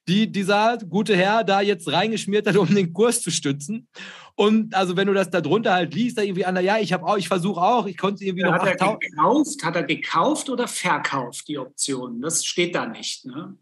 die 0.08 0.32
dieser 0.32 0.78
gute 0.78 1.16
Herr 1.16 1.44
da 1.44 1.62
jetzt 1.62 1.92
reingeschmiert 1.92 2.48
hat, 2.48 2.58
um 2.58 2.74
den 2.74 2.94
Kurs 2.94 3.22
zu 3.22 3.32
stützen. 3.32 3.88
Und 4.36 4.76
also 4.76 4.98
wenn 4.98 5.08
du 5.08 5.14
das 5.14 5.30
da 5.30 5.42
drunter 5.42 5.74
halt 5.74 5.94
liest, 5.94 6.18
da 6.18 6.22
irgendwie 6.22 6.46
an, 6.46 6.62
ja, 6.64 6.78
ich 6.78 6.94
habe 6.94 7.06
auch, 7.06 7.18
ich 7.18 7.28
versuche 7.28 7.62
auch, 7.62 7.86
ich 7.86 7.98
konnte 7.98 8.24
irgendwie 8.24 8.44
noch. 8.44 8.54
Hat 8.54 8.82
er 8.82 8.98
gekauft, 8.98 9.64
hat 9.64 9.76
er 9.76 9.84
gekauft 9.84 10.50
oder 10.50 10.68
verkauft 10.68 11.48
die 11.48 11.58
Option? 11.58 12.22
Das 12.22 12.46
steht 12.46 12.76
da 12.76 12.86
nicht, 12.86 13.26
ne? 13.26 13.58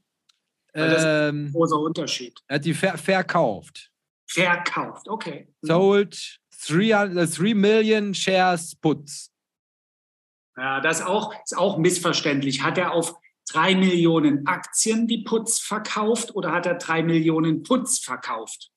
Weil 0.74 0.89
das 0.89 1.04
ähm, 1.04 1.06
ist 1.06 1.06
ein 1.06 1.46
ähm, 1.46 1.52
großer 1.54 1.80
Unterschied. 1.80 2.39
Er 2.48 2.56
hat 2.56 2.66
die 2.66 2.74
ver 2.74 2.98
verkauft. 2.98 3.91
Verkauft, 4.26 5.08
okay. 5.08 5.48
Mhm. 5.62 5.68
Sold 5.68 6.39
3 6.68 7.54
Million 7.54 8.14
Shares 8.14 8.76
Puts. 8.76 9.32
Ja, 10.58 10.82
das 10.82 11.02
auch, 11.02 11.34
ist 11.44 11.58
auch 11.58 11.78
missverständlich. 11.78 12.64
Hat 12.64 12.78
er 12.78 12.94
auf 12.94 13.16
drei 13.50 13.76
Millionen 13.76 14.48
Aktien 14.48 15.08
die 15.08 15.24
Putz 15.24 15.60
verkauft 15.60 16.36
oder 16.36 16.52
hat 16.52 16.66
er 16.66 16.76
drei 16.76 17.04
Millionen 17.04 17.64
Putz 17.64 18.00
verkauft? 18.00 18.70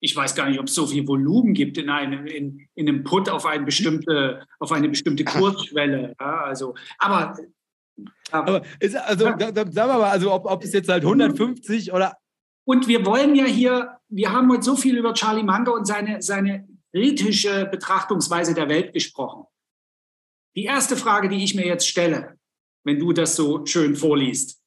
Ich 0.00 0.14
weiß 0.14 0.34
gar 0.34 0.48
nicht, 0.48 0.60
ob 0.60 0.66
es 0.66 0.74
so 0.74 0.86
viel 0.86 1.08
Volumen 1.08 1.54
gibt 1.54 1.78
in 1.78 1.88
einem, 1.88 2.26
in, 2.26 2.68
in 2.74 2.88
einem 2.88 3.02
Put 3.02 3.28
auf 3.28 3.46
eine 3.46 3.64
bestimmte, 3.64 4.46
auf 4.58 4.70
eine 4.72 4.88
bestimmte 4.88 5.24
Kursschwelle. 5.24 6.14
Ja, 6.20 6.44
also, 6.44 6.74
aber, 6.98 7.36
aber 8.30 8.62
ist, 8.78 8.96
also, 8.96 9.26
ja. 9.26 9.36
da, 9.36 9.50
da, 9.50 9.70
sagen 9.70 9.90
wir 9.90 9.98
mal, 9.98 10.10
also 10.10 10.32
ob, 10.32 10.44
ob 10.44 10.62
es 10.62 10.72
jetzt 10.72 10.88
halt 10.88 11.04
150 11.04 11.92
oder. 11.92 12.16
Und 12.64 12.88
wir 12.88 13.06
wollen 13.06 13.34
ja 13.34 13.44
hier, 13.44 13.98
wir 14.08 14.32
haben 14.32 14.50
heute 14.50 14.62
so 14.62 14.76
viel 14.76 14.98
über 14.98 15.14
Charlie 15.14 15.42
Munger 15.42 15.72
und 15.72 15.86
seine, 15.86 16.20
seine 16.20 16.68
kritische 16.92 17.66
Betrachtungsweise 17.66 18.54
der 18.54 18.68
Welt 18.68 18.92
gesprochen. 18.92 19.44
Die 20.56 20.64
erste 20.64 20.96
Frage, 20.96 21.28
die 21.28 21.42
ich 21.42 21.54
mir 21.54 21.66
jetzt 21.66 21.86
stelle, 21.86 22.38
wenn 22.86 23.00
du 23.00 23.12
das 23.12 23.34
so 23.34 23.66
schön 23.66 23.96
vorliest. 23.96 24.62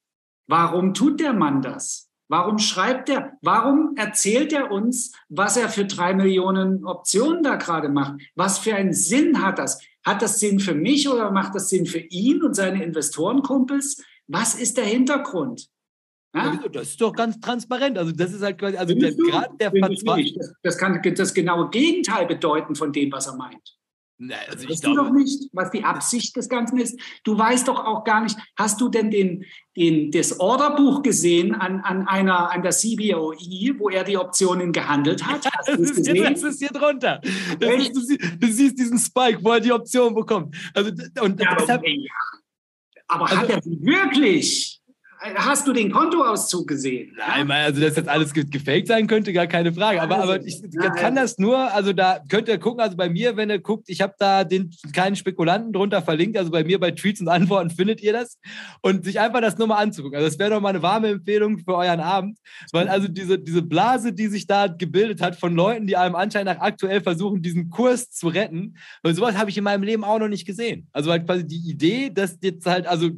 Warum 0.47 0.93
tut 0.93 1.21
der 1.21 1.33
Mann 1.33 1.61
das? 1.61 2.09
Warum 2.27 2.59
schreibt 2.59 3.09
er? 3.09 3.37
Warum 3.41 3.95
erzählt 3.95 4.53
er 4.53 4.71
uns, 4.71 5.13
was 5.29 5.57
er 5.57 5.69
für 5.69 5.85
drei 5.85 6.13
Millionen 6.13 6.85
Optionen 6.85 7.41
da 7.41 7.55
gerade 7.55 7.89
macht? 7.89 8.21
Was 8.35 8.59
für 8.59 8.75
einen 8.75 8.93
Sinn 8.93 9.41
hat 9.41 9.57
das? 9.57 9.81
Hat 10.05 10.21
das 10.21 10.39
Sinn 10.39 10.59
für 10.59 10.75
mich 10.75 11.09
oder 11.09 11.31
macht 11.31 11.55
das 11.55 11.69
Sinn 11.69 11.85
für 11.85 11.99
ihn 11.99 12.43
und 12.43 12.55
seine 12.55 12.83
Investorenkumpels? 12.83 14.03
Was 14.27 14.53
ist 14.53 14.77
der 14.77 14.85
Hintergrund? 14.85 15.69
Ja? 16.35 16.59
Das 16.71 16.89
ist 16.89 17.01
doch 17.01 17.13
ganz 17.13 17.39
transparent. 17.39 17.97
Also 17.97 18.11
das 18.11 18.33
ist 18.33 18.43
halt 18.43 18.59
quasi, 18.59 18.77
also 18.77 18.93
der, 18.93 19.15
gerade 19.15 19.57
der 19.57 19.71
Verzweiflung. 19.71 20.37
Das, 20.37 20.53
das 20.61 20.77
kann 20.77 21.01
das 21.01 21.33
genaue 21.33 21.69
Gegenteil 21.69 22.27
bedeuten 22.27 22.75
von 22.75 22.91
dem, 22.91 23.11
was 23.11 23.27
er 23.27 23.37
meint. 23.37 23.78
Nein, 24.21 24.37
also 24.49 24.67
weißt 24.67 24.85
du 24.85 24.95
doch 24.95 25.11
nicht, 25.11 25.49
was 25.53 25.71
die 25.71 25.81
Absicht 25.81 26.35
des 26.35 26.49
Ganzen 26.49 26.77
ist. 26.77 26.99
Du 27.23 27.37
weißt 27.37 27.69
doch 27.69 27.85
auch 27.85 28.03
gar 28.03 28.21
nicht, 28.21 28.37
hast 28.57 28.81
du 28.81 28.89
denn 28.89 29.09
den, 29.09 29.45
den, 29.77 30.11
das 30.11 30.41
Orderbuch 30.41 31.01
gesehen 31.01 31.55
an, 31.55 31.79
an, 31.79 32.05
einer, 32.05 32.51
an 32.51 32.61
der 32.61 32.71
CBOE, 32.71 33.79
wo 33.79 33.89
er 33.89 34.03
die 34.03 34.17
Optionen 34.17 34.73
gehandelt 34.73 35.25
hat? 35.25 35.45
Ja, 35.45 35.51
das, 35.65 35.79
ist 35.79 36.05
hier, 36.05 36.29
das, 36.31 36.43
ist 36.43 36.59
hier, 36.59 36.67
drunter. 36.67 37.21
Ist, 37.23 37.95
du, 37.95 38.01
siehst, 38.01 38.21
du, 38.39 38.47
siehst 38.51 38.77
diesen 38.77 38.99
Spike, 38.99 39.39
wo 39.41 39.53
er 39.53 39.61
die 39.61 39.71
Option 39.71 40.13
bekommt. 40.13 40.53
Also, 40.73 40.91
und 41.21 41.39
ja, 41.39 41.55
deshalb, 41.57 41.81
aber, 43.07 43.23
aber 43.23 43.23
also, 43.23 43.37
hat 43.37 43.49
er 43.49 43.61
sie 43.61 43.79
wirklich? 43.81 44.78
Hast 45.21 45.67
du 45.67 45.73
den 45.73 45.91
Kontoauszug 45.91 46.65
gesehen? 46.65 47.13
Nein, 47.17 47.51
also 47.51 47.81
dass 47.81 47.97
jetzt 47.97 48.07
alles 48.07 48.33
gefaked 48.33 48.87
sein 48.87 49.05
könnte, 49.05 49.33
gar 49.33 49.47
keine 49.47 49.73
Frage. 49.73 50.01
Aber, 50.01 50.23
aber 50.23 50.45
ich 50.45 50.61
kann 50.95 51.15
das 51.15 51.37
nur, 51.37 51.57
also 51.73 51.91
da 51.91 52.19
könnt 52.29 52.47
ihr 52.47 52.57
gucken, 52.57 52.79
also 52.79 52.95
bei 52.95 53.09
mir, 53.09 53.35
wenn 53.35 53.49
ihr 53.49 53.59
guckt, 53.59 53.89
ich 53.89 53.99
habe 53.99 54.13
da 54.17 54.45
den 54.45 54.71
keinen 54.93 55.17
Spekulanten 55.17 55.73
drunter 55.73 56.01
verlinkt, 56.01 56.37
also 56.37 56.51
bei 56.51 56.63
mir 56.63 56.79
bei 56.79 56.91
Tweets 56.91 57.19
und 57.19 57.27
Antworten 57.27 57.69
findet 57.75 58.01
ihr 58.01 58.13
das. 58.13 58.39
Und 58.81 59.03
sich 59.03 59.19
einfach 59.19 59.41
das 59.41 59.57
nur 59.57 59.67
mal 59.67 59.75
anzugucken. 59.75 60.15
Also 60.15 60.29
das 60.29 60.39
wäre 60.39 60.51
doch 60.51 60.61
mal 60.61 60.69
eine 60.69 60.81
warme 60.81 61.09
Empfehlung 61.09 61.59
für 61.59 61.75
euren 61.75 61.99
Abend. 61.99 62.37
Weil 62.71 62.87
also 62.87 63.09
diese, 63.09 63.37
diese 63.37 63.61
Blase, 63.61 64.13
die 64.13 64.27
sich 64.27 64.47
da 64.47 64.67
gebildet 64.67 65.21
hat 65.21 65.35
von 65.35 65.53
Leuten, 65.53 65.85
die 65.85 65.97
einem 65.97 66.15
anscheinend 66.15 66.53
nach 66.53 66.61
aktuell 66.61 67.01
versuchen, 67.01 67.41
diesen 67.41 67.69
Kurs 67.69 68.09
zu 68.09 68.29
retten, 68.29 68.77
weil 69.03 69.13
sowas 69.15 69.37
habe 69.37 69.49
ich 69.49 69.57
in 69.57 69.65
meinem 69.65 69.83
Leben 69.83 70.05
auch 70.05 70.19
noch 70.19 70.29
nicht 70.29 70.47
gesehen. 70.47 70.87
Also 70.93 71.11
halt 71.11 71.25
quasi 71.25 71.45
die 71.45 71.69
Idee, 71.69 72.09
dass 72.09 72.37
jetzt 72.41 72.65
halt, 72.65 72.87
also, 72.87 73.09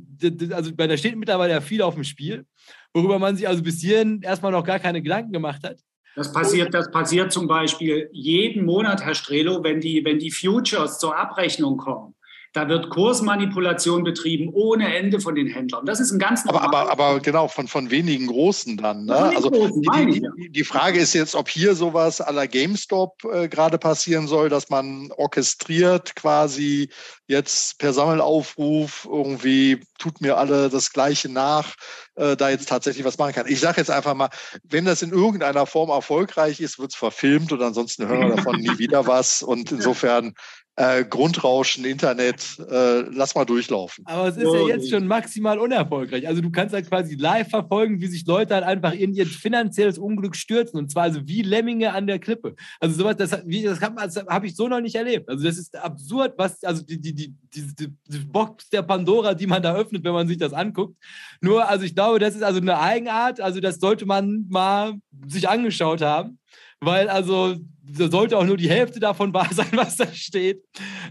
also 0.51 0.75
bei 0.75 0.87
der 0.87 0.97
steht 0.97 1.15
mittlerweile 1.15 1.53
ja 1.53 1.61
viel 1.61 1.81
auf 1.81 1.95
dem 1.95 2.03
Spiel, 2.03 2.45
worüber 2.93 3.19
man 3.19 3.35
sich 3.35 3.47
also 3.47 3.63
bis 3.63 3.81
hierhin 3.81 4.21
erstmal 4.21 4.51
noch 4.51 4.63
gar 4.63 4.79
keine 4.79 5.01
Gedanken 5.01 5.31
gemacht 5.31 5.63
hat. 5.63 5.79
Das 6.15 6.33
passiert, 6.33 6.73
das 6.73 6.91
passiert 6.91 7.31
zum 7.31 7.47
Beispiel 7.47 8.09
jeden 8.11 8.65
Monat, 8.65 9.03
Herr 9.03 9.15
Strelo, 9.15 9.63
wenn 9.63 9.79
die, 9.79 10.03
wenn 10.03 10.19
die 10.19 10.31
Futures 10.31 10.99
zur 10.99 11.15
Abrechnung 11.17 11.77
kommen. 11.77 12.15
Da 12.53 12.67
wird 12.67 12.89
Kursmanipulation 12.89 14.03
betrieben 14.03 14.49
ohne 14.51 14.93
Ende 14.93 15.21
von 15.21 15.35
den 15.35 15.47
Händlern. 15.47 15.85
Das 15.85 16.01
ist 16.01 16.11
ein 16.11 16.19
ganz 16.19 16.45
aber, 16.45 16.61
aber, 16.61 16.91
aber 16.91 17.19
genau, 17.21 17.47
von, 17.47 17.69
von 17.69 17.91
wenigen 17.91 18.27
Großen 18.27 18.75
dann. 18.75 19.05
Ne? 19.05 19.15
Also 19.15 19.49
großen, 19.49 19.81
die, 19.81 20.21
die, 20.37 20.49
die, 20.49 20.63
Frage 20.65 20.99
ist 20.99 21.13
jetzt, 21.13 21.33
ob 21.33 21.47
hier 21.47 21.75
sowas 21.75 22.21
à 22.21 22.33
la 22.33 22.47
GameStop 22.47 23.23
äh, 23.23 23.47
gerade 23.47 23.77
passieren 23.77 24.27
soll, 24.27 24.49
dass 24.49 24.69
man 24.69 25.11
orchestriert 25.13 26.13
quasi 26.15 26.89
jetzt 27.27 27.79
per 27.79 27.93
Sammelaufruf 27.93 29.07
irgendwie 29.09 29.79
tut 29.97 30.19
mir 30.19 30.37
alle 30.37 30.69
das 30.69 30.91
Gleiche 30.91 31.29
nach, 31.29 31.75
äh, 32.15 32.35
da 32.35 32.49
jetzt 32.49 32.67
tatsächlich 32.67 33.05
was 33.05 33.17
machen 33.17 33.33
kann. 33.33 33.47
Ich 33.47 33.61
sage 33.61 33.79
jetzt 33.79 33.91
einfach 33.91 34.13
mal, 34.13 34.29
wenn 34.63 34.83
das 34.83 35.01
in 35.01 35.11
irgendeiner 35.11 35.65
Form 35.65 35.89
erfolgreich 35.89 36.59
ist, 36.59 36.79
wird 36.79 36.91
es 36.91 36.97
verfilmt 36.97 37.53
und 37.53 37.61
ansonsten 37.61 38.07
hören 38.07 38.29
wir 38.29 38.35
davon 38.35 38.57
nie 38.57 38.67
wieder 38.77 39.07
was. 39.07 39.41
Und 39.41 39.71
insofern 39.71 40.33
äh, 40.81 41.05
Grundrauschen, 41.05 41.85
Internet, 41.85 42.57
äh, 42.59 43.01
lass 43.11 43.35
mal 43.35 43.45
durchlaufen. 43.45 44.03
Aber 44.07 44.27
es 44.29 44.37
ist 44.37 44.51
ja 44.51 44.67
jetzt 44.67 44.89
schon 44.89 45.05
maximal 45.05 45.59
unerfolgreich. 45.59 46.27
Also 46.27 46.41
du 46.41 46.49
kannst 46.49 46.73
halt 46.73 46.89
quasi 46.89 47.13
live 47.15 47.49
verfolgen, 47.49 48.01
wie 48.01 48.07
sich 48.07 48.25
Leute 48.25 48.55
halt 48.55 48.63
einfach 48.63 48.93
in 48.93 49.13
ihr 49.13 49.27
finanzielles 49.27 49.99
Unglück 49.99 50.35
stürzen. 50.35 50.79
Und 50.79 50.89
zwar 50.89 51.03
also 51.03 51.21
wie 51.27 51.43
Lemminge 51.43 51.93
an 51.93 52.07
der 52.07 52.17
Klippe. 52.17 52.55
Also 52.79 52.97
sowas, 52.97 53.15
das, 53.15 53.29
das, 53.29 53.79
das 53.79 54.25
habe 54.27 54.47
ich 54.47 54.55
so 54.55 54.67
noch 54.67 54.81
nicht 54.81 54.95
erlebt. 54.95 55.29
Also 55.29 55.43
das 55.43 55.59
ist 55.59 55.75
absurd, 55.75 56.33
was, 56.37 56.63
also 56.63 56.81
die, 56.83 56.99
die, 56.99 57.13
die, 57.13 57.35
die, 57.53 57.93
die 58.07 58.19
Box 58.19 58.69
der 58.69 58.81
Pandora, 58.81 59.35
die 59.35 59.45
man 59.45 59.61
da 59.61 59.75
öffnet, 59.75 60.03
wenn 60.03 60.13
man 60.13 60.27
sich 60.27 60.39
das 60.39 60.51
anguckt. 60.51 60.97
Nur, 61.41 61.69
also 61.69 61.85
ich 61.85 61.93
glaube, 61.93 62.17
das 62.17 62.33
ist 62.33 62.43
also 62.43 62.59
eine 62.59 62.79
Eigenart. 62.79 63.39
Also 63.39 63.59
das 63.59 63.77
sollte 63.77 64.07
man 64.07 64.47
mal 64.49 64.95
sich 65.27 65.47
angeschaut 65.47 66.01
haben 66.01 66.39
weil 66.81 67.09
also 67.09 67.55
sollte 67.93 68.37
auch 68.37 68.45
nur 68.45 68.57
die 68.57 68.69
Hälfte 68.69 68.99
davon 68.99 69.33
wahr 69.33 69.49
sein, 69.53 69.69
was 69.73 69.97
da 69.97 70.07
steht, 70.07 70.63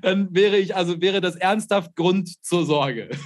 dann 0.02 0.34
wäre 0.34 0.56
ich, 0.56 0.74
also 0.74 1.00
wäre 1.00 1.20
das 1.20 1.36
ernsthaft 1.36 1.96
Grund 1.96 2.30
zur 2.44 2.66
Sorge. 2.66 3.10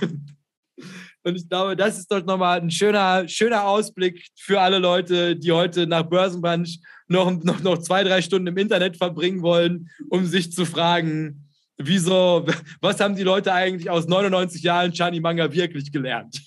Und 1.27 1.37
ich 1.37 1.49
glaube, 1.49 1.75
das 1.75 1.99
ist 1.99 2.11
doch 2.13 2.23
nochmal 2.23 2.61
ein 2.61 2.71
schöner, 2.71 3.27
schöner 3.29 3.65
Ausblick 3.65 4.27
für 4.39 4.61
alle 4.61 4.79
Leute, 4.79 5.37
die 5.37 5.53
heute 5.53 5.87
nach 5.87 6.03
Börsenbunch 6.03 6.81
noch, 7.09 7.31
noch, 7.43 7.63
noch 7.63 7.79
zwei, 7.79 8.05
drei 8.05 8.21
Stunden 8.21 8.49
im 8.49 8.59
Internet 8.59 8.99
verbringen 8.99 9.41
wollen, 9.41 9.89
um 10.11 10.27
sich 10.27 10.53
zu 10.53 10.67
fragen, 10.67 11.49
wieso, 11.79 12.45
was 12.83 13.01
haben 13.01 13.17
die 13.17 13.23
Leute 13.23 13.55
eigentlich 13.55 13.89
aus 13.89 14.07
99 14.07 14.63
Jahren 14.63 14.93
Chani 14.93 15.21
Manga 15.21 15.51
wirklich 15.51 15.93
gelernt? 15.93 16.43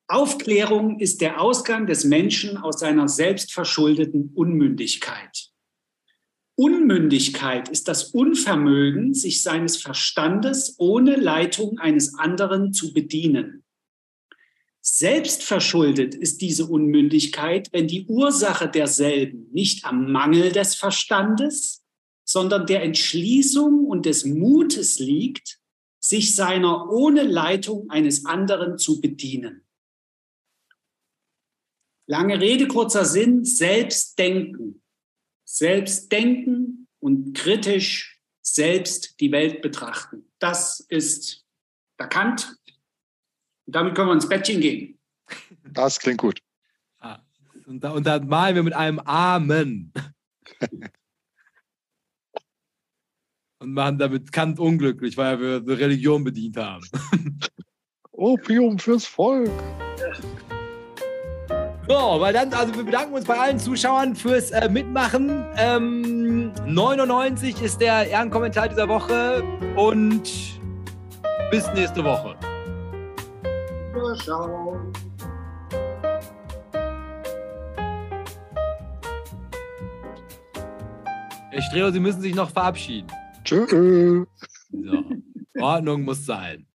Aufklärung 0.07 0.99
ist 0.99 1.21
der 1.21 1.41
Ausgang 1.41 1.87
des 1.87 2.03
Menschen 2.03 2.57
aus 2.57 2.79
seiner 2.79 3.07
selbstverschuldeten 3.07 4.31
Unmündigkeit. 4.35 5.52
Unmündigkeit 6.55 7.67
ist 7.69 7.87
das 7.87 8.11
Unvermögen, 8.11 9.13
sich 9.15 9.41
seines 9.41 9.77
Verstandes 9.77 10.75
ohne 10.77 11.15
Leitung 11.15 11.79
eines 11.79 12.13
anderen 12.13 12.73
zu 12.73 12.93
bedienen. 12.93 13.63
Selbstverschuldet 14.81 16.13
ist 16.13 16.41
diese 16.41 16.67
Unmündigkeit, 16.67 17.69
wenn 17.71 17.87
die 17.87 18.05
Ursache 18.05 18.69
derselben 18.69 19.49
nicht 19.51 19.85
am 19.85 20.11
Mangel 20.11 20.51
des 20.51 20.75
Verstandes, 20.75 21.83
sondern 22.23 22.67
der 22.67 22.83
Entschließung 22.83 23.85
und 23.85 24.05
des 24.05 24.25
Mutes 24.25 24.99
liegt, 24.99 25.59
sich 25.99 26.35
seiner 26.35 26.91
ohne 26.91 27.23
Leitung 27.23 27.89
eines 27.89 28.25
anderen 28.25 28.77
zu 28.77 29.01
bedienen. 29.01 29.65
Lange 32.05 32.39
Rede, 32.39 32.67
kurzer 32.67 33.05
Sinn, 33.05 33.45
Selbstdenken 33.45 34.82
selbst 35.53 36.11
denken 36.11 36.87
und 36.99 37.37
kritisch 37.37 38.19
selbst 38.41 39.19
die 39.19 39.31
Welt 39.31 39.61
betrachten. 39.61 40.25
Das 40.39 40.79
ist 40.79 41.45
erkannt. 41.97 42.57
Und 43.65 43.75
damit 43.75 43.93
können 43.93 44.09
wir 44.09 44.13
ins 44.13 44.27
Bettchen 44.27 44.61
gehen. 44.61 44.99
Das 45.63 45.99
klingt 45.99 46.19
gut. 46.19 46.39
Ah, 46.97 47.19
und, 47.67 47.83
da, 47.83 47.91
und 47.91 48.07
dann 48.07 48.27
malen 48.27 48.55
wir 48.55 48.63
mit 48.63 48.73
einem 48.73 48.99
Amen. 48.99 49.93
und 53.59 53.73
machen 53.73 53.99
damit 53.99 54.31
Kant 54.31 54.59
unglücklich, 54.59 55.15
weil 55.17 55.39
wir 55.39 55.59
die 55.59 55.73
Religion 55.73 56.23
bedient 56.23 56.57
haben. 56.57 56.83
Opium 58.11 58.79
fürs 58.79 59.05
Volk. 59.05 59.51
So, 61.87 62.21
weil 62.21 62.31
dann, 62.31 62.53
also 62.53 62.73
wir 62.75 62.83
bedanken 62.85 63.13
uns 63.13 63.25
bei 63.25 63.37
allen 63.37 63.59
Zuschauern 63.59 64.15
fürs 64.15 64.51
äh, 64.51 64.69
Mitmachen. 64.69 65.45
Ähm, 65.57 66.53
99 66.65 67.61
ist 67.61 67.81
der 67.81 68.07
Ehrenkommentar 68.07 68.69
dieser 68.69 68.87
Woche 68.87 69.43
und 69.75 70.23
bis 71.51 71.73
nächste 71.73 72.03
Woche. 72.03 72.35
Ciao. 74.23 74.79
Herr 81.51 81.61
Streo, 81.61 81.91
Sie 81.91 81.99
müssen 81.99 82.21
sich 82.21 82.33
noch 82.33 82.49
verabschieden. 82.49 83.07
Tschüss. 83.43 83.69
So. 83.69 84.27
Ordnung 85.59 86.03
muss 86.03 86.25
sein. 86.25 86.65